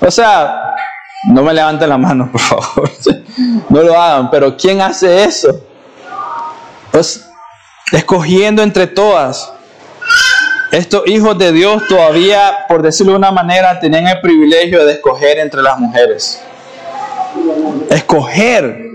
O 0.00 0.10
sea, 0.10 0.74
no 1.28 1.42
me 1.42 1.52
levanten 1.52 1.88
la 1.88 1.98
mano, 1.98 2.30
por 2.30 2.40
favor. 2.40 2.90
No 3.68 3.82
lo 3.82 4.00
hagan, 4.00 4.30
pero 4.30 4.56
¿quién 4.56 4.80
hace 4.80 5.24
eso? 5.24 5.60
Pues 6.90 7.28
escogiendo 7.92 8.62
entre 8.62 8.86
todas. 8.86 9.52
Estos 10.76 11.06
hijos 11.06 11.38
de 11.38 11.52
Dios 11.52 11.88
todavía, 11.88 12.66
por 12.68 12.82
decirlo 12.82 13.12
de 13.12 13.18
una 13.18 13.30
manera, 13.30 13.80
tenían 13.80 14.06
el 14.08 14.20
privilegio 14.20 14.84
de 14.84 14.92
escoger 14.92 15.38
entre 15.38 15.62
las 15.62 15.78
mujeres. 15.78 16.42
Escoger. 17.88 18.90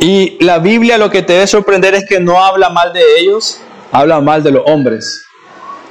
Y 0.00 0.36
la 0.44 0.58
Biblia 0.58 0.98
lo 0.98 1.08
que 1.08 1.22
te 1.22 1.32
debe 1.32 1.46
sorprender 1.46 1.94
es 1.94 2.04
que 2.04 2.20
no 2.20 2.44
habla 2.44 2.68
mal 2.68 2.92
de 2.92 3.00
ellos, 3.20 3.58
habla 3.90 4.20
mal 4.20 4.42
de 4.42 4.50
los 4.50 4.64
hombres. 4.66 5.24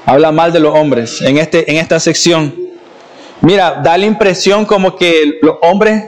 Habla 0.05 0.31
mal 0.31 0.53
de 0.53 0.59
los 0.59 0.75
hombres 0.75 1.19
en, 1.23 1.39
este, 1.39 1.71
en 1.71 1.77
esta 1.77 1.99
sección. 1.99 2.55
Mira, 3.41 3.81
da 3.83 3.97
la 3.97 4.05
impresión 4.05 4.65
como 4.65 4.95
que 4.95 5.39
los 5.41 5.55
hombres 5.63 6.03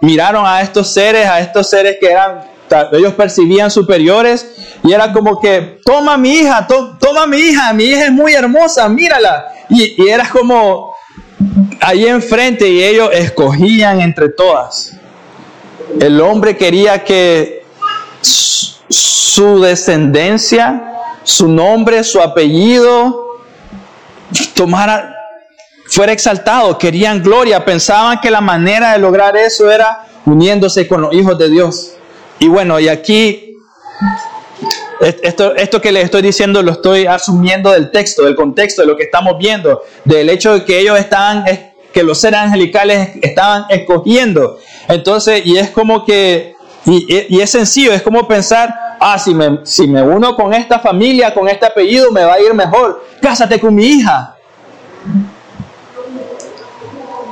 miraron 0.00 0.46
a 0.46 0.62
estos 0.62 0.90
seres, 0.94 1.26
a 1.26 1.40
estos 1.40 1.68
seres 1.68 1.98
que 2.00 2.10
eran 2.10 2.40
ellos 2.92 3.14
percibían 3.14 3.70
superiores 3.70 4.78
y 4.82 4.92
era 4.92 5.12
como 5.12 5.40
que, 5.40 5.80
toma 5.84 6.16
mi 6.16 6.38
hija, 6.38 6.66
toma 6.66 7.26
mi 7.26 7.38
hija, 7.38 7.72
mi 7.72 7.84
hija 7.84 8.04
es 8.04 8.12
muy 8.12 8.32
hermosa, 8.32 8.88
mírala. 8.88 9.46
Y, 9.68 10.02
y 10.02 10.08
era 10.08 10.28
como 10.28 10.94
ahí 11.80 12.06
enfrente 12.06 12.68
y 12.68 12.82
ellos 12.82 13.10
escogían 13.12 14.00
entre 14.00 14.28
todas. 14.30 14.96
El 16.00 16.20
hombre 16.20 16.56
quería 16.56 17.02
que 17.04 17.64
su 18.20 19.60
descendencia, 19.60 20.92
su 21.22 21.48
nombre, 21.48 22.04
su 22.04 22.20
apellido, 22.20 23.40
tomara, 24.54 25.14
fuera 25.88 26.12
exaltado, 26.12 26.78
querían 26.78 27.22
gloria, 27.22 27.64
pensaban 27.64 28.20
que 28.20 28.30
la 28.30 28.40
manera 28.40 28.92
de 28.92 28.98
lograr 28.98 29.36
eso 29.36 29.70
era 29.70 30.06
uniéndose 30.24 30.86
con 30.86 31.00
los 31.00 31.14
hijos 31.14 31.38
de 31.38 31.48
Dios. 31.48 31.92
Y 32.40 32.48
bueno, 32.48 32.80
y 32.80 32.88
aquí, 32.88 33.58
esto, 34.98 35.54
esto 35.54 35.80
que 35.80 35.92
les 35.92 36.04
estoy 36.04 36.22
diciendo 36.22 36.62
lo 36.62 36.72
estoy 36.72 37.04
asumiendo 37.04 37.70
del 37.70 37.90
texto, 37.90 38.24
del 38.24 38.34
contexto, 38.34 38.80
de 38.80 38.88
lo 38.88 38.96
que 38.96 39.04
estamos 39.04 39.36
viendo, 39.38 39.82
del 40.06 40.30
hecho 40.30 40.54
de 40.54 40.64
que 40.64 40.80
ellos 40.80 40.98
estaban, 40.98 41.44
que 41.92 42.02
los 42.02 42.18
seres 42.18 42.40
angelicales 42.40 43.10
estaban 43.20 43.66
escogiendo. 43.68 44.56
Entonces, 44.88 45.44
y 45.44 45.58
es 45.58 45.68
como 45.68 46.06
que, 46.06 46.54
y, 46.86 47.40
es 47.40 47.50
sencillo, 47.50 47.92
es 47.92 48.00
como 48.00 48.26
pensar, 48.26 48.74
ah, 48.98 49.18
si 49.18 49.34
me, 49.34 49.60
si 49.64 49.86
me 49.86 50.00
uno 50.02 50.34
con 50.34 50.54
esta 50.54 50.78
familia, 50.78 51.34
con 51.34 51.46
este 51.46 51.66
apellido, 51.66 52.10
me 52.10 52.24
va 52.24 52.34
a 52.34 52.40
ir 52.40 52.54
mejor. 52.54 53.04
Cásate 53.20 53.60
con 53.60 53.74
mi 53.74 53.84
hija. 53.84 54.34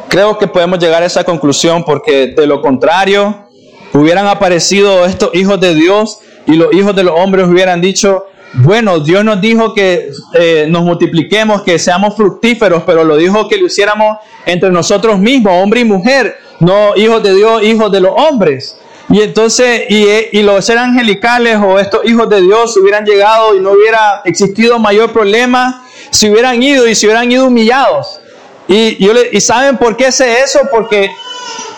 Creo 0.09 0.37
que 0.37 0.47
podemos 0.47 0.79
llegar 0.79 1.03
a 1.03 1.07
esa 1.07 1.25
conclusión 1.25 1.83
porque 1.83 2.27
de 2.27 2.47
lo 2.47 2.61
contrario, 2.61 3.48
hubieran 3.93 4.27
aparecido 4.27 5.07
estos 5.07 5.35
hijos 5.35 5.61
de 5.61 5.75
Dios 5.75 6.19
y 6.47 6.55
los 6.55 6.73
hijos 6.73 6.95
de 6.95 7.05
los 7.05 7.19
hombres 7.19 7.47
hubieran 7.47 7.81
dicho, 7.81 8.27
bueno, 8.55 9.01
Dios 9.01 9.25
nos 9.25 9.41
dijo 9.41 9.75
que 9.75 10.11
eh, 10.35 10.67
nos 10.69 10.83
multipliquemos, 10.83 11.63
que 11.63 11.79
seamos 11.79 12.17
fructíferos, 12.17 12.83
pero 12.87 13.05
lo 13.05 13.17
dijo 13.17 13.49
que 13.49 13.59
lo 13.59 13.67
hiciéramos 13.67 14.19
entre 14.47 14.71
nosotros 14.71 15.19
mismos, 15.19 15.53
hombre 15.63 15.81
y 15.81 15.85
mujer, 15.85 16.37
no 16.61 16.97
hijos 16.97 17.23
de 17.23 17.35
Dios, 17.35 17.63
hijos 17.63 17.93
de 17.93 18.01
los 18.01 18.13
hombres. 18.17 18.79
Y 19.11 19.23
entonces, 19.23 19.85
y, 19.89 20.07
y 20.33 20.43
los 20.43 20.65
seres 20.65 20.83
angelicales 20.83 21.59
o 21.63 21.79
estos 21.79 22.05
hijos 22.05 22.29
de 22.29 22.43
Dios 22.43 22.77
hubieran 22.77 23.05
llegado 23.05 23.55
y 23.55 23.61
no 23.61 23.73
hubiera 23.73 24.23
existido 24.25 24.79
mayor 24.79 25.13
problema, 25.13 25.85
si 26.11 26.31
hubieran 26.31 26.63
ido 26.63 26.87
y 26.87 26.95
se 26.95 27.07
hubieran 27.07 27.31
ido 27.31 27.47
humillados. 27.47 28.21
Y, 28.67 29.03
yo 29.03 29.13
y 29.33 29.41
saben 29.41 29.79
por 29.79 29.97
qué 29.97 30.13
sé 30.13 30.41
eso, 30.41 30.61
porque 30.71 31.11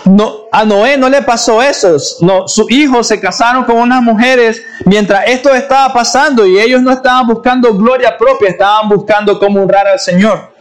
no, 0.05 0.47
a 0.51 0.65
Noé 0.65 0.97
no 0.97 1.09
le 1.09 1.23
pasó 1.23 1.63
eso. 1.63 1.97
No, 2.21 2.49
sus 2.49 2.71
hijos 2.71 3.07
se 3.07 3.21
casaron 3.21 3.65
con 3.65 3.77
unas 3.77 4.03
mujeres 4.03 4.61
mientras 4.85 5.27
esto 5.27 5.55
estaba 5.55 5.93
pasando 5.93 6.47
y 6.47 6.59
ellos 6.59 6.81
no 6.83 6.91
estaban 6.91 7.27
buscando 7.27 7.75
gloria 7.75 8.17
propia, 8.17 8.49
estaban 8.49 8.89
buscando 8.89 9.39
cómo 9.39 9.63
honrar 9.63 9.87
al 9.87 9.99
Señor. 9.99 10.53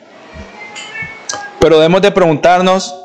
Pero 1.59 1.75
debemos 1.77 2.01
de 2.01 2.11
preguntarnos 2.11 2.95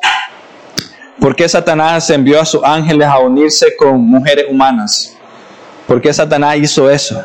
por 1.20 1.34
qué 1.34 1.48
Satanás 1.48 2.08
envió 2.10 2.40
a 2.40 2.44
sus 2.44 2.62
ángeles 2.64 3.06
a 3.06 3.18
unirse 3.18 3.76
con 3.76 4.00
mujeres 4.00 4.46
humanas. 4.48 5.16
¿Por 5.86 6.00
qué 6.00 6.12
Satanás 6.12 6.56
hizo 6.56 6.90
eso? 6.90 7.22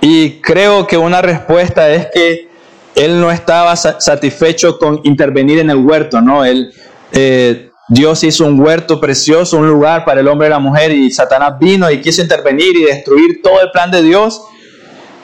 Y 0.00 0.40
creo 0.40 0.86
que 0.86 0.96
una 0.96 1.22
respuesta 1.22 1.88
es 1.90 2.06
que 2.12 2.48
él 2.94 3.20
no 3.20 3.30
estaba 3.30 3.74
satisfecho 3.76 4.78
con 4.78 5.00
intervenir 5.04 5.58
en 5.60 5.70
el 5.70 5.78
huerto, 5.78 6.20
¿no? 6.20 6.44
Él 6.44 6.74
eh, 7.12 7.70
Dios 7.88 8.24
hizo 8.24 8.46
un 8.46 8.58
huerto 8.58 9.00
precioso, 9.00 9.58
un 9.58 9.68
lugar 9.68 10.04
para 10.04 10.20
el 10.20 10.28
hombre 10.28 10.46
y 10.46 10.50
la 10.50 10.58
mujer, 10.58 10.92
y 10.92 11.10
Satanás 11.10 11.58
vino 11.58 11.90
y 11.90 12.00
quiso 12.00 12.22
intervenir 12.22 12.76
y 12.76 12.84
destruir 12.84 13.42
todo 13.42 13.60
el 13.60 13.70
plan 13.70 13.90
de 13.90 14.02
Dios. 14.02 14.40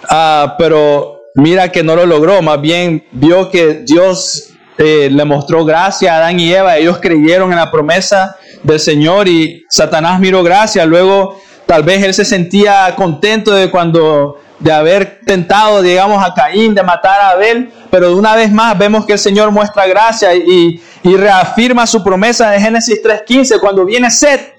Ah, 0.09 0.55
pero 0.59 1.23
mira 1.35 1.71
que 1.71 1.83
no 1.83 1.97
lo 1.97 2.05
logró, 2.07 2.43
más 2.43 2.61
bien 2.61 3.07
vio 3.13 3.51
que 3.51 3.85
Dios 3.85 4.51
eh, 4.77 5.09
le 5.11 5.25
mostró 5.25 5.65
gracia 5.65 6.15
a 6.15 6.19
Adán 6.19 6.41
y 6.41 6.53
Eva, 6.53 6.77
ellos 6.77 6.99
creyeron 6.99 7.51
en 7.53 7.59
la 7.59 7.71
promesa 7.71 8.37
del 8.63 8.81
Señor 8.81 9.29
y 9.29 9.65
Satanás 9.69 10.21
miró 10.21 10.43
gracia, 10.43 10.85
luego 10.85 11.41
tal 11.67 11.83
vez 11.83 12.03
él 12.05 12.15
se 12.15 12.25
sentía 12.25 12.93
contento 12.97 13.53
de 13.53 13.71
cuando 13.71 14.37
de 14.59 14.73
haber 14.73 15.21
tentado, 15.25 15.83
digamos, 15.83 16.25
a 16.25 16.35
Caín, 16.35 16.75
de 16.75 16.83
matar 16.83 17.21
a 17.21 17.31
Abel, 17.31 17.73
pero 17.91 18.09
de 18.09 18.15
una 18.15 18.35
vez 18.35 18.51
más 18.51 18.77
vemos 18.77 19.07
que 19.07 19.13
el 19.13 19.19
Señor 19.19 19.51
muestra 19.51 19.87
gracia 19.87 20.35
y, 20.35 20.83
reafirma 21.05 21.87
su 21.87 22.05
promesa 22.05 22.51
de 22.51 22.61
Génesis 22.61 23.03
3.15 23.03 23.61
cuando 23.61 23.85
viene 23.87 24.11
Seth. 24.11 24.55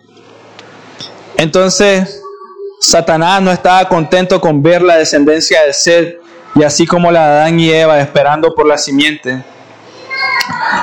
Entonces, 1.37 2.23
Satanás 2.79 3.41
no 3.41 3.51
estaba 3.51 3.87
contento 3.87 4.41
con 4.41 4.63
ver 4.63 4.81
la 4.81 4.97
descendencia 4.97 5.63
de 5.63 5.73
Seth 5.73 6.19
y 6.55 6.63
así 6.63 6.87
como 6.87 7.11
la 7.11 7.19
de 7.19 7.33
Adán 7.33 7.59
y 7.59 7.69
Eva 7.69 7.99
esperando 7.99 8.55
por 8.55 8.65
la 8.65 8.79
simiente, 8.79 9.43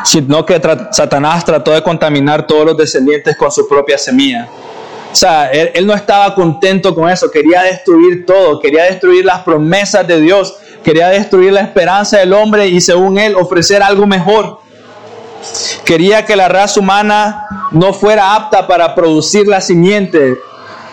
sino 0.05 0.47
que 0.47 0.61
Satanás 0.93 1.45
trató 1.45 1.73
de 1.73 1.83
contaminar 1.83 2.47
todos 2.47 2.65
los 2.65 2.77
descendientes 2.77 3.37
con 3.37 3.51
su 3.51 3.67
propia 3.67 3.99
semilla. 3.99 4.49
O 5.17 5.19
sea, 5.19 5.47
él, 5.47 5.87
no 5.87 5.95
estaba 5.95 6.35
contento 6.35 6.95
con 6.95 7.09
eso, 7.09 7.31
quería 7.31 7.63
destruir 7.63 8.27
todo, 8.27 8.61
quería 8.61 8.85
destruir 8.85 9.25
las 9.25 9.41
promesas 9.41 10.07
de 10.07 10.21
Dios, 10.21 10.57
quería 10.85 11.09
destruir 11.09 11.55
la 11.55 11.63
esperanza 11.63 12.19
del 12.19 12.35
hombre 12.35 12.69
y 12.69 12.83
según 12.83 13.19
él 13.19 13.35
ofrecer 13.35 13.83
algo 13.83 14.07
mejor. 14.07 14.59
Quería 15.87 16.27
que 16.27 16.37
la 16.37 16.49
raza 16.49 16.81
humana 16.81 17.47
no 17.71 17.95
fuera 17.95 18.35
apta 18.35 18.67
para 18.67 18.95
producir 18.95 19.49
la 19.49 19.63
simiente, 19.63 20.37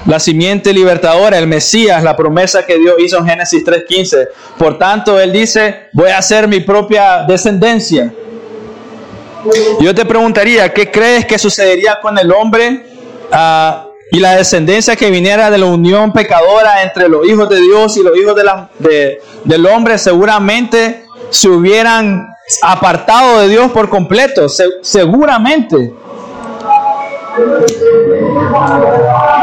la 0.06 0.22
simiente 0.22 0.72
libertadora, 0.72 1.38
el 1.38 1.48
Mesías, 1.48 2.02
la 2.02 2.16
promesa 2.16 2.66
que 2.66 2.78
Dios 2.78 2.96
hizo 3.00 3.18
en 3.18 3.26
Génesis 3.26 3.62
3.15. 3.66 4.30
Por 4.58 4.78
tanto, 4.78 5.20
Él 5.20 5.34
dice, 5.34 5.90
voy 5.92 6.12
a 6.12 6.20
hacer 6.20 6.48
mi 6.48 6.62
propia 6.62 7.26
descendencia. 7.28 8.14
Yo 9.82 9.94
te 9.94 10.06
preguntaría, 10.06 10.74
¿qué 10.74 10.90
crees 10.90 11.26
que 11.26 11.38
sucedería 11.38 12.00
con 12.02 12.18
el 12.18 12.32
hombre 12.32 12.86
uh, 13.30 13.93
y 14.14 14.20
la 14.20 14.36
descendencia 14.36 14.96
que 14.96 15.10
viniera 15.10 15.50
de 15.50 15.58
la 15.58 15.66
unión 15.66 16.14
pecadora 16.14 16.84
entre 16.84 17.10
los 17.10 17.28
hijos 17.28 17.50
de 17.50 17.60
Dios 17.60 17.98
y 17.98 18.04
los 18.04 18.16
hijos 18.16 18.36
del 18.36 19.66
hombre? 19.66 19.98
Seguramente 19.98 21.06
se 21.32 21.50
hubieran 21.50 22.28
apartado 22.62 23.40
de 23.40 23.48
Dios 23.48 23.72
por 23.72 23.90
completo, 23.90 24.48
se, 24.48 24.66
seguramente. 24.82 25.92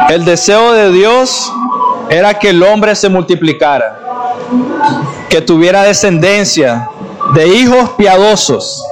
El 0.08 0.24
deseo 0.24 0.72
de 0.72 0.92
Dios 0.92 1.52
era 2.08 2.34
que 2.34 2.50
el 2.50 2.62
hombre 2.62 2.94
se 2.94 3.08
multiplicara, 3.08 3.98
que 5.28 5.40
tuviera 5.40 5.82
descendencia 5.82 6.88
de 7.34 7.48
hijos 7.48 7.90
piadosos, 7.98 8.84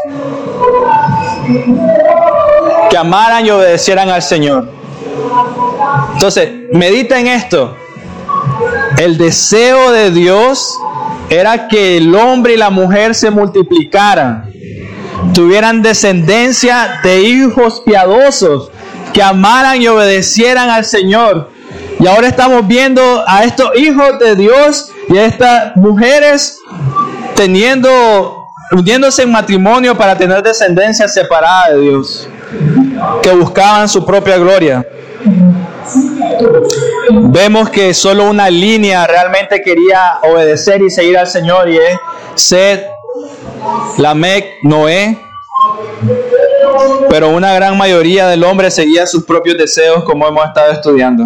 que 2.90 2.96
amaran 2.96 3.46
y 3.46 3.50
obedecieran 3.50 4.08
al 4.08 4.22
Señor. 4.22 4.78
Entonces, 6.14 6.50
medita 6.72 7.18
en 7.18 7.28
esto. 7.28 7.76
El 8.98 9.16
deseo 9.16 9.92
de 9.92 10.10
Dios 10.10 10.76
era 11.30 11.68
que 11.68 11.98
el 11.98 12.14
hombre 12.14 12.54
y 12.54 12.56
la 12.56 12.70
mujer 12.70 13.14
se 13.14 13.30
multiplicaran, 13.30 14.50
tuvieran 15.34 15.82
descendencia 15.82 17.00
de 17.02 17.22
hijos 17.22 17.82
piadosos, 17.84 18.70
que 19.12 19.22
amaran 19.22 19.80
y 19.80 19.88
obedecieran 19.88 20.70
al 20.70 20.84
Señor. 20.84 21.50
Y 22.00 22.06
ahora 22.06 22.28
estamos 22.28 22.66
viendo 22.66 23.24
a 23.26 23.44
estos 23.44 23.70
hijos 23.76 24.18
de 24.18 24.36
Dios 24.36 24.90
y 25.08 25.18
a 25.18 25.26
estas 25.26 25.76
mujeres 25.76 26.58
teniendo, 27.34 28.46
uniéndose 28.72 29.22
en 29.22 29.32
matrimonio 29.32 29.96
para 29.96 30.16
tener 30.16 30.42
descendencia 30.42 31.08
separada 31.08 31.70
de 31.70 31.80
Dios, 31.80 32.28
que 33.22 33.32
buscaban 33.32 33.88
su 33.88 34.04
propia 34.04 34.38
gloria. 34.38 34.84
Vemos 37.10 37.70
que 37.70 37.94
solo 37.94 38.28
una 38.28 38.50
línea 38.50 39.06
realmente 39.06 39.60
quería 39.62 40.18
obedecer 40.22 40.82
y 40.82 40.90
seguir 40.90 41.18
al 41.18 41.26
Señor 41.26 41.68
y 41.68 41.76
es 41.76 41.98
Sed, 42.34 42.82
Lamec, 43.96 44.62
Noé. 44.62 45.18
Pero 47.08 47.30
una 47.30 47.54
gran 47.54 47.76
mayoría 47.76 48.28
del 48.28 48.44
hombre 48.44 48.70
seguía 48.70 49.06
sus 49.06 49.24
propios 49.24 49.56
deseos 49.56 50.04
como 50.04 50.26
hemos 50.28 50.46
estado 50.46 50.72
estudiando. 50.72 51.24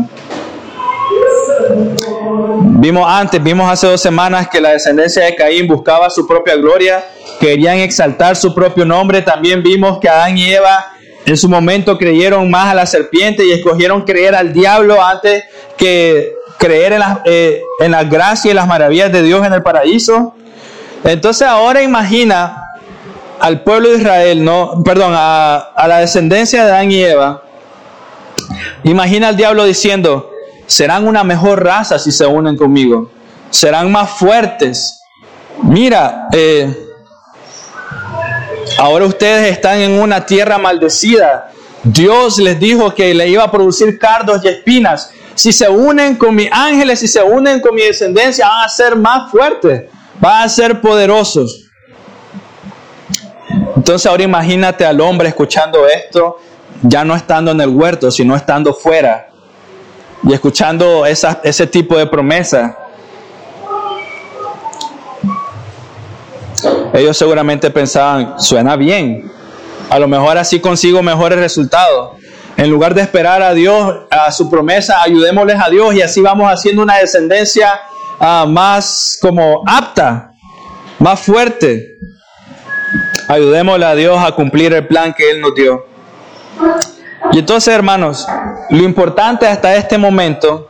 Vimos 2.64 3.06
antes, 3.06 3.42
vimos 3.42 3.70
hace 3.70 3.86
dos 3.86 4.00
semanas 4.00 4.48
que 4.48 4.60
la 4.60 4.70
descendencia 4.70 5.24
de 5.24 5.34
Caín 5.34 5.66
buscaba 5.66 6.08
su 6.10 6.26
propia 6.26 6.56
gloria, 6.56 7.04
querían 7.38 7.78
exaltar 7.78 8.36
su 8.36 8.54
propio 8.54 8.84
nombre. 8.84 9.22
También 9.22 9.62
vimos 9.62 9.98
que 10.00 10.08
Adán 10.08 10.38
y 10.38 10.52
Eva 10.52 10.91
en 11.24 11.36
su 11.36 11.48
momento 11.48 11.98
creyeron 11.98 12.50
más 12.50 12.68
a 12.68 12.74
la 12.74 12.86
serpiente 12.86 13.44
y 13.44 13.52
escogieron 13.52 14.02
creer 14.02 14.34
al 14.34 14.52
diablo 14.52 15.02
antes 15.02 15.44
que 15.76 16.34
creer 16.58 16.92
en 16.92 17.00
la, 17.00 17.22
eh, 17.24 17.62
gracia 18.10 18.50
y 18.50 18.54
las 18.54 18.66
maravillas 18.66 19.12
de 19.12 19.22
Dios 19.22 19.44
en 19.46 19.52
el 19.52 19.62
paraíso. 19.62 20.34
Entonces 21.04 21.46
ahora 21.46 21.82
imagina 21.82 22.64
al 23.40 23.62
pueblo 23.62 23.90
de 23.90 23.98
Israel, 23.98 24.44
no, 24.44 24.82
perdón, 24.84 25.12
a, 25.16 25.56
a 25.56 25.88
la 25.88 25.98
descendencia 25.98 26.64
de 26.64 26.70
Adán 26.70 26.92
y 26.92 27.02
Eva. 27.02 27.42
Imagina 28.84 29.28
al 29.28 29.36
diablo 29.36 29.64
diciendo, 29.64 30.30
serán 30.66 31.06
una 31.06 31.24
mejor 31.24 31.64
raza 31.64 31.98
si 31.98 32.12
se 32.12 32.26
unen 32.26 32.56
conmigo, 32.56 33.10
serán 33.50 33.90
más 33.90 34.10
fuertes. 34.10 35.02
Mira, 35.62 36.28
eh, 36.32 36.91
Ahora 38.78 39.06
ustedes 39.06 39.52
están 39.52 39.78
en 39.78 39.92
una 40.00 40.24
tierra 40.26 40.58
maldecida. 40.58 41.50
Dios 41.82 42.38
les 42.38 42.58
dijo 42.58 42.94
que 42.94 43.14
le 43.14 43.28
iba 43.28 43.44
a 43.44 43.50
producir 43.50 43.98
cardos 43.98 44.44
y 44.44 44.48
espinas. 44.48 45.10
Si 45.34 45.52
se 45.52 45.68
unen 45.68 46.16
con 46.16 46.34
mis 46.34 46.50
ángeles, 46.52 47.00
si 47.00 47.08
se 47.08 47.22
unen 47.22 47.60
con 47.60 47.74
mi 47.74 47.82
descendencia, 47.82 48.46
van 48.48 48.64
a 48.64 48.68
ser 48.68 48.96
más 48.96 49.30
fuertes, 49.30 49.84
van 50.20 50.44
a 50.44 50.48
ser 50.48 50.80
poderosos. 50.80 51.70
Entonces 53.76 54.06
ahora 54.06 54.22
imagínate 54.22 54.84
al 54.84 55.00
hombre 55.00 55.28
escuchando 55.28 55.86
esto, 55.88 56.38
ya 56.82 57.04
no 57.04 57.16
estando 57.16 57.50
en 57.50 57.60
el 57.60 57.70
huerto, 57.70 58.10
sino 58.10 58.36
estando 58.36 58.74
fuera 58.74 59.28
y 60.22 60.32
escuchando 60.32 61.04
esa, 61.06 61.40
ese 61.42 61.66
tipo 61.66 61.96
de 61.96 62.06
promesa. 62.06 62.78
Ellos 66.92 67.16
seguramente 67.16 67.70
pensaban, 67.70 68.38
suena 68.38 68.76
bien, 68.76 69.30
a 69.88 69.98
lo 69.98 70.08
mejor 70.08 70.36
así 70.36 70.60
consigo 70.60 71.02
mejores 71.02 71.38
resultados. 71.38 72.18
En 72.56 72.68
lugar 72.70 72.94
de 72.94 73.00
esperar 73.00 73.42
a 73.42 73.54
Dios, 73.54 74.00
a 74.10 74.30
su 74.30 74.50
promesa, 74.50 75.02
ayudémosles 75.02 75.58
a 75.58 75.70
Dios 75.70 75.94
y 75.94 76.02
así 76.02 76.20
vamos 76.20 76.50
haciendo 76.52 76.82
una 76.82 76.98
descendencia 76.98 77.80
uh, 78.20 78.46
más 78.46 79.18
como 79.22 79.62
apta, 79.66 80.32
más 80.98 81.20
fuerte. 81.20 81.96
Ayudémosle 83.26 83.86
a 83.86 83.94
Dios 83.94 84.18
a 84.22 84.32
cumplir 84.32 84.74
el 84.74 84.86
plan 84.86 85.14
que 85.14 85.30
Él 85.30 85.40
nos 85.40 85.54
dio. 85.54 85.86
Y 87.32 87.38
entonces, 87.38 87.72
hermanos, 87.72 88.26
lo 88.68 88.82
importante 88.82 89.46
hasta 89.46 89.74
este 89.74 89.96
momento 89.96 90.68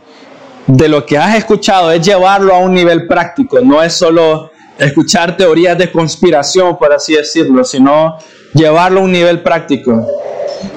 de 0.68 0.88
lo 0.88 1.04
que 1.04 1.18
has 1.18 1.34
escuchado 1.34 1.90
es 1.90 2.06
llevarlo 2.06 2.54
a 2.54 2.58
un 2.58 2.72
nivel 2.72 3.08
práctico, 3.08 3.60
no 3.60 3.82
es 3.82 3.94
solo 3.94 4.51
escuchar 4.78 5.36
teorías 5.36 5.76
de 5.78 5.90
conspiración, 5.90 6.78
por 6.78 6.92
así 6.92 7.14
decirlo, 7.14 7.64
sino 7.64 8.16
llevarlo 8.54 9.00
a 9.00 9.04
un 9.04 9.12
nivel 9.12 9.42
práctico. 9.42 10.06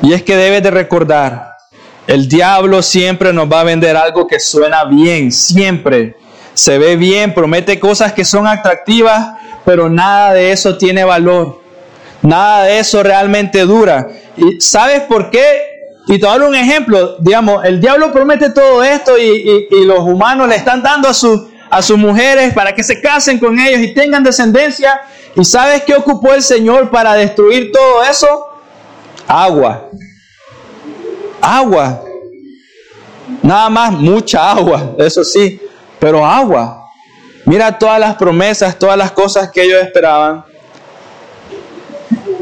Y 0.01 0.13
es 0.13 0.23
que 0.23 0.35
debes 0.35 0.63
de 0.63 0.71
recordar, 0.71 1.55
el 2.07 2.27
diablo 2.27 2.81
siempre 2.81 3.33
nos 3.33 3.51
va 3.51 3.61
a 3.61 3.63
vender 3.63 3.97
algo 3.97 4.27
que 4.27 4.39
suena 4.39 4.85
bien, 4.85 5.31
siempre. 5.31 6.15
Se 6.53 6.77
ve 6.77 6.95
bien, 6.95 7.33
promete 7.33 7.79
cosas 7.79 8.13
que 8.13 8.23
son 8.23 8.47
atractivas, 8.47 9.37
pero 9.65 9.89
nada 9.89 10.33
de 10.33 10.51
eso 10.51 10.77
tiene 10.77 11.03
valor. 11.03 11.61
Nada 12.21 12.63
de 12.63 12.79
eso 12.79 13.03
realmente 13.03 13.61
dura. 13.61 14.07
¿Y 14.37 14.61
sabes 14.61 15.01
por 15.01 15.29
qué? 15.29 15.43
Y 16.07 16.19
te 16.19 16.27
doy 16.27 16.39
un 16.41 16.55
ejemplo, 16.55 17.17
digamos, 17.19 17.65
el 17.65 17.81
diablo 17.81 18.11
promete 18.11 18.51
todo 18.51 18.83
esto 18.83 19.17
y, 19.17 19.67
y 19.71 19.85
los 19.85 19.99
humanos 19.99 20.47
le 20.47 20.55
están 20.55 20.83
dando 20.83 21.07
a 21.09 21.13
su, 21.15 21.49
a 21.75 21.81
sus 21.81 21.97
mujeres 21.97 22.53
para 22.53 22.73
que 22.73 22.81
se 22.85 23.01
casen 23.01 23.37
con 23.37 23.59
ellos 23.59 23.81
y 23.81 23.93
tengan 23.93 24.23
descendencia. 24.23 25.01
¿Y 25.35 25.43
sabes 25.43 25.83
qué 25.83 25.93
ocupó 25.93 26.33
el 26.33 26.41
Señor 26.41 26.89
para 26.89 27.15
destruir 27.15 27.69
todo 27.69 28.01
eso? 28.01 28.47
Agua. 29.27 29.89
Agua. 31.41 32.01
Nada 33.41 33.69
más 33.69 33.91
mucha 33.91 34.51
agua, 34.51 34.95
eso 34.97 35.25
sí, 35.25 35.59
pero 35.99 36.25
agua. 36.25 36.89
Mira 37.43 37.77
todas 37.77 37.99
las 37.99 38.15
promesas, 38.15 38.79
todas 38.79 38.97
las 38.97 39.11
cosas 39.11 39.51
que 39.51 39.63
ellos 39.63 39.81
esperaban. 39.81 40.45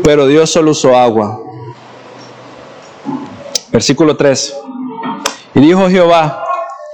Pero 0.03 0.27
Dios 0.27 0.51
solo 0.51 0.71
usó 0.71 0.95
agua. 0.95 1.39
Versículo 3.71 4.15
3. 4.15 4.55
Y 5.55 5.59
dijo 5.59 5.89
Jehová, 5.89 6.43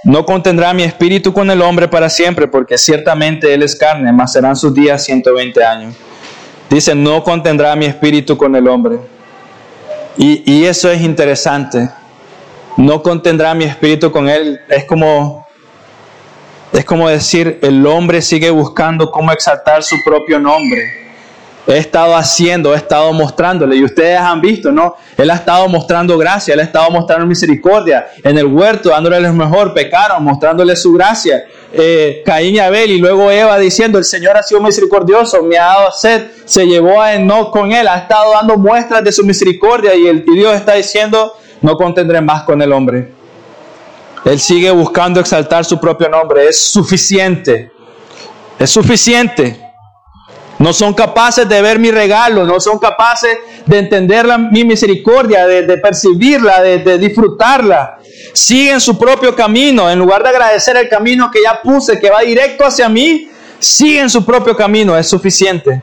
no 0.04 0.26
contendrá 0.26 0.74
mi 0.74 0.84
espíritu 0.84 1.34
con 1.34 1.50
el 1.52 1.62
hombre 1.62 1.88
para 1.88 2.10
siempre, 2.10 2.48
porque 2.48 2.78
ciertamente 2.78 3.54
él 3.54 3.64
es 3.64 3.76
carne, 3.76 4.12
mas 4.12 4.34
serán 4.34 4.56
sus 4.56 4.74
días 4.74 5.04
120 5.04 5.64
años. 5.64 5.96
Dice, 6.70 6.96
no 6.96 7.24
contendrá 7.24 7.76
mi 7.76 7.86
espíritu 7.86 8.38
con 8.38 8.56
el 8.56 8.68
hombre. 8.68 9.00
Y, 10.18 10.44
y 10.52 10.66
eso 10.66 10.90
es 10.90 11.02
interesante. 11.02 11.90
No 12.78 13.02
contendrá 13.02 13.54
mi 13.54 13.66
espíritu 13.66 14.12
con 14.12 14.30
él. 14.30 14.60
Es 14.70 14.86
como, 14.86 15.46
Es 16.72 16.86
como 16.86 17.10
decir, 17.10 17.60
el 17.64 17.86
hombre 17.88 18.22
sigue 18.22 18.52
buscando 18.52 19.10
cómo 19.10 19.32
exaltar 19.32 19.84
su 19.84 19.96
propio 20.04 20.40
nombre. 20.40 21.09
He 21.67 21.78
estado 21.78 22.15
haciendo, 22.15 22.74
he 22.74 22.78
estado 22.78 23.13
mostrándole, 23.13 23.76
y 23.76 23.84
ustedes 23.84 24.19
han 24.19 24.41
visto, 24.41 24.72
¿no? 24.72 24.95
Él 25.15 25.30
ha 25.30 25.36
estado 25.36 25.67
mostrando 25.67 26.17
gracia, 26.17 26.54
él 26.54 26.62
ha 26.62 26.63
estado 26.63 26.89
mostrando 26.89 27.28
misericordia. 27.28 28.08
En 28.24 28.38
el 28.38 28.45
huerto, 28.45 28.89
dándole 28.89 29.19
lo 29.19 29.34
mejor, 29.34 29.74
pecaron, 29.74 30.24
mostrándole 30.24 30.76
su 30.76 30.93
gracia. 30.93 31.43
Eh, 31.72 32.24
Caín 32.26 32.56
y 32.56 32.60
Abel, 32.60 32.89
y 32.89 32.98
luego 32.98 33.30
Eva 33.30 33.60
diciendo, 33.60 34.00
el 34.00 34.06
Señor 34.06 34.36
ha 34.36 34.41
sido 34.41 34.62
misericordioso, 34.62 35.43
me 35.43 35.58
ha 35.58 35.65
dado 35.65 35.91
sed, 35.91 36.28
se 36.45 36.65
llevó 36.65 37.02
a 37.02 37.13
Enoch 37.13 37.52
con 37.52 37.72
él, 37.72 37.88
ha 37.88 38.00
estado 38.00 38.34
dando 38.34 38.58
muestras 38.58 39.04
de 39.04 39.12
su 39.12 39.24
misericordia, 39.24 39.93
y, 39.93 40.08
el, 40.08 40.24
y 40.26 40.36
Dios 40.36 40.56
está 40.56 40.74
diciendo, 40.74 41.34
no 41.62 41.76
contendré 41.76 42.19
más 42.22 42.43
con 42.43 42.62
el 42.62 42.72
hombre. 42.72 43.19
Él 44.26 44.39
sigue 44.39 44.72
buscando 44.72 45.19
exaltar 45.19 45.65
su 45.65 45.80
propio 45.80 46.10
nombre. 46.10 46.48
Es 46.48 46.62
suficiente. 46.72 47.72
Es 48.58 48.69
suficiente. 48.69 49.68
No 50.60 50.74
son 50.74 50.93
capaces 50.93 51.48
de 51.48 51.62
ver 51.62 51.80
mi 51.80 51.89
regalo, 51.89 52.45
no 52.45 52.60
son 52.60 52.78
capaces 52.78 53.38
de 53.65 53.80
entender 53.80 54.28
mi 54.52 54.63
misericordia, 54.63 55.48
de, 55.48 55.78
percibirla, 55.78 56.62
de, 56.62 56.80
de, 56.80 56.98
disfrutarla. 56.98 57.98
Siguen 58.34 58.80
su 58.82 59.00
propio 59.00 59.36
camino. 59.36 59.89
En 59.89 59.98
lugar 59.98 60.22
de 60.22 60.30
agradecer 60.30 60.76
el 60.78 60.89
camino 60.89 61.32
que 61.32 61.41
ya 61.41 61.62
puse, 61.62 62.00
que 62.00 62.10
va 62.10 62.22
directo 62.22 62.65
hacia 62.65 62.89
mí, 62.89 63.30
siguen 63.58 64.10
su 64.10 64.26
propio 64.26 64.56
camino. 64.56 64.98
Es 64.98 65.08
suficiente. 65.08 65.82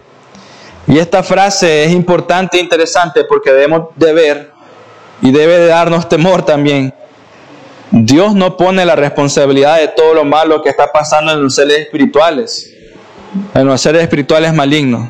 Y 0.87 0.99
esta 0.99 1.23
frase 1.23 1.85
es 1.85 1.93
importante 1.93 2.59
e 2.59 2.61
interesante 2.61 3.25
porque 3.25 3.51
debemos 3.51 3.89
de 3.97 4.13
ver 4.13 4.53
y 5.23 5.33
debe 5.33 5.59
de 5.59 5.67
darnos 5.67 6.09
temor 6.09 6.45
también 6.45 6.93
Dios 7.91 8.35
no 8.35 8.57
pone 8.57 8.85
la 8.85 8.97
responsabilidad 8.97 9.79
de 9.79 9.89
todo 9.89 10.13
lo 10.13 10.25
malo 10.25 10.61
que 10.63 10.71
está 10.71 10.91
pasando 10.93 11.33
en 11.33 11.43
los 11.43 11.55
seres 11.55 11.79
espirituales, 11.79 12.75
en 13.55 13.67
los 13.67 13.81
seres 13.81 14.03
espirituales 14.03 14.55
malignos. 14.55 15.09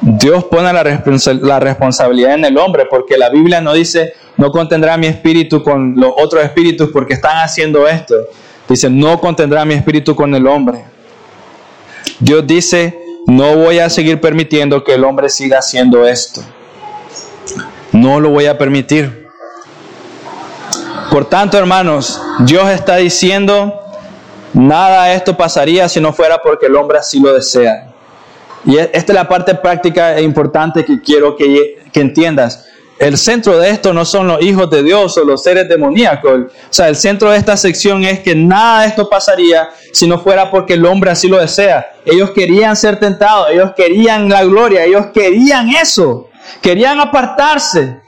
Dios 0.00 0.44
pone 0.44 0.72
la, 0.72 1.60
responsabilidad 1.60 2.34
en 2.34 2.44
el 2.46 2.56
hombre, 2.56 2.86
porque 2.88 3.18
la 3.18 3.28
Biblia 3.28 3.60
no 3.60 3.74
dice, 3.74 4.14
no 4.36 4.50
contendrá 4.50 4.96
mi 4.96 5.06
espíritu 5.06 5.62
con 5.62 5.94
los 5.96 6.12
otros 6.16 6.42
espíritus 6.42 6.88
porque 6.90 7.14
están 7.14 7.36
haciendo 7.38 7.86
esto. 7.86 8.14
Dice, 8.68 8.88
no 8.88 9.20
contendrá 9.20 9.64
mi 9.64 9.74
espíritu 9.74 10.14
con 10.14 10.34
el 10.34 10.46
hombre. 10.46 10.84
Dios 12.18 12.46
dice, 12.46 12.98
no 13.26 13.56
voy 13.56 13.78
a 13.78 13.90
seguir 13.90 14.20
permitiendo 14.20 14.82
que 14.82 14.94
el 14.94 15.04
hombre 15.04 15.28
siga 15.28 15.58
haciendo 15.58 16.06
esto. 16.06 16.42
No 17.92 18.20
lo 18.20 18.30
voy 18.30 18.46
a 18.46 18.56
permitir. 18.56 19.28
Por 21.10 21.28
tanto, 21.28 21.58
hermanos, 21.58 22.20
Dios 22.40 22.70
está 22.70 22.96
diciendo, 22.96 23.74
nada 24.52 25.06
de 25.06 25.14
esto 25.14 25.36
pasaría 25.36 25.88
si 25.88 26.00
no 26.00 26.12
fuera 26.12 26.40
porque 26.42 26.66
el 26.66 26.76
hombre 26.76 26.98
así 26.98 27.20
lo 27.20 27.32
desea. 27.32 27.92
Y 28.64 28.76
e, 28.76 28.90
esta 28.92 29.12
es 29.12 29.14
la 29.14 29.28
parte 29.28 29.54
práctica 29.54 30.16
e 30.16 30.22
importante 30.22 30.84
que 30.84 31.00
quiero 31.00 31.36
que, 31.36 31.82
que 31.92 32.00
entiendas. 32.00 32.66
El 32.98 33.16
centro 33.16 33.58
de 33.58 33.70
esto 33.70 33.94
no 33.94 34.04
son 34.04 34.26
los 34.26 34.42
hijos 34.42 34.68
de 34.68 34.82
Dios 34.82 35.16
o 35.16 35.24
los 35.24 35.42
seres 35.42 35.66
demoníacos. 35.66 36.32
O 36.32 36.48
sea, 36.68 36.86
el 36.88 36.96
centro 36.96 37.30
de 37.30 37.38
esta 37.38 37.56
sección 37.56 38.04
es 38.04 38.20
que 38.20 38.34
nada 38.34 38.82
de 38.82 38.88
esto 38.88 39.08
pasaría 39.08 39.70
si 39.90 40.06
no 40.06 40.20
fuera 40.20 40.50
porque 40.50 40.74
el 40.74 40.84
hombre 40.84 41.10
así 41.10 41.26
lo 41.26 41.38
desea. 41.38 41.94
Ellos 42.04 42.32
querían 42.32 42.76
ser 42.76 43.00
tentados, 43.00 43.48
ellos 43.50 43.72
querían 43.74 44.28
la 44.28 44.44
gloria, 44.44 44.84
ellos 44.84 45.06
querían 45.14 45.70
eso, 45.70 46.28
querían 46.60 47.00
apartarse. 47.00 48.00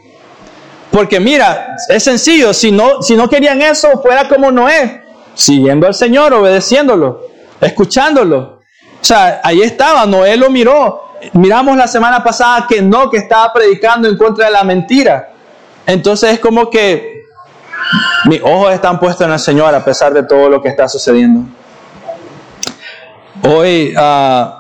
Porque 0.91 1.19
mira, 1.19 1.75
es 1.89 2.03
sencillo, 2.03 2.53
si 2.53 2.71
no, 2.71 3.01
si 3.01 3.17
no 3.17 3.31
querían 3.31 3.63
eso, 3.63 3.89
fuera 4.03 4.29
como 4.29 4.53
Noé, 4.53 5.02
siguiendo 5.35 5.87
al 5.87 5.95
Señor, 5.95 6.33
obedeciéndolo, 6.35 7.23
escuchándolo. 7.61 8.61
O 9.01 9.05
sea, 9.05 9.41
ahí 9.43 9.63
estaba, 9.63 10.07
Noé 10.07 10.37
lo 10.37 10.51
miró. 10.51 11.13
Miramos 11.35 11.77
la 11.77 11.87
semana 11.87 12.23
pasada 12.23 12.67
que 12.69 12.83
no, 12.83 13.11
que 13.11 13.19
estaba 13.19 13.53
predicando 13.53 14.09
en 14.09 14.17
contra 14.17 14.47
de 14.47 14.53
la 14.53 14.65
mentira. 14.65 15.33
Entonces 15.87 16.33
es 16.33 16.39
como 16.41 16.71
que 16.71 17.25
mis 18.25 18.41
ojos 18.43 18.73
están 18.73 18.99
puestos 18.99 19.27
en 19.27 19.33
el 19.33 19.39
Señor 19.39 19.75
a 19.75 19.85
pesar 19.85 20.13
de 20.13 20.23
todo 20.23 20.49
lo 20.49 20.63
que 20.63 20.69
está 20.69 20.89
sucediendo. 20.89 21.41
Hoy, 23.43 23.95
uh, 23.97 24.51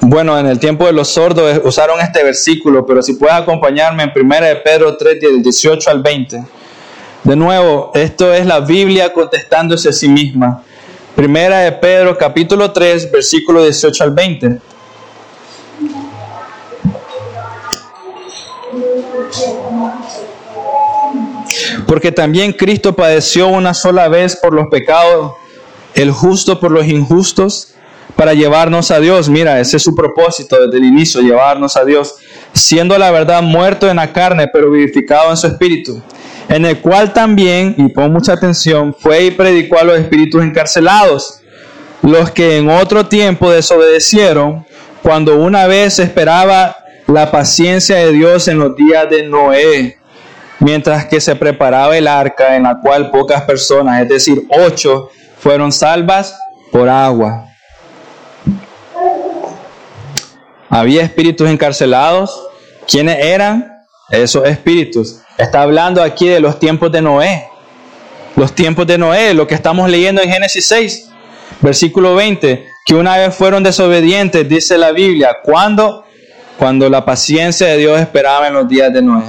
bueno, 0.00 0.38
en 0.38 0.46
el 0.46 0.58
tiempo 0.58 0.86
de 0.86 0.92
los 0.92 1.08
sordos 1.08 1.60
usaron 1.64 2.00
este 2.00 2.24
versículo, 2.24 2.86
pero 2.86 3.02
si 3.02 3.14
puedes 3.14 3.36
acompañarme 3.36 4.02
en 4.04 4.12
1 4.14 4.40
de 4.40 4.56
Pedro 4.56 4.96
3, 4.96 5.20
del 5.20 5.42
18 5.42 5.90
al 5.90 6.02
20. 6.02 6.42
De 7.24 7.36
nuevo, 7.36 7.90
esto 7.94 8.32
es 8.32 8.46
la 8.46 8.60
Biblia 8.60 9.12
contestándose 9.12 9.90
a 9.90 9.92
sí 9.92 10.08
misma. 10.08 10.62
Primera 11.14 11.58
de 11.58 11.72
Pedro 11.72 12.16
capítulo 12.16 12.72
3, 12.72 13.12
versículo 13.12 13.62
18 13.62 14.04
al 14.04 14.10
20. 14.12 14.58
Porque 21.86 22.10
también 22.10 22.52
Cristo 22.52 22.94
padeció 22.94 23.48
una 23.48 23.74
sola 23.74 24.08
vez 24.08 24.36
por 24.36 24.54
los 24.54 24.68
pecados, 24.68 25.32
el 25.94 26.12
justo 26.12 26.58
por 26.58 26.70
los 26.70 26.86
injustos 26.86 27.74
para 28.16 28.32
llevarnos 28.32 28.90
a 28.90 29.00
Dios. 29.00 29.28
Mira, 29.28 29.60
ese 29.60 29.76
es 29.76 29.82
su 29.82 29.94
propósito 29.94 30.56
desde 30.64 30.78
el 30.78 30.84
inicio, 30.84 31.20
llevarnos 31.20 31.76
a 31.76 31.84
Dios, 31.84 32.16
siendo 32.54 32.96
la 32.96 33.10
verdad 33.10 33.42
muerto 33.42 33.90
en 33.90 33.96
la 33.96 34.12
carne, 34.12 34.48
pero 34.52 34.70
vivificado 34.70 35.30
en 35.30 35.36
su 35.36 35.46
espíritu, 35.46 36.02
en 36.50 36.66
el 36.66 36.80
cual 36.80 37.12
también, 37.12 37.76
y 37.78 37.88
pon 37.88 38.12
mucha 38.12 38.32
atención, 38.32 38.92
fue 38.92 39.22
y 39.26 39.30
predicó 39.30 39.78
a 39.78 39.84
los 39.84 39.98
espíritus 39.98 40.42
encarcelados, 40.42 41.40
los 42.02 42.32
que 42.32 42.58
en 42.58 42.68
otro 42.68 43.06
tiempo 43.06 43.50
desobedecieron, 43.50 44.66
cuando 45.00 45.38
una 45.38 45.68
vez 45.68 46.00
esperaba 46.00 46.76
la 47.06 47.30
paciencia 47.30 47.98
de 47.98 48.10
Dios 48.10 48.48
en 48.48 48.58
los 48.58 48.74
días 48.74 49.08
de 49.08 49.22
Noé, 49.22 49.98
mientras 50.58 51.06
que 51.06 51.20
se 51.20 51.36
preparaba 51.36 51.96
el 51.96 52.08
arca 52.08 52.56
en 52.56 52.64
la 52.64 52.80
cual 52.80 53.12
pocas 53.12 53.42
personas, 53.42 54.02
es 54.02 54.08
decir, 54.08 54.42
ocho, 54.50 55.08
fueron 55.38 55.70
salvas 55.70 56.36
por 56.72 56.88
agua. 56.88 57.46
Había 60.68 61.02
espíritus 61.02 61.48
encarcelados. 61.48 62.48
¿Quiénes 62.88 63.18
eran? 63.24 63.69
Esos 64.10 64.46
espíritus. 64.46 65.20
Está 65.38 65.62
hablando 65.62 66.02
aquí 66.02 66.28
de 66.28 66.40
los 66.40 66.58
tiempos 66.58 66.90
de 66.90 67.00
Noé. 67.00 67.48
Los 68.36 68.54
tiempos 68.54 68.86
de 68.86 68.98
Noé, 68.98 69.34
lo 69.34 69.46
que 69.46 69.54
estamos 69.54 69.88
leyendo 69.88 70.22
en 70.22 70.30
Génesis 70.30 70.66
6, 70.66 71.10
versículo 71.60 72.14
20, 72.14 72.66
que 72.86 72.94
una 72.94 73.16
vez 73.16 73.34
fueron 73.34 73.62
desobedientes, 73.62 74.48
dice 74.48 74.78
la 74.78 74.92
Biblia, 74.92 75.38
¿cuándo? 75.42 76.04
Cuando 76.58 76.88
la 76.88 77.04
paciencia 77.04 77.66
de 77.68 77.78
Dios 77.78 78.00
esperaba 78.00 78.48
en 78.48 78.54
los 78.54 78.68
días 78.68 78.92
de 78.92 79.02
Noé. 79.02 79.24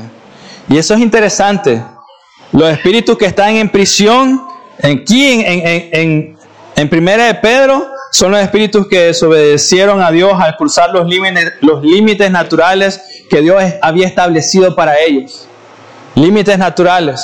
Y 0.69 0.77
eso 0.77 0.93
es 0.93 1.01
interesante. 1.01 1.81
Los 2.51 2.69
espíritus 2.71 3.17
que 3.17 3.25
están 3.25 3.55
en 3.55 3.69
prisión, 3.69 4.41
aquí 4.81 5.27
en, 5.27 5.41
en, 5.41 5.89
en, 5.91 6.37
en 6.75 6.89
Primera 6.89 7.25
de 7.25 7.35
Pedro, 7.35 7.90
son 8.11 8.31
los 8.31 8.41
espíritus 8.41 8.87
que 8.87 9.05
desobedecieron 9.05 10.01
a 10.01 10.11
Dios 10.11 10.33
al 10.37 10.57
cruzar 10.57 10.91
los 10.91 11.07
límites, 11.07 12.29
naturales 12.29 13.01
que 13.29 13.41
Dios 13.41 13.63
había 13.81 14.05
establecido 14.05 14.75
para 14.75 14.99
ellos. 14.99 15.47
Límites 16.15 16.57
naturales. 16.57 17.21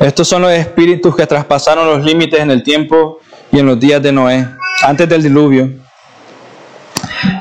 Estos 0.00 0.26
son 0.26 0.42
los 0.42 0.50
espíritus 0.50 1.14
que 1.14 1.26
traspasaron 1.28 1.86
los 1.86 2.04
límites 2.04 2.40
en 2.40 2.50
el 2.50 2.64
tiempo 2.64 3.20
y 3.52 3.60
en 3.60 3.66
los 3.66 3.78
días 3.78 4.02
de 4.02 4.10
Noé, 4.10 4.48
antes 4.82 5.08
del 5.08 5.22
diluvio. 5.22 5.70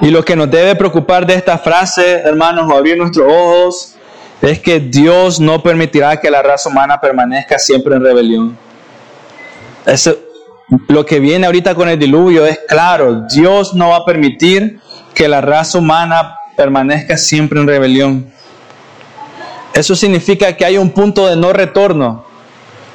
Y 0.01 0.11
lo 0.11 0.23
que 0.23 0.35
nos 0.35 0.49
debe 0.49 0.75
preocupar 0.75 1.25
de 1.25 1.33
esta 1.33 1.57
frase, 1.57 2.19
hermanos, 2.19 2.71
o 2.71 2.77
abrir 2.77 2.97
nuestros 2.97 3.25
ojos, 3.27 3.95
es 4.43 4.59
que 4.59 4.79
Dios 4.79 5.39
no 5.39 5.63
permitirá 5.63 6.17
que 6.17 6.29
la 6.29 6.43
raza 6.43 6.69
humana 6.69 7.01
permanezca 7.01 7.57
siempre 7.57 7.95
en 7.95 8.03
rebelión. 8.03 8.57
Eso, 9.87 10.15
lo 10.87 11.05
que 11.05 11.19
viene 11.19 11.45
ahorita 11.45 11.75
con 11.75 11.89
el 11.89 11.97
diluvio 11.97 12.45
es 12.45 12.59
claro, 12.67 13.25
Dios 13.33 13.73
no 13.73 13.89
va 13.89 13.97
a 13.97 14.05
permitir 14.05 14.79
que 15.13 15.27
la 15.27 15.41
raza 15.41 15.77
humana 15.77 16.35
permanezca 16.55 17.17
siempre 17.17 17.59
en 17.59 17.67
rebelión. 17.67 18.31
Eso 19.73 19.95
significa 19.95 20.55
que 20.57 20.65
hay 20.65 20.77
un 20.77 20.89
punto 20.91 21.27
de 21.27 21.35
no 21.35 21.53
retorno. 21.53 22.25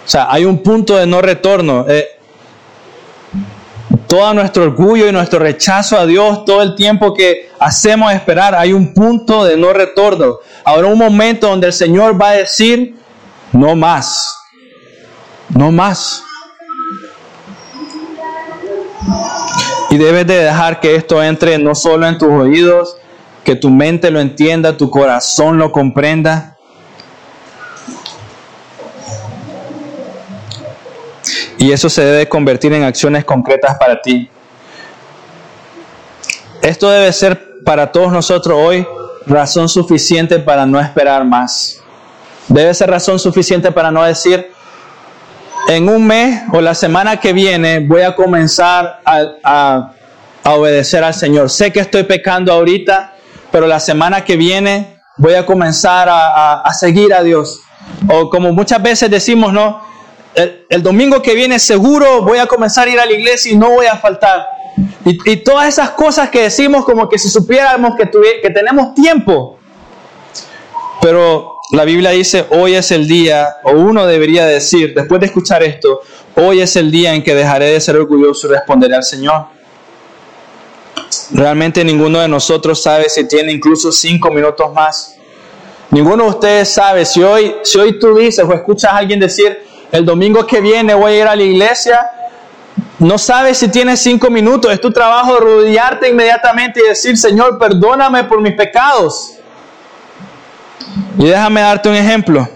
O 0.05 0.09
sea, 0.09 0.27
hay 0.31 0.45
un 0.45 0.59
punto 0.63 0.97
de 0.97 1.07
no 1.07 1.23
retorno. 1.23 1.87
Eh, 1.89 2.09
todo 4.07 4.35
nuestro 4.35 4.65
orgullo 4.65 5.09
y 5.09 5.13
nuestro 5.13 5.39
rechazo 5.39 5.97
a 5.97 6.07
Dios, 6.07 6.45
todo 6.45 6.61
el 6.63 6.75
tiempo 6.75 7.15
que 7.15 7.49
hacemos 7.59 8.13
esperar, 8.13 8.55
hay 8.55 8.73
un 8.73 8.93
punto 8.93 9.45
de 9.45 9.57
no 9.57 9.73
retorno. 9.73 10.39
Habrá 10.65 10.89
un 10.89 10.99
momento 10.99 11.49
donde 11.49 11.69
el 11.69 11.73
Señor 11.73 12.21
va 12.21 12.31
a 12.31 12.33
decir, 12.33 12.97
no 13.53 13.75
más, 13.75 14.39
no 15.49 15.71
más. 15.73 16.25
Y 19.91 19.99
debes 19.99 20.27
de 20.27 20.45
dejar 20.45 20.81
que 20.81 20.95
esto 20.97 21.23
entre 21.23 21.59
no 21.59 21.75
solo 21.75 22.07
en 22.07 22.19
tus 22.19 22.31
oídos, 22.31 22.97
que 23.45 23.57
tu 23.57 23.71
mente 23.71 24.11
lo 24.11 24.21
entienda, 24.21 24.77
tu 24.77 24.91
corazón 24.91 25.59
lo 25.59 25.71
comprenda. 25.73 26.57
Y 31.59 31.73
eso 31.73 31.89
se 31.89 32.05
debe 32.05 32.29
convertir 32.29 32.73
en 32.73 32.85
acciones 32.85 33.25
concretas 33.25 33.77
para 33.79 34.01
ti. 34.01 34.29
Esto 36.63 36.91
debe 36.91 37.13
ser 37.13 37.63
para 37.65 37.91
todos 37.93 38.13
nosotros 38.13 38.57
hoy 38.59 38.87
razón 39.27 39.69
suficiente 39.69 40.39
para 40.39 40.67
no 40.67 40.81
esperar 40.81 41.25
más. 41.25 41.81
Debe 42.49 42.73
ser 42.75 42.91
razón 42.91 43.19
suficiente 43.19 43.71
para 43.73 43.91
no 43.91 44.03
decir, 44.03 44.52
en 45.69 45.89
un 45.89 46.07
mes 46.07 46.43
o 46.53 46.61
la 46.61 46.75
semana 46.75 47.19
que 47.19 47.33
viene 47.33 47.81
voy 47.81 48.03
a 48.03 48.15
comenzar 48.15 49.01
a, 49.05 49.93
obedecer 50.45 51.05
al 51.05 51.15
Señor. 51.15 51.51
Sé 51.51 51.73
que 51.73 51.81
estoy 51.81 52.03
pecando 52.03 52.53
ahorita, 52.53 53.15
pero 53.51 53.67
la 53.67 53.79
semana 53.79 54.25
que 54.25 54.37
viene 54.37 54.99
voy 55.17 55.35
a 55.35 55.47
comenzar 55.47 56.09
a, 56.11 56.71
seguir 56.75 57.15
a 57.15 57.23
Dios. 57.23 57.61
O 58.09 58.29
como 58.29 58.53
muchas 58.53 58.83
veces 58.83 59.11
decimos, 59.11 59.53
no, 59.53 59.81
el, 60.35 60.83
domingo 60.83 61.23
que 61.23 61.35
viene 61.35 61.59
seguro 61.59 62.23
voy 62.23 62.39
a 62.39 62.47
comenzar 62.47 62.89
a 62.89 62.91
ir 62.91 62.99
a 62.99 63.07
la 63.07 63.13
iglesia 63.13 63.53
y 63.53 63.57
no 63.57 63.71
voy 63.71 63.87
a 63.87 63.97
faltar. 63.97 64.47
Y, 65.05 65.37
todas 65.39 65.69
esas 65.69 65.91
cosas 65.91 66.31
que 66.31 66.43
decimos 66.43 66.85
como 66.85 67.09
que 67.09 67.19
si 67.19 67.29
supiéramos 67.29 67.95
que, 67.97 68.11
que 68.43 68.51
tenemos 68.51 68.95
tiempo. 68.95 69.59
Pero 71.01 71.53
la 71.73 71.85
Biblia 71.85 72.11
dice, 72.11 72.47
hoy 72.51 72.75
es 72.75 72.91
el 72.91 73.09
día, 73.09 73.57
o 73.65 73.71
uno 73.73 74.07
debería 74.07 74.45
decir, 74.45 74.93
después 74.95 75.21
de 75.21 75.27
escuchar 75.27 75.63
esto, 75.63 76.03
hoy 76.37 76.61
es 76.61 76.77
el 76.77 76.91
día 76.91 77.15
en 77.15 77.23
que 77.23 77.35
dejaré 77.35 77.71
de 77.71 77.81
ser 77.81 77.97
orgulloso 77.97 78.47
y 78.47 78.51
responderé 78.51 78.95
al 78.95 79.03
Señor. 79.03 79.47
Realmente 81.31 81.83
ninguno 81.83 82.21
de 82.21 82.29
nosotros 82.29 82.83
sabe 82.83 83.09
si 83.09 83.27
tiene 83.27 83.53
incluso 83.53 83.91
cinco 83.91 84.31
minutos 84.31 84.71
más. 84.75 85.17
Ninguno 85.91 86.25
de 86.25 86.31
ustedes 86.31 86.69
sabe 86.69 87.07
si 87.07 87.23
hoy, 87.23 87.55
si 87.63 87.79
hoy 87.79 87.99
tú 87.99 88.15
dices 88.17 88.45
o 88.45 88.53
escuchas 88.53 88.93
a 88.93 88.99
alguien 88.99 89.19
decir, 89.19 89.59
el 89.91 90.05
domingo 90.05 90.47
que 90.47 90.61
viene 90.61 90.93
voy 90.93 91.13
a 91.13 91.17
ir 91.21 91.27
a 91.27 91.35
la 91.35 91.43
iglesia, 91.43 92.01
no 92.99 93.17
sabes 93.17 93.57
si 93.57 93.69
tienes 93.69 94.01
cinco 94.01 94.29
minutos. 94.29 94.71
Es 94.71 94.81
tu 94.81 94.91
trabajo 94.91 95.39
rodearte 95.39 96.11
inmediatamente 96.11 96.81
y 96.85 96.89
decir, 96.89 97.17
Señor, 97.17 97.59
perdóname 97.59 98.25
por 98.25 98.43
mis 98.43 98.55
pecados. 98.55 99.39
Y 101.19 101.27
déjame 101.27 101.61
darte 101.61 101.89
un 101.89 101.95
ejemplo. 101.95 102.49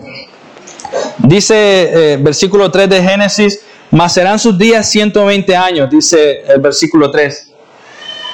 Dice 1.18 2.14
eh, 2.14 2.16
versículo 2.18 2.70
3 2.70 2.88
de 2.88 3.02
Génesis, 3.02 3.60
mas 3.90 4.12
serán 4.12 4.38
sus 4.38 4.56
días 4.56 4.88
120 4.90 5.56
años, 5.56 5.90
dice 5.90 6.42
el 6.46 6.60
versículo 6.60 7.10
3. 7.10 7.52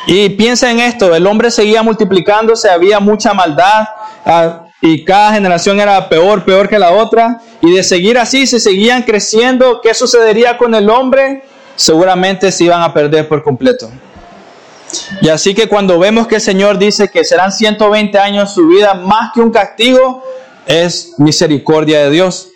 Y 0.07 0.31
piensa 0.31 0.71
en 0.71 0.81
esto, 0.81 1.15
el 1.15 1.27
hombre 1.27 1.51
seguía 1.51 1.83
multiplicándose, 1.83 2.69
había 2.69 2.99
mucha 2.99 3.33
maldad 3.35 3.87
ah, 4.27 4.65
y 4.81 5.05
cada 5.05 5.33
generación 5.33 5.79
era 5.79 6.09
peor, 6.09 6.45
peor 6.45 6.69
que 6.69 6.79
la 6.79 6.91
otra. 6.91 7.41
Y 7.61 7.73
de 7.73 7.85
seguir 7.85 8.19
así, 8.19 8.49
si 8.49 8.59
seguían 8.59 9.05
creciendo, 9.05 9.81
¿qué 9.81 9.95
sucedería 9.95 10.59
con 10.59 10.75
el 10.75 10.91
hombre? 10.91 11.45
Seguramente 11.77 12.51
se 12.51 12.65
iban 12.65 12.83
a 12.83 12.93
perder 12.93 13.29
por 13.29 13.45
completo. 13.45 13.91
Y 15.21 15.29
así 15.29 15.55
que 15.55 15.69
cuando 15.69 15.99
vemos 15.99 16.27
que 16.27 16.37
el 16.37 16.41
Señor 16.41 16.79
dice 16.79 17.09
que 17.09 17.25
serán 17.25 17.53
120 17.53 18.19
años 18.19 18.55
su 18.55 18.67
vida 18.67 18.95
más 18.95 19.33
que 19.33 19.41
un 19.41 19.51
castigo, 19.51 20.23
es 20.67 21.15
misericordia 21.19 22.05
de 22.05 22.11
Dios. 22.11 22.49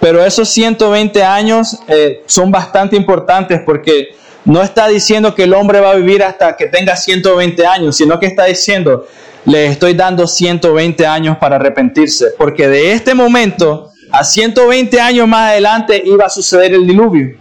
Pero 0.00 0.24
esos 0.24 0.48
120 0.50 1.24
años 1.24 1.78
eh, 1.88 2.22
son 2.26 2.50
bastante 2.50 2.96
importantes 2.96 3.60
porque 3.64 4.16
no 4.44 4.62
está 4.62 4.88
diciendo 4.88 5.34
que 5.34 5.44
el 5.44 5.54
hombre 5.54 5.80
va 5.80 5.90
a 5.90 5.94
vivir 5.96 6.22
hasta 6.22 6.56
que 6.56 6.66
tenga 6.66 6.96
120 6.96 7.66
años, 7.66 7.96
sino 7.96 8.18
que 8.18 8.26
está 8.26 8.44
diciendo, 8.44 9.06
le 9.44 9.66
estoy 9.66 9.94
dando 9.94 10.26
120 10.26 11.06
años 11.06 11.36
para 11.38 11.56
arrepentirse, 11.56 12.28
porque 12.38 12.68
de 12.68 12.92
este 12.92 13.14
momento 13.14 13.90
a 14.10 14.24
120 14.24 15.00
años 15.00 15.28
más 15.28 15.50
adelante 15.50 16.02
iba 16.04 16.26
a 16.26 16.30
suceder 16.30 16.74
el 16.74 16.86
diluvio. 16.86 17.36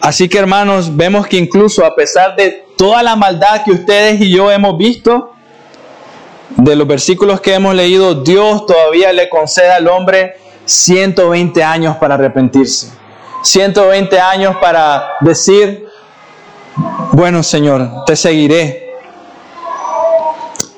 Así 0.00 0.28
que 0.28 0.38
hermanos, 0.38 0.96
vemos 0.96 1.26
que 1.26 1.36
incluso 1.36 1.84
a 1.84 1.94
pesar 1.94 2.34
de 2.34 2.64
toda 2.76 3.02
la 3.02 3.16
maldad 3.16 3.62
que 3.64 3.72
ustedes 3.72 4.20
y 4.20 4.30
yo 4.30 4.50
hemos 4.50 4.78
visto, 4.78 5.32
de 6.56 6.74
los 6.74 6.86
versículos 6.86 7.40
que 7.40 7.54
hemos 7.54 7.74
leído, 7.74 8.14
Dios 8.14 8.66
todavía 8.66 9.12
le 9.12 9.28
concede 9.28 9.70
al 9.70 9.86
hombre 9.88 10.36
120 10.64 11.62
años 11.62 11.96
para 11.96 12.14
arrepentirse. 12.14 12.92
120 13.42 14.20
años 14.20 14.56
para 14.60 15.12
decir, 15.20 15.86
bueno 17.12 17.42
Señor, 17.42 18.04
te 18.06 18.16
seguiré. 18.16 18.90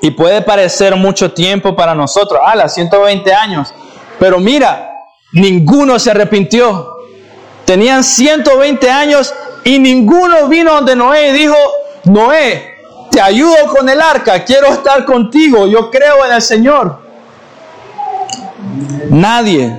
Y 0.01 0.11
puede 0.11 0.41
parecer 0.41 0.95
mucho 0.95 1.31
tiempo 1.31 1.75
para 1.75 1.95
nosotros, 1.95 2.41
a 2.45 2.55
las 2.55 2.73
120 2.73 3.33
años, 3.33 3.73
pero 4.19 4.39
mira, 4.39 4.91
ninguno 5.31 5.97
se 5.97 6.11
arrepintió. 6.11 6.92
Tenían 7.65 8.03
120 8.03 8.89
años 8.89 9.33
y 9.63 9.79
ninguno 9.79 10.47
vino 10.47 10.73
donde 10.73 10.95
Noé 10.95 11.29
y 11.29 11.33
dijo, 11.33 11.55
Noé, 12.05 12.75
te 13.09 13.21
ayudo 13.21 13.55
con 13.67 13.87
el 13.87 14.01
arca, 14.01 14.43
quiero 14.43 14.67
estar 14.67 15.05
contigo, 15.05 15.67
yo 15.67 15.89
creo 15.89 16.25
en 16.25 16.33
el 16.33 16.41
Señor. 16.41 16.99
Nadie. 19.09 19.71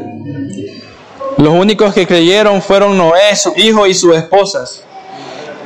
Los 1.36 1.52
únicos 1.52 1.92
que 1.92 2.06
creyeron 2.06 2.62
fueron 2.62 2.96
Noé, 2.96 3.34
su 3.36 3.52
hijo 3.56 3.86
y 3.86 3.94
sus 3.94 4.14
esposas. 4.14 4.84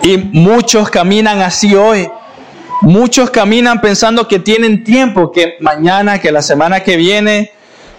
Y 0.03 0.17
muchos 0.17 0.89
caminan 0.91 1.41
así 1.43 1.75
hoy. 1.75 2.09
Muchos 2.81 3.31
caminan 3.31 3.81
pensando 3.81 4.27
que 4.27 4.39
tienen 4.39 4.83
tiempo, 4.83 5.31
que 5.31 5.57
mañana, 5.61 6.21
que 6.21 6.33
la 6.33 6.43
semana 6.43 6.81
que 6.81 6.97
viene, 6.97 7.53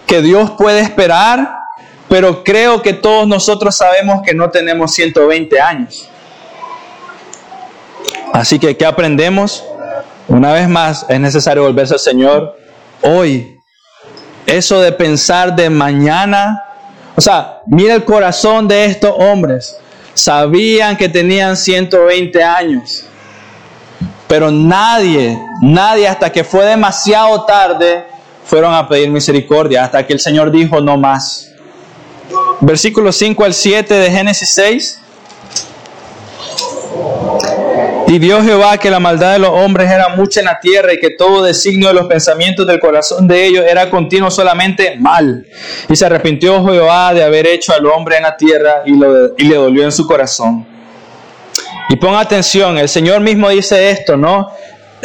que 0.06 0.20
Dios 0.20 0.52
puede 0.52 0.80
esperar 0.80 1.59
pero 2.10 2.42
creo 2.42 2.82
que 2.82 2.92
todos 2.92 3.28
nosotros 3.28 3.76
sabemos 3.76 4.22
que 4.26 4.34
no 4.34 4.50
tenemos 4.50 4.92
120 4.94 5.60
años. 5.60 6.08
Así 8.32 8.58
que, 8.58 8.76
¿qué 8.76 8.84
aprendemos? 8.84 9.62
Una 10.26 10.52
vez 10.52 10.68
más, 10.68 11.06
es 11.08 11.20
necesario 11.20 11.62
volverse 11.62 11.94
al 11.94 12.00
Señor 12.00 12.58
hoy. 13.02 13.60
Eso 14.44 14.80
de 14.80 14.90
pensar 14.90 15.54
de 15.54 15.70
mañana. 15.70 16.60
O 17.14 17.20
sea, 17.20 17.60
mira 17.68 17.94
el 17.94 18.04
corazón 18.04 18.66
de 18.66 18.86
estos 18.86 19.14
hombres. 19.16 19.78
Sabían 20.12 20.96
que 20.96 21.08
tenían 21.08 21.56
120 21.56 22.42
años. 22.42 23.04
Pero 24.26 24.50
nadie, 24.50 25.38
nadie 25.62 26.08
hasta 26.08 26.32
que 26.32 26.42
fue 26.42 26.64
demasiado 26.64 27.44
tarde, 27.44 28.04
fueron 28.44 28.74
a 28.74 28.88
pedir 28.88 29.10
misericordia. 29.10 29.84
Hasta 29.84 30.04
que 30.04 30.12
el 30.12 30.18
Señor 30.18 30.50
dijo, 30.50 30.80
no 30.80 30.96
más 30.96 31.49
versículos 32.60 33.16
5 33.16 33.44
al 33.44 33.54
7 33.54 33.94
de 33.94 34.10
Génesis 34.10 34.48
6. 34.50 34.98
Y 38.08 38.18
vio 38.18 38.42
Jehová 38.42 38.76
que 38.76 38.90
la 38.90 38.98
maldad 38.98 39.34
de 39.34 39.38
los 39.38 39.50
hombres 39.50 39.88
era 39.88 40.08
mucha 40.08 40.40
en 40.40 40.46
la 40.46 40.58
tierra 40.58 40.92
y 40.92 40.98
que 40.98 41.10
todo 41.10 41.44
designio 41.44 41.88
de 41.88 41.94
los 41.94 42.06
pensamientos 42.06 42.66
del 42.66 42.80
corazón 42.80 43.28
de 43.28 43.46
ellos 43.46 43.64
era 43.64 43.88
continuo 43.88 44.32
solamente 44.32 44.96
mal. 44.98 45.46
Y 45.88 45.94
se 45.94 46.06
arrepintió 46.06 46.64
Jehová 46.66 47.14
de 47.14 47.22
haber 47.22 47.46
hecho 47.46 47.72
al 47.72 47.86
hombre 47.86 48.16
en 48.16 48.24
la 48.24 48.36
tierra 48.36 48.82
y, 48.84 48.94
y 48.94 49.44
le 49.48 49.54
dolió 49.54 49.84
en 49.84 49.92
su 49.92 50.06
corazón. 50.08 50.66
Y 51.88 51.96
pon 51.96 52.16
atención, 52.16 52.78
el 52.78 52.88
Señor 52.88 53.20
mismo 53.20 53.48
dice 53.48 53.90
esto, 53.90 54.16
¿no? 54.16 54.48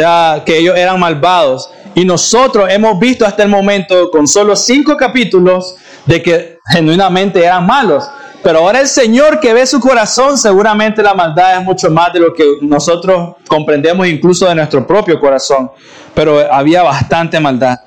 Ah, 0.03 0.41
que 0.45 0.57
ellos 0.57 0.75
eran 0.75 0.99
malvados. 0.99 1.69
Y 1.93 2.05
nosotros 2.05 2.69
hemos 2.69 2.99
visto 2.99 3.25
hasta 3.25 3.43
el 3.43 3.49
momento, 3.49 4.11
con 4.11 4.27
solo 4.27 4.55
cinco 4.55 4.97
capítulos, 4.97 5.75
de 6.05 6.21
que 6.21 6.59
genuinamente 6.71 7.43
eran 7.43 7.65
malos. 7.65 8.09
Pero 8.43 8.59
ahora 8.59 8.79
el 8.79 8.87
Señor 8.87 9.39
que 9.39 9.53
ve 9.53 9.65
su 9.65 9.79
corazón, 9.79 10.37
seguramente 10.37 11.01
la 11.01 11.15
maldad 11.15 11.57
es 11.57 11.63
mucho 11.63 11.89
más 11.89 12.13
de 12.13 12.19
lo 12.19 12.33
que 12.33 12.43
nosotros 12.61 13.37
comprendemos 13.47 14.07
incluso 14.07 14.47
de 14.47 14.53
nuestro 14.53 14.85
propio 14.85 15.19
corazón. 15.19 15.71
Pero 16.13 16.39
había 16.53 16.83
bastante 16.83 17.39
maldad. 17.39 17.79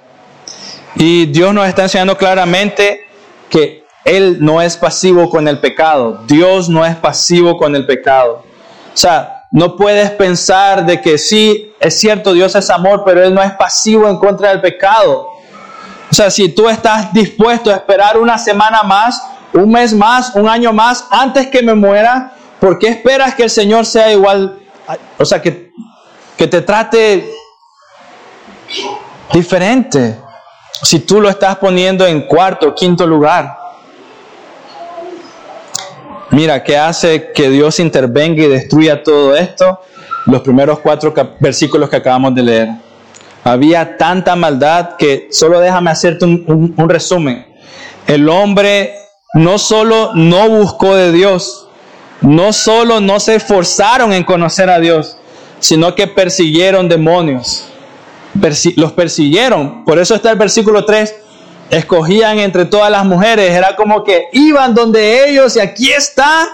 Y 0.96 1.26
Dios 1.26 1.54
nos 1.54 1.68
está 1.68 1.82
enseñando 1.82 2.16
claramente 2.16 3.06
que 3.48 3.84
Él 4.04 4.38
no 4.40 4.60
es 4.60 4.76
pasivo 4.76 5.30
con 5.30 5.46
el 5.46 5.60
pecado. 5.60 6.22
Dios 6.26 6.68
no 6.68 6.84
es 6.84 6.96
pasivo 6.96 7.56
con 7.56 7.76
el 7.76 7.86
pecado. 7.86 8.42
O 8.92 8.96
sea, 8.96 9.44
no 9.52 9.76
puedes 9.76 10.10
pensar 10.10 10.84
de 10.84 11.00
que 11.00 11.18
sí, 11.18 11.72
es 11.78 12.00
cierto, 12.00 12.32
Dios 12.32 12.56
es 12.56 12.68
amor, 12.68 13.02
pero 13.06 13.22
Él 13.22 13.32
no 13.32 13.42
es 13.42 13.52
pasivo 13.52 14.08
en 14.08 14.18
contra 14.18 14.50
del 14.50 14.60
pecado. 14.60 15.28
O 16.10 16.14
sea, 16.14 16.30
si 16.30 16.48
tú 16.48 16.68
estás 16.68 17.12
dispuesto 17.12 17.70
a 17.70 17.74
esperar 17.74 18.18
una 18.18 18.38
semana 18.38 18.82
más, 18.82 19.22
un 19.52 19.70
mes 19.70 19.92
más, 19.92 20.34
un 20.34 20.48
año 20.48 20.72
más, 20.72 21.06
antes 21.10 21.48
que 21.48 21.62
me 21.62 21.74
muera, 21.74 22.32
¿por 22.60 22.78
qué 22.78 22.88
esperas 22.88 23.34
que 23.34 23.44
el 23.44 23.50
Señor 23.50 23.84
sea 23.84 24.10
igual? 24.12 24.58
O 25.18 25.24
sea, 25.24 25.42
que, 25.42 25.70
que 26.36 26.46
te 26.46 26.62
trate 26.62 27.30
diferente. 29.32 30.18
Si 30.82 31.00
tú 31.00 31.20
lo 31.20 31.28
estás 31.28 31.56
poniendo 31.56 32.06
en 32.06 32.22
cuarto 32.22 32.74
quinto 32.74 33.06
lugar. 33.06 33.58
Mira, 36.30 36.62
¿qué 36.62 36.76
hace 36.76 37.32
que 37.32 37.48
Dios 37.50 37.80
intervenga 37.80 38.44
y 38.44 38.48
destruya 38.48 39.02
todo 39.02 39.34
esto? 39.34 39.80
Los 40.26 40.42
primeros 40.42 40.78
cuatro 40.80 41.12
versículos 41.40 41.88
que 41.88 41.96
acabamos 41.96 42.34
de 42.34 42.42
leer. 42.42 42.68
Había 43.44 43.96
tanta 43.96 44.36
maldad 44.36 44.96
que 44.96 45.28
solo 45.30 45.60
déjame 45.60 45.90
hacerte 45.90 46.24
un, 46.24 46.74
resumen. 46.88 47.46
El 48.06 48.28
hombre 48.28 48.94
no 49.34 49.58
solo 49.58 50.12
no 50.14 50.48
buscó 50.48 50.94
de 50.94 51.12
Dios, 51.12 51.68
no 52.20 52.52
solo 52.52 53.00
no 53.00 53.20
se 53.20 53.36
esforzaron 53.36 54.12
en 54.12 54.24
conocer 54.24 54.68
a 54.68 54.80
Dios, 54.80 55.16
sino 55.60 55.94
que 55.94 56.06
persiguieron 56.06 56.88
demonios. 56.88 57.68
los 58.76 58.92
persiguieron. 58.92 59.84
Por 59.84 59.98
eso 59.98 60.14
está 60.14 60.30
el 60.30 60.38
versículo 60.38 60.84
3. 60.84 61.14
Escogían 61.70 62.38
entre 62.38 62.64
todas 62.64 62.90
las 62.90 63.04
mujeres. 63.04 63.52
Era 63.52 63.76
como 63.76 64.04
que 64.04 64.26
iban 64.32 64.74
donde 64.74 65.28
ellos 65.28 65.56
y 65.56 65.60
aquí 65.60 65.90
está. 65.90 66.48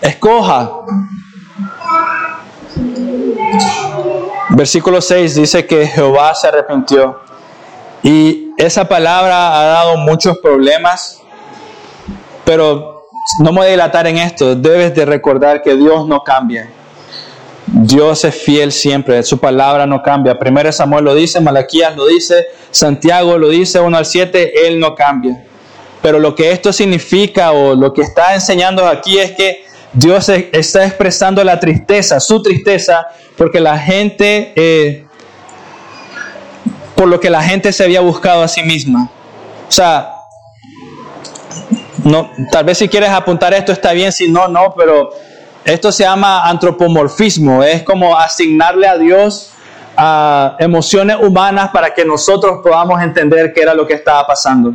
Escoja. 0.00 0.70
Versículo 4.50 5.00
6 5.00 5.34
dice 5.34 5.66
que 5.66 5.86
Jehová 5.86 6.34
se 6.34 6.48
arrepintió. 6.48 7.20
Y 8.02 8.52
esa 8.56 8.88
palabra 8.88 9.60
ha 9.60 9.64
dado 9.66 9.96
muchos 9.98 10.38
problemas, 10.38 11.20
pero 12.44 13.04
no 13.40 13.52
me 13.52 13.58
voy 13.58 13.66
a 13.68 13.70
dilatar 13.70 14.06
en 14.06 14.18
esto. 14.18 14.54
Debes 14.54 14.94
de 14.94 15.04
recordar 15.04 15.62
que 15.62 15.76
Dios 15.76 16.06
no 16.06 16.22
cambia. 16.24 16.70
Dios 17.66 18.24
es 18.24 18.34
fiel 18.34 18.72
siempre, 18.72 19.22
su 19.22 19.38
palabra 19.38 19.86
no 19.86 20.02
cambia. 20.02 20.38
Primero 20.38 20.72
Samuel 20.72 21.04
lo 21.04 21.14
dice, 21.14 21.38
Malaquías 21.40 21.94
lo 21.94 22.06
dice, 22.06 22.46
Santiago 22.70 23.36
lo 23.36 23.50
dice, 23.50 23.78
1 23.78 23.96
al 23.96 24.06
7, 24.06 24.66
Él 24.66 24.80
no 24.80 24.94
cambia. 24.94 25.44
Pero 26.00 26.18
lo 26.18 26.34
que 26.34 26.50
esto 26.50 26.72
significa 26.72 27.52
o 27.52 27.74
lo 27.74 27.92
que 27.92 28.00
está 28.00 28.34
enseñando 28.34 28.86
aquí 28.86 29.18
es 29.18 29.32
que 29.32 29.66
Dios 29.92 30.28
está 30.28 30.84
expresando 30.84 31.42
la 31.42 31.58
tristeza, 31.58 32.20
su 32.20 32.42
tristeza, 32.42 33.08
porque 33.36 33.60
la 33.60 33.78
gente, 33.78 34.52
eh, 34.54 35.06
por 36.94 37.08
lo 37.08 37.18
que 37.20 37.30
la 37.30 37.42
gente 37.42 37.72
se 37.72 37.84
había 37.84 38.00
buscado 38.00 38.42
a 38.42 38.48
sí 38.48 38.62
misma. 38.62 39.10
O 39.68 39.72
sea, 39.72 40.14
no, 42.04 42.30
tal 42.50 42.64
vez 42.64 42.78
si 42.78 42.88
quieres 42.88 43.10
apuntar 43.10 43.52
esto 43.54 43.72
está 43.72 43.92
bien, 43.92 44.12
si 44.12 44.28
no, 44.28 44.48
no, 44.48 44.74
pero 44.76 45.10
esto 45.64 45.92
se 45.92 46.04
llama 46.04 46.48
antropomorfismo, 46.48 47.62
es 47.62 47.82
como 47.82 48.16
asignarle 48.16 48.86
a 48.86 48.96
Dios 48.96 49.52
emociones 50.60 51.16
humanas 51.20 51.70
para 51.70 51.92
que 51.92 52.04
nosotros 52.04 52.60
podamos 52.62 53.02
entender 53.02 53.52
qué 53.52 53.62
era 53.62 53.74
lo 53.74 53.86
que 53.86 53.94
estaba 53.94 54.24
pasando. 54.26 54.72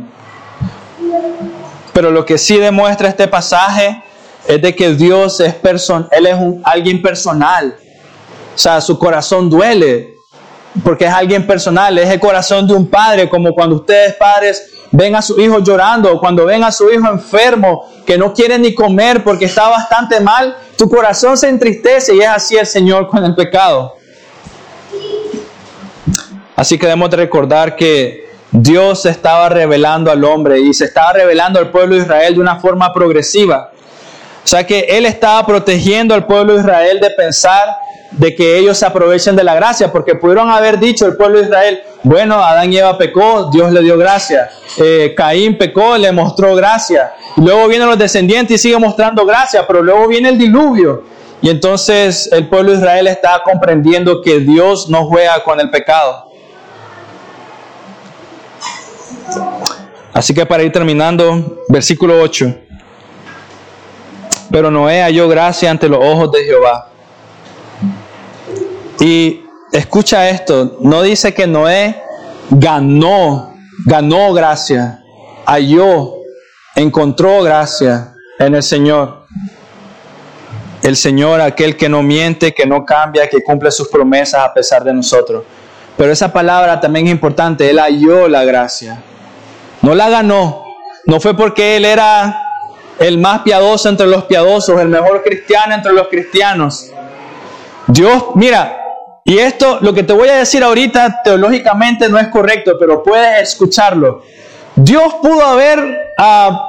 Pero 1.94 2.10
lo 2.10 2.26
que 2.26 2.36
sí 2.36 2.58
demuestra 2.58 3.08
este 3.08 3.26
pasaje 3.26 4.03
es 4.46 4.60
de 4.60 4.74
que 4.74 4.94
Dios 4.94 5.40
es 5.40 5.54
person 5.54 6.08
Él 6.10 6.26
es 6.26 6.34
un, 6.34 6.60
alguien 6.64 7.00
personal. 7.00 7.76
O 8.54 8.58
sea, 8.58 8.80
su 8.80 8.98
corazón 8.98 9.50
duele 9.50 10.14
porque 10.82 11.04
es 11.04 11.12
alguien 11.12 11.46
personal, 11.46 11.96
es 11.98 12.10
el 12.10 12.18
corazón 12.18 12.66
de 12.66 12.74
un 12.74 12.88
padre, 12.88 13.28
como 13.28 13.54
cuando 13.54 13.76
ustedes 13.76 14.14
padres 14.14 14.70
ven 14.90 15.14
a 15.14 15.22
su 15.22 15.40
hijo 15.40 15.60
llorando, 15.60 16.18
cuando 16.18 16.44
ven 16.46 16.64
a 16.64 16.72
su 16.72 16.90
hijo 16.90 17.08
enfermo, 17.08 17.88
que 18.04 18.18
no 18.18 18.32
quiere 18.32 18.58
ni 18.58 18.74
comer 18.74 19.22
porque 19.22 19.44
está 19.44 19.68
bastante 19.68 20.20
mal, 20.20 20.56
tu 20.76 20.88
corazón 20.88 21.36
se 21.36 21.48
entristece 21.48 22.14
y 22.14 22.20
es 22.20 22.28
así 22.28 22.56
el 22.56 22.66
Señor 22.66 23.08
con 23.08 23.24
el 23.24 23.34
pecado. 23.34 23.94
Así 26.56 26.78
que 26.78 26.86
debemos 26.86 27.10
de 27.10 27.16
recordar 27.16 27.76
que 27.76 28.24
Dios 28.50 29.02
se 29.02 29.10
estaba 29.10 29.48
revelando 29.48 30.12
al 30.12 30.22
hombre 30.24 30.60
y 30.60 30.72
se 30.72 30.84
estaba 30.84 31.12
revelando 31.12 31.58
al 31.58 31.70
pueblo 31.70 31.96
de 31.96 32.02
Israel 32.02 32.34
de 32.34 32.40
una 32.40 32.60
forma 32.60 32.92
progresiva. 32.92 33.72
O 34.44 34.46
sea 34.46 34.66
que 34.66 34.80
Él 34.80 35.06
estaba 35.06 35.46
protegiendo 35.46 36.14
al 36.14 36.26
pueblo 36.26 36.54
de 36.54 36.60
Israel 36.60 37.00
de 37.00 37.10
pensar 37.10 37.78
de 38.10 38.34
que 38.34 38.58
ellos 38.58 38.78
se 38.78 38.86
aprovechen 38.86 39.34
de 39.34 39.42
la 39.42 39.54
gracia, 39.54 39.90
porque 39.90 40.14
pudieron 40.14 40.50
haber 40.50 40.78
dicho 40.78 41.06
el 41.06 41.16
pueblo 41.16 41.38
de 41.38 41.44
Israel, 41.44 41.82
bueno, 42.02 42.36
Adán 42.36 42.72
y 42.72 42.76
Eva 42.76 42.96
pecó, 42.96 43.50
Dios 43.50 43.72
le 43.72 43.80
dio 43.80 43.96
gracia, 43.98 44.50
eh, 44.76 45.14
Caín 45.16 45.58
pecó, 45.58 45.96
le 45.96 46.12
mostró 46.12 46.54
gracia, 46.54 47.12
luego 47.36 47.66
vienen 47.66 47.88
los 47.88 47.98
descendientes 47.98 48.60
y 48.60 48.62
sigue 48.62 48.78
mostrando 48.78 49.24
gracia, 49.26 49.66
pero 49.66 49.82
luego 49.82 50.06
viene 50.06 50.28
el 50.28 50.38
diluvio. 50.38 51.04
Y 51.42 51.50
entonces 51.50 52.28
el 52.32 52.48
pueblo 52.48 52.72
de 52.72 52.78
Israel 52.78 53.06
está 53.06 53.42
comprendiendo 53.44 54.22
que 54.22 54.40
Dios 54.40 54.88
no 54.88 55.06
juega 55.06 55.42
con 55.42 55.60
el 55.60 55.70
pecado. 55.70 56.30
Así 60.12 60.32
que 60.32 60.46
para 60.46 60.62
ir 60.62 60.72
terminando, 60.72 61.58
versículo 61.68 62.20
8. 62.20 62.54
Pero 64.50 64.70
Noé 64.70 65.02
halló 65.02 65.28
gracia 65.28 65.70
ante 65.70 65.88
los 65.88 66.00
ojos 66.02 66.30
de 66.32 66.44
Jehová. 66.44 66.88
Y 69.00 69.44
escucha 69.72 70.28
esto, 70.30 70.78
no 70.80 71.02
dice 71.02 71.34
que 71.34 71.46
Noé 71.46 72.00
ganó, 72.50 73.54
ganó 73.84 74.32
gracia, 74.32 75.02
halló, 75.46 76.14
encontró 76.74 77.42
gracia 77.42 78.14
en 78.38 78.54
el 78.54 78.62
Señor. 78.62 79.24
El 80.82 80.96
Señor, 80.96 81.40
aquel 81.40 81.76
que 81.76 81.88
no 81.88 82.02
miente, 82.02 82.52
que 82.52 82.66
no 82.66 82.84
cambia, 82.84 83.28
que 83.28 83.42
cumple 83.42 83.70
sus 83.70 83.88
promesas 83.88 84.42
a 84.42 84.52
pesar 84.52 84.84
de 84.84 84.92
nosotros. 84.92 85.42
Pero 85.96 86.12
esa 86.12 86.32
palabra 86.32 86.80
también 86.80 87.06
es 87.06 87.12
importante, 87.12 87.70
Él 87.70 87.78
halló 87.78 88.28
la 88.28 88.44
gracia. 88.44 89.02
No 89.80 89.94
la 89.94 90.08
ganó, 90.10 90.64
no 91.06 91.20
fue 91.20 91.36
porque 91.36 91.76
Él 91.76 91.84
era 91.84 92.43
el 92.98 93.18
más 93.18 93.40
piadoso 93.42 93.88
entre 93.88 94.06
los 94.06 94.24
piadosos, 94.24 94.80
el 94.80 94.88
mejor 94.88 95.22
cristiano 95.22 95.74
entre 95.74 95.92
los 95.92 96.08
cristianos. 96.08 96.90
Dios, 97.86 98.24
mira, 98.34 98.78
y 99.24 99.38
esto, 99.38 99.78
lo 99.80 99.94
que 99.94 100.02
te 100.02 100.12
voy 100.12 100.28
a 100.28 100.36
decir 100.36 100.62
ahorita, 100.62 101.22
teológicamente 101.22 102.08
no 102.08 102.18
es 102.18 102.28
correcto, 102.28 102.72
pero 102.78 103.02
puedes 103.02 103.48
escucharlo. 103.50 104.22
Dios 104.76 105.14
pudo 105.22 105.44
haber 105.44 106.12
ah, 106.18 106.68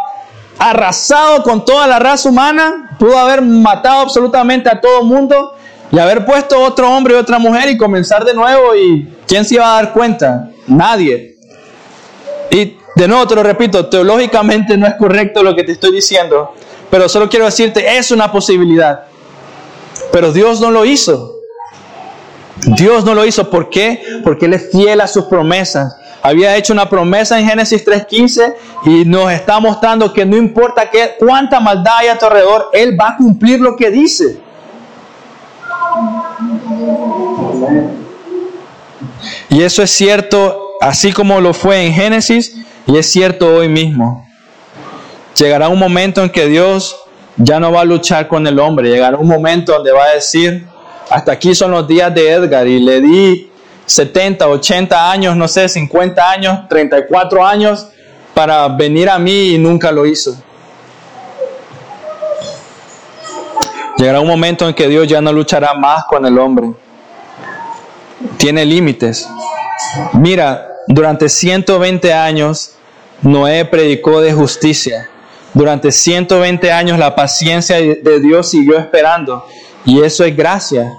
arrasado 0.58 1.44
con 1.44 1.66
toda 1.66 1.88
la 1.88 2.00
raza 2.00 2.30
humana, 2.30 2.96
pudo 2.98 3.18
haber 3.18 3.42
matado 3.42 4.02
absolutamente 4.02 4.70
a 4.70 4.80
todo 4.80 5.04
mundo 5.04 5.56
y 5.92 6.00
haber 6.00 6.26
puesto 6.26 6.60
otro 6.60 6.90
hombre 6.90 7.16
y 7.16 7.18
otra 7.18 7.40
mujer 7.40 7.70
y 7.70 7.78
comenzar 7.78 8.24
de 8.24 8.34
nuevo 8.34 8.76
y 8.76 9.14
¿quién 9.28 9.46
se 9.46 9.56
iba 9.56 9.72
a 9.72 9.82
dar 9.82 9.94
cuenta? 9.94 10.50
Nadie. 10.68 11.36
Y 12.52 12.78
de 12.96 13.08
nuevo 13.08 13.28
te 13.28 13.36
lo 13.36 13.44
repito, 13.44 13.88
teológicamente 13.88 14.78
no 14.78 14.88
es 14.88 14.96
correcto 14.96 15.44
lo 15.44 15.56
que 15.56 15.64
te 15.64 15.74
estoy 15.74 15.92
diciendo, 15.92 16.54
pero 16.90 17.10
solo 17.10 17.30
quiero 17.30 17.46
decirte, 17.46 17.98
es 17.98 18.12
una 18.12 18.32
posibilidad. 18.32 19.06
Pero 20.12 20.32
Dios 20.32 20.62
no 20.62 20.72
lo 20.72 20.86
hizo. 20.86 21.36
Dios 22.78 23.04
no 23.04 23.14
lo 23.14 23.26
hizo. 23.26 23.50
¿Por 23.50 23.70
qué? 23.70 24.02
Porque 24.24 24.46
Él 24.46 24.54
es 24.54 24.72
fiel 24.72 25.02
a 25.02 25.08
sus 25.08 25.26
promesas. 25.26 25.98
Había 26.22 26.56
hecho 26.56 26.74
una 26.74 26.90
promesa 26.90 27.40
en 27.40 27.48
Génesis 27.48 27.86
3.15 27.86 28.56
y 28.86 29.06
nos 29.06 29.32
está 29.32 29.60
mostrando 29.60 30.12
que 30.12 30.26
no 30.26 30.36
importa 30.38 30.90
qué, 30.90 31.16
cuánta 31.20 31.60
maldad 31.60 31.98
hay 31.98 32.08
a 32.08 32.18
tu 32.18 32.26
alrededor, 32.26 32.70
Él 32.74 32.98
va 33.00 33.10
a 33.10 33.18
cumplir 33.18 33.60
lo 33.60 33.76
que 33.76 33.92
dice. 33.92 34.40
Y 39.50 39.62
eso 39.62 39.84
es 39.84 39.92
cierto, 39.92 40.78
así 40.82 41.14
como 41.14 41.42
lo 41.42 41.54
fue 41.54 41.86
en 41.86 41.94
Génesis, 41.94 42.56
y 42.88 42.98
es 42.98 43.12
cierto 43.12 43.56
hoy 43.56 43.68
mismo. 43.68 44.28
Llegará 45.38 45.68
un 45.70 45.80
momento 45.80 46.24
en 46.24 46.30
que 46.30 46.48
Dios 46.48 46.96
ya 47.38 47.60
no 47.60 47.72
va 47.72 47.82
a 47.82 47.86
luchar 47.86 48.28
con 48.28 48.46
el 48.48 48.60
hombre. 48.60 48.90
Llegará 48.90 49.18
un 49.18 49.28
momento 49.28 49.74
donde 49.74 49.92
va 49.92 50.06
a 50.06 50.16
decir, 50.16 50.66
hasta 51.10 51.34
aquí 51.34 51.54
son 51.54 51.72
los 51.72 51.88
días 51.88 52.14
de 52.14 52.32
Edgar 52.32 52.68
y 52.68 52.80
le 52.80 53.02
di 53.02 53.52
70, 53.86 54.48
80 54.48 55.12
años, 55.12 55.36
no 55.36 55.48
sé, 55.48 55.68
50 55.68 56.30
años, 56.30 56.60
34 56.70 57.46
años 57.46 57.88
para 58.34 58.68
venir 58.68 59.10
a 59.10 59.20
mí 59.20 59.50
y 59.50 59.58
nunca 59.58 59.92
lo 59.92 60.06
hizo. 60.06 60.36
Llegará 63.98 64.20
un 64.20 64.28
momento 64.28 64.68
en 64.68 64.74
que 64.74 64.88
Dios 64.88 65.08
ya 65.08 65.22
no 65.22 65.32
luchará 65.32 65.74
más 65.74 66.06
con 66.06 66.26
el 66.26 66.38
hombre. 66.38 66.72
Tiene 68.38 68.66
límites. 68.66 69.28
Mira, 70.14 70.75
durante 70.88 71.30
120 71.30 72.14
años 72.14 72.72
Noé 73.22 73.66
predicó 73.66 74.22
de 74.22 74.34
justicia. 74.34 75.10
Durante 75.54 75.92
120 75.92 76.72
años 76.72 77.00
la 77.00 77.16
paciencia 77.16 77.78
de 77.78 78.20
Dios 78.20 78.50
siguió 78.50 78.78
esperando 78.78 79.46
y 79.86 80.02
eso 80.02 80.24
es 80.26 80.36
gracia. 80.36 80.92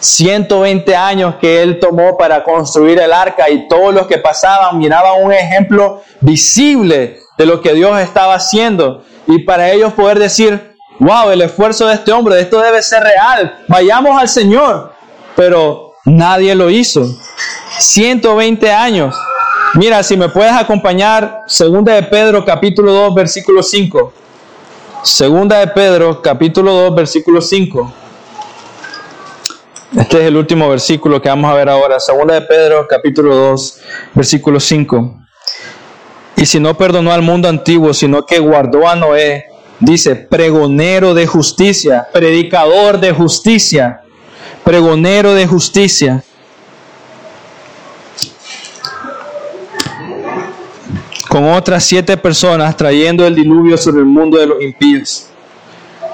120 0.00 0.94
años 0.94 1.34
que 1.40 1.60
él 1.60 1.80
tomó 1.80 2.16
para 2.16 2.44
construir 2.44 3.00
el 3.00 3.12
arca 3.12 3.50
y 3.50 3.68
todos 3.68 3.92
los 3.92 4.06
que 4.06 4.18
pasaban 4.18 4.78
miraban 4.78 5.22
un 5.22 5.32
ejemplo 5.32 6.02
visible 6.20 7.18
de 7.36 7.46
lo 7.46 7.60
que 7.60 7.74
Dios 7.74 8.00
estaba 8.00 8.34
haciendo. 8.34 9.04
Y 9.26 9.40
para 9.40 9.70
ellos 9.70 9.92
poder 9.92 10.18
decir, 10.18 10.76
wow, 11.00 11.30
el 11.30 11.42
esfuerzo 11.42 11.86
de 11.86 11.94
este 11.94 12.12
hombre, 12.12 12.40
esto 12.40 12.60
debe 12.60 12.82
ser 12.82 13.02
real, 13.02 13.64
vayamos 13.68 14.20
al 14.20 14.28
Señor. 14.28 14.92
Pero 15.36 15.92
nadie 16.04 16.54
lo 16.54 16.70
hizo. 16.70 17.06
120 17.78 18.72
años. 18.72 19.14
Mira, 19.74 20.02
si 20.02 20.16
me 20.16 20.28
puedes 20.28 20.52
acompañar, 20.52 21.42
segunda 21.46 21.94
de 21.94 22.02
Pedro 22.02 22.44
capítulo 22.44 22.92
2, 22.92 23.14
versículo 23.14 23.62
5. 23.62 24.12
Segunda 25.04 25.58
de 25.60 25.68
Pedro 25.68 26.20
capítulo 26.20 26.72
2, 26.72 26.94
versículo 26.94 27.40
5. 27.40 27.92
Este 29.96 30.18
es 30.18 30.24
el 30.24 30.36
último 30.36 30.68
versículo 30.68 31.22
que 31.22 31.28
vamos 31.28 31.50
a 31.50 31.54
ver 31.54 31.68
ahora, 31.68 32.00
segunda 32.00 32.34
de 32.34 32.42
Pedro, 32.42 32.86
capítulo 32.88 33.34
2, 33.34 33.80
versículo 34.14 34.60
5. 34.60 35.14
Y 36.36 36.46
si 36.46 36.60
no 36.60 36.76
perdonó 36.76 37.12
al 37.12 37.22
mundo 37.22 37.48
antiguo, 37.48 37.94
sino 37.94 38.26
que 38.26 38.38
guardó 38.38 38.88
a 38.88 38.96
Noé, 38.96 39.46
dice, 39.80 40.16
pregonero 40.16 41.14
de 41.14 41.26
justicia, 41.26 42.08
predicador 42.12 43.00
de 43.00 43.12
justicia, 43.12 44.02
pregonero 44.64 45.34
de 45.34 45.46
justicia. 45.46 46.24
Con 51.38 51.50
otras 51.50 51.84
siete 51.84 52.16
personas 52.16 52.76
trayendo 52.76 53.24
el 53.24 53.36
diluvio 53.36 53.78
sobre 53.78 54.00
el 54.00 54.06
mundo 54.06 54.38
de 54.38 54.46
los 54.48 54.60
impíos. 54.60 55.28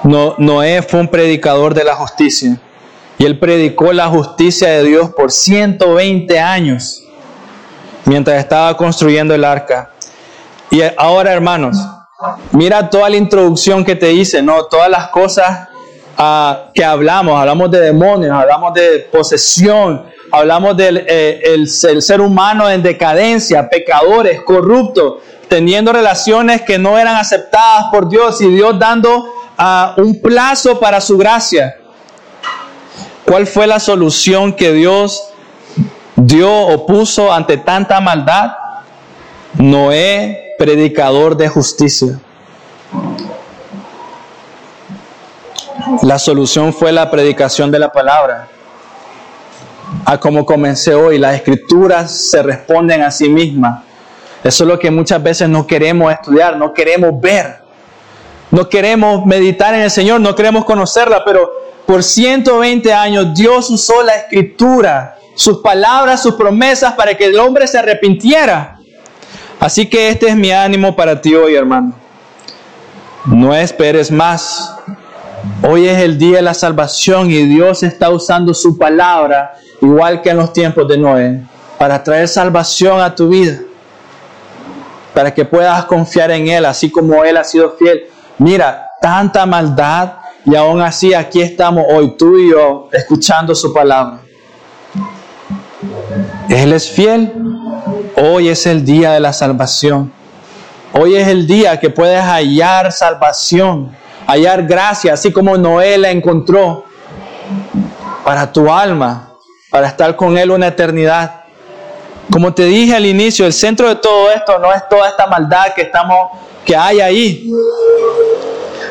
Noé 0.03 0.83
fue 0.83 0.99
un 0.99 1.07
predicador 1.07 1.73
de 1.73 1.83
la 1.83 1.95
justicia. 1.95 2.59
Y 3.17 3.25
él 3.25 3.39
predicó 3.39 3.91
la 3.91 4.07
justicia 4.07 4.69
de 4.69 4.83
Dios 4.83 5.09
por 5.09 5.31
120 5.31 6.39
años 6.39 7.03
mientras 8.05 8.37
estaba 8.37 8.77
construyendo 8.77 9.33
el 9.33 9.43
arca. 9.43 9.89
Y 10.69 10.81
ahora, 10.95 11.33
hermanos, 11.33 11.75
mira 12.51 12.87
toda 12.87 13.09
la 13.09 13.17
introducción 13.17 13.83
que 13.83 13.95
te 13.95 14.13
hice, 14.13 14.43
¿no? 14.43 14.65
Todas 14.65 14.91
las 14.91 15.07
cosas 15.07 15.69
uh, 16.19 16.71
que 16.71 16.85
hablamos. 16.85 17.39
Hablamos 17.39 17.71
de 17.71 17.79
demonios, 17.79 18.31
hablamos 18.31 18.75
de 18.75 19.09
posesión, 19.11 20.05
hablamos 20.31 20.75
del 20.77 21.05
eh, 21.07 21.41
el, 21.45 21.69
ser 21.69 22.21
humano 22.21 22.69
en 22.69 22.81
decadencia, 22.81 23.69
pecadores, 23.69 24.41
corruptos, 24.41 25.15
teniendo 25.47 25.93
relaciones 25.93 26.61
que 26.61 26.77
no 26.77 26.97
eran 26.97 27.15
aceptadas 27.15 27.85
por 27.91 28.09
Dios 28.09 28.41
y 28.41 28.47
Dios 28.47 28.77
dando 28.79 29.19
uh, 29.19 30.01
un 30.01 30.19
plazo 30.21 30.79
para 30.79 30.99
su 31.01 31.17
gracia. 31.17 31.77
¿Cuál 33.25 33.47
fue 33.47 33.67
la 33.67 33.79
solución 33.79 34.53
que 34.53 34.71
Dios 34.71 35.29
dio 36.15 36.51
o 36.51 36.85
puso 36.85 37.31
ante 37.31 37.57
tanta 37.57 37.99
maldad? 37.99 38.51
Noé 39.55 40.55
predicador 40.57 41.35
de 41.35 41.47
justicia. 41.47 42.19
La 46.01 46.19
solución 46.19 46.73
fue 46.73 46.91
la 46.91 47.09
predicación 47.09 47.71
de 47.71 47.79
la 47.79 47.91
palabra. 47.91 48.47
A 50.05 50.19
como 50.19 50.45
comencé 50.45 50.93
hoy, 50.93 51.17
las 51.17 51.35
escrituras 51.35 52.11
se 52.11 52.43
responden 52.43 53.01
a 53.01 53.11
sí 53.11 53.29
mismas. 53.29 53.83
Eso 54.43 54.63
es 54.63 54.67
lo 54.67 54.77
que 54.77 54.91
muchas 54.91 55.21
veces 55.23 55.49
no 55.49 55.65
queremos 55.65 56.13
estudiar, 56.13 56.57
no 56.57 56.73
queremos 56.73 57.19
ver. 57.19 57.65
No 58.51 58.69
queremos 58.69 59.25
meditar 59.25 59.73
en 59.73 59.81
el 59.81 59.91
Señor, 59.91 60.21
no 60.21 60.35
queremos 60.35 60.65
conocerla, 60.65 61.23
pero 61.25 61.51
por 61.85 62.03
120 62.03 62.93
años 62.93 63.33
Dios 63.33 63.69
usó 63.69 64.03
la 64.03 64.15
escritura, 64.15 65.17
sus 65.35 65.59
palabras, 65.59 66.21
sus 66.21 66.35
promesas 66.35 66.93
para 66.93 67.15
que 67.15 67.25
el 67.25 67.39
hombre 67.39 67.67
se 67.67 67.77
arrepintiera. 67.77 68.79
Así 69.59 69.87
que 69.87 70.09
este 70.09 70.27
es 70.27 70.35
mi 70.35 70.51
ánimo 70.51 70.95
para 70.95 71.19
ti 71.19 71.33
hoy, 71.33 71.55
hermano. 71.55 71.93
No 73.25 73.53
esperes 73.55 74.11
más. 74.11 74.75
Hoy 75.63 75.87
es 75.87 75.99
el 75.99 76.17
día 76.17 76.37
de 76.37 76.41
la 76.43 76.53
salvación 76.53 77.31
y 77.31 77.43
Dios 77.43 77.83
está 77.83 78.09
usando 78.09 78.53
su 78.53 78.77
palabra, 78.77 79.53
igual 79.85 80.21
que 80.21 80.29
en 80.29 80.37
los 80.37 80.53
tiempos 80.53 80.87
de 80.87 80.97
Noé, 80.97 81.41
para 81.77 82.03
traer 82.03 82.27
salvación 82.27 83.01
a 83.01 83.13
tu 83.13 83.29
vida, 83.29 83.59
para 85.13 85.33
que 85.33 85.45
puedas 85.45 85.85
confiar 85.85 86.31
en 86.31 86.47
Él, 86.47 86.65
así 86.65 86.91
como 86.91 87.23
Él 87.23 87.37
ha 87.37 87.43
sido 87.43 87.71
fiel. 87.71 88.05
Mira, 88.37 88.91
tanta 89.01 89.45
maldad 89.45 90.13
y 90.45 90.55
aún 90.55 90.81
así 90.81 91.13
aquí 91.13 91.41
estamos 91.41 91.85
hoy, 91.89 92.15
tú 92.17 92.37
y 92.37 92.51
yo, 92.51 92.89
escuchando 92.91 93.55
su 93.55 93.73
palabra. 93.73 94.19
Él 96.49 96.73
es 96.73 96.89
fiel 96.89 97.31
Hoy 98.17 98.47
es 98.47 98.65
el 98.65 98.85
día 98.85 99.11
de 99.11 99.19
la 99.19 99.33
salvación. 99.33 100.11
Hoy 100.93 101.15
es 101.15 101.27
el 101.27 101.45
día 101.45 101.77
que 101.81 101.89
puedes 101.89 102.21
hallar 102.21 102.93
salvación, 102.93 103.91
hallar 104.25 104.65
gracia, 104.65 105.13
así 105.13 105.33
como 105.33 105.57
Noé 105.57 105.97
la 105.97 106.11
encontró 106.11 106.85
para 108.23 108.53
tu 108.53 108.71
alma, 108.71 109.33
para 109.75 109.87
estar 109.87 110.15
con 110.15 110.37
Él 110.37 110.51
una 110.51 110.67
eternidad. 110.67 111.41
Como 112.31 112.53
te 112.53 112.63
dije 112.63 112.95
al 112.95 113.05
inicio, 113.05 113.45
el 113.45 113.51
centro 113.51 113.89
de 113.89 113.97
todo 113.97 114.31
esto 114.31 114.57
no 114.57 114.71
es 114.71 114.87
toda 114.87 115.09
esta 115.09 115.27
maldad 115.27 115.73
que 115.75 115.81
estamos, 115.81 116.29
que 116.63 116.77
hay 116.77 117.01
ahí. 117.01 117.51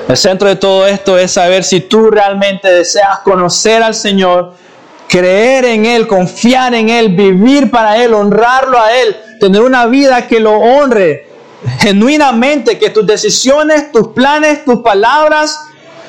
El 0.06 0.14
centro 0.14 0.46
de 0.46 0.56
todo 0.56 0.86
esto 0.86 1.16
es 1.16 1.32
saber 1.32 1.64
si 1.64 1.80
tú 1.80 2.10
realmente 2.10 2.70
deseas 2.70 3.20
conocer 3.20 3.82
al 3.82 3.94
Señor 3.94 4.52
creer 5.08 5.64
en 5.64 5.86
Él, 5.86 6.06
confiar 6.06 6.74
en 6.74 6.90
Él, 6.90 7.16
vivir 7.16 7.70
para 7.70 7.96
Él, 8.04 8.12
honrarlo 8.12 8.78
a 8.78 8.92
Él, 8.92 9.16
tener 9.40 9.62
una 9.62 9.86
vida 9.86 10.26
que 10.26 10.38
lo 10.38 10.52
honre 10.52 11.30
genuinamente, 11.78 12.78
que 12.78 12.90
tus 12.90 13.06
decisiones, 13.06 13.90
tus 13.90 14.08
planes, 14.08 14.66
tus 14.66 14.82
palabras 14.82 15.58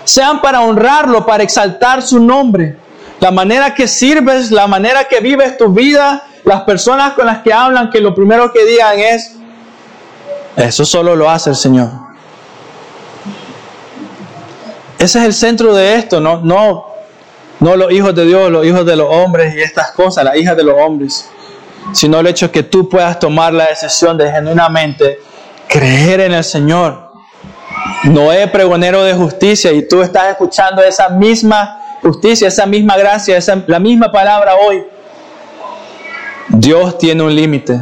sean 0.04 0.42
para 0.42 0.60
honrarlo, 0.60 1.26
para 1.26 1.44
exaltar 1.44 2.02
su 2.02 2.20
nombre. 2.20 2.84
La 3.20 3.32
manera 3.32 3.74
que 3.74 3.88
sirves, 3.88 4.52
la 4.52 4.68
manera 4.68 5.06
que 5.06 5.20
vives 5.20 5.58
tu 5.58 5.70
vida, 5.70 6.24
las 6.44 6.62
personas 6.62 7.14
con 7.14 7.26
las 7.26 7.40
que 7.40 7.52
hablan, 7.54 7.90
que 7.90 8.02
lo 8.02 8.14
primero 8.14 8.52
que 8.52 8.66
digan 8.66 9.00
es, 9.00 9.36
eso 10.56 10.86
solo 10.86 11.16
lo 11.16 11.30
hace 11.30 11.52
el 11.52 11.56
Señor. 11.56 11.90
Ese 15.00 15.20
es 15.20 15.26
el 15.26 15.34
centro 15.34 15.74
de 15.74 15.96
esto, 15.96 16.20
no, 16.20 16.42
no 16.42 16.96
no 17.60 17.76
los 17.76 17.92
hijos 17.92 18.14
de 18.14 18.26
Dios, 18.26 18.52
los 18.52 18.66
hijos 18.66 18.86
de 18.86 18.96
los 18.96 19.08
hombres 19.10 19.56
y 19.56 19.62
estas 19.62 19.92
cosas, 19.92 20.24
las 20.26 20.36
hijas 20.36 20.58
de 20.58 20.64
los 20.64 20.76
hombres, 20.78 21.30
sino 21.94 22.20
el 22.20 22.28
hecho 22.28 22.52
que 22.52 22.64
tú 22.64 22.90
puedas 22.90 23.20
tomar 23.20 23.54
la 23.54 23.68
decisión 23.68 24.18
de 24.18 24.30
genuinamente 24.32 25.20
creer 25.68 26.22
en 26.22 26.34
el 26.34 26.44
Señor. 26.44 27.06
Noé 28.04 28.48
pregonero 28.48 29.04
de 29.04 29.14
justicia 29.14 29.72
y 29.72 29.88
tú 29.88 30.02
estás 30.02 30.30
escuchando 30.30 30.82
esa 30.84 31.10
misma 31.10 31.82
justicia, 32.06 32.50
esa 32.50 32.68
misma 32.68 32.96
gracia, 32.98 33.36
esa, 33.36 33.64
la 33.66 33.80
misma 33.80 34.12
palabra 34.12 34.56
hoy. 34.56 34.86
Dios 36.50 37.00
tiene 37.00 37.24
un 37.24 37.36
límite 37.36 37.80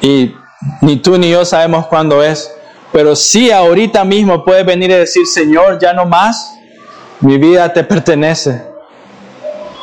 y 0.00 0.34
ni 0.80 0.96
tú 0.96 1.16
ni 1.16 1.30
yo 1.30 1.44
sabemos 1.44 1.86
cuándo 1.86 2.24
es, 2.24 2.52
pero 2.92 3.14
sí 3.14 3.52
ahorita 3.52 4.04
mismo 4.04 4.44
puedes 4.44 4.66
venir 4.66 4.90
y 4.90 4.94
decir, 4.94 5.26
Señor, 5.28 5.78
ya 5.78 5.92
no 5.92 6.06
más, 6.06 6.56
mi 7.20 7.38
vida 7.38 7.72
te 7.72 7.84
pertenece. 7.84 8.62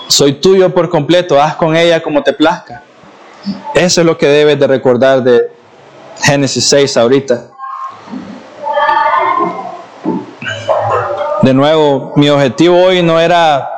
Soy 0.10 0.34
tuyo 0.34 0.74
por 0.74 0.90
completo, 0.90 1.42
haz 1.42 1.56
con 1.56 1.78
ella 1.78 2.04
como 2.04 2.22
te 2.22 2.34
plazca. 2.34 2.84
Eso 3.74 4.02
es 4.02 4.06
lo 4.06 4.18
que 4.18 4.28
debes 4.28 4.60
de 4.60 4.68
recordar 4.68 5.24
de 5.24 5.42
Génesis 6.22 6.66
6 6.66 6.98
ahorita. 6.98 7.53
De 11.44 11.54
nuevo, 11.54 12.14
mi 12.16 12.30
objetivo 12.30 12.82
hoy 12.82 13.04
no 13.04 13.20
era 13.20 13.70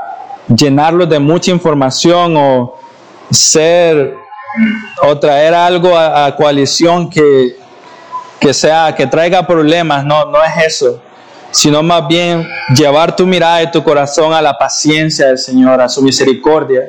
llenarlos 0.48 1.10
de 1.10 1.20
mucha 1.20 1.52
información 1.52 2.38
o 2.38 2.80
ser 3.30 4.16
o 5.02 5.18
traer 5.18 5.54
algo 5.54 5.98
a, 5.98 6.34
coalición 6.38 7.10
que, 7.10 7.58
que 8.40 8.54
sea 8.54 8.96
que 8.96 9.08
traiga 9.08 9.46
problemas. 9.46 10.06
No, 10.06 10.26
no 10.26 10.38
es 10.44 10.66
eso 10.68 11.02
sino 11.56 11.82
más 11.82 12.06
bien 12.10 12.46
llevar 12.76 13.16
tu 13.16 13.26
mirada 13.26 13.64
y 13.64 13.72
tu 13.72 13.82
corazón 13.82 14.34
a 14.34 14.42
la 14.42 14.58
paciencia 14.58 15.28
del 15.28 15.38
Señor, 15.38 15.80
a 15.80 15.88
su 15.88 16.02
misericordia, 16.02 16.82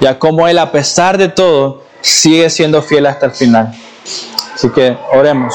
y 0.00 0.06
a 0.06 0.18
cómo 0.18 0.48
Él, 0.48 0.58
a 0.58 0.72
pesar 0.72 1.18
de 1.18 1.28
todo, 1.28 1.82
sigue 2.00 2.48
siendo 2.48 2.80
fiel 2.80 3.04
hasta 3.04 3.26
el 3.26 3.32
final. 3.32 3.74
Así 4.54 4.70
que 4.70 4.96
oremos. 5.12 5.54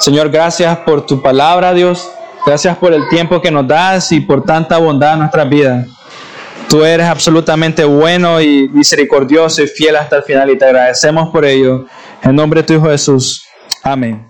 Señor, 0.00 0.28
gracias 0.30 0.76
por 0.78 1.06
tu 1.06 1.22
palabra, 1.22 1.72
Dios. 1.72 2.10
Gracias 2.46 2.76
por 2.78 2.92
el 2.92 3.08
tiempo 3.08 3.40
que 3.40 3.50
nos 3.50 3.66
das 3.66 4.12
y 4.12 4.20
por 4.20 4.44
tanta 4.44 4.78
bondad 4.78 5.14
en 5.14 5.18
nuestras 5.20 5.48
vidas. 5.48 5.86
Tú 6.68 6.84
eres 6.84 7.06
absolutamente 7.06 7.84
bueno 7.84 8.40
y 8.40 8.68
misericordioso 8.68 9.62
y 9.62 9.66
fiel 9.66 9.96
hasta 9.96 10.16
el 10.16 10.22
final 10.22 10.50
y 10.50 10.56
te 10.58 10.64
agradecemos 10.64 11.30
por 11.30 11.44
ello. 11.44 11.86
En 12.22 12.36
nombre 12.36 12.60
de 12.60 12.66
tu 12.66 12.74
Hijo 12.74 12.86
Jesús. 12.86 13.44
Amén. 13.82 14.29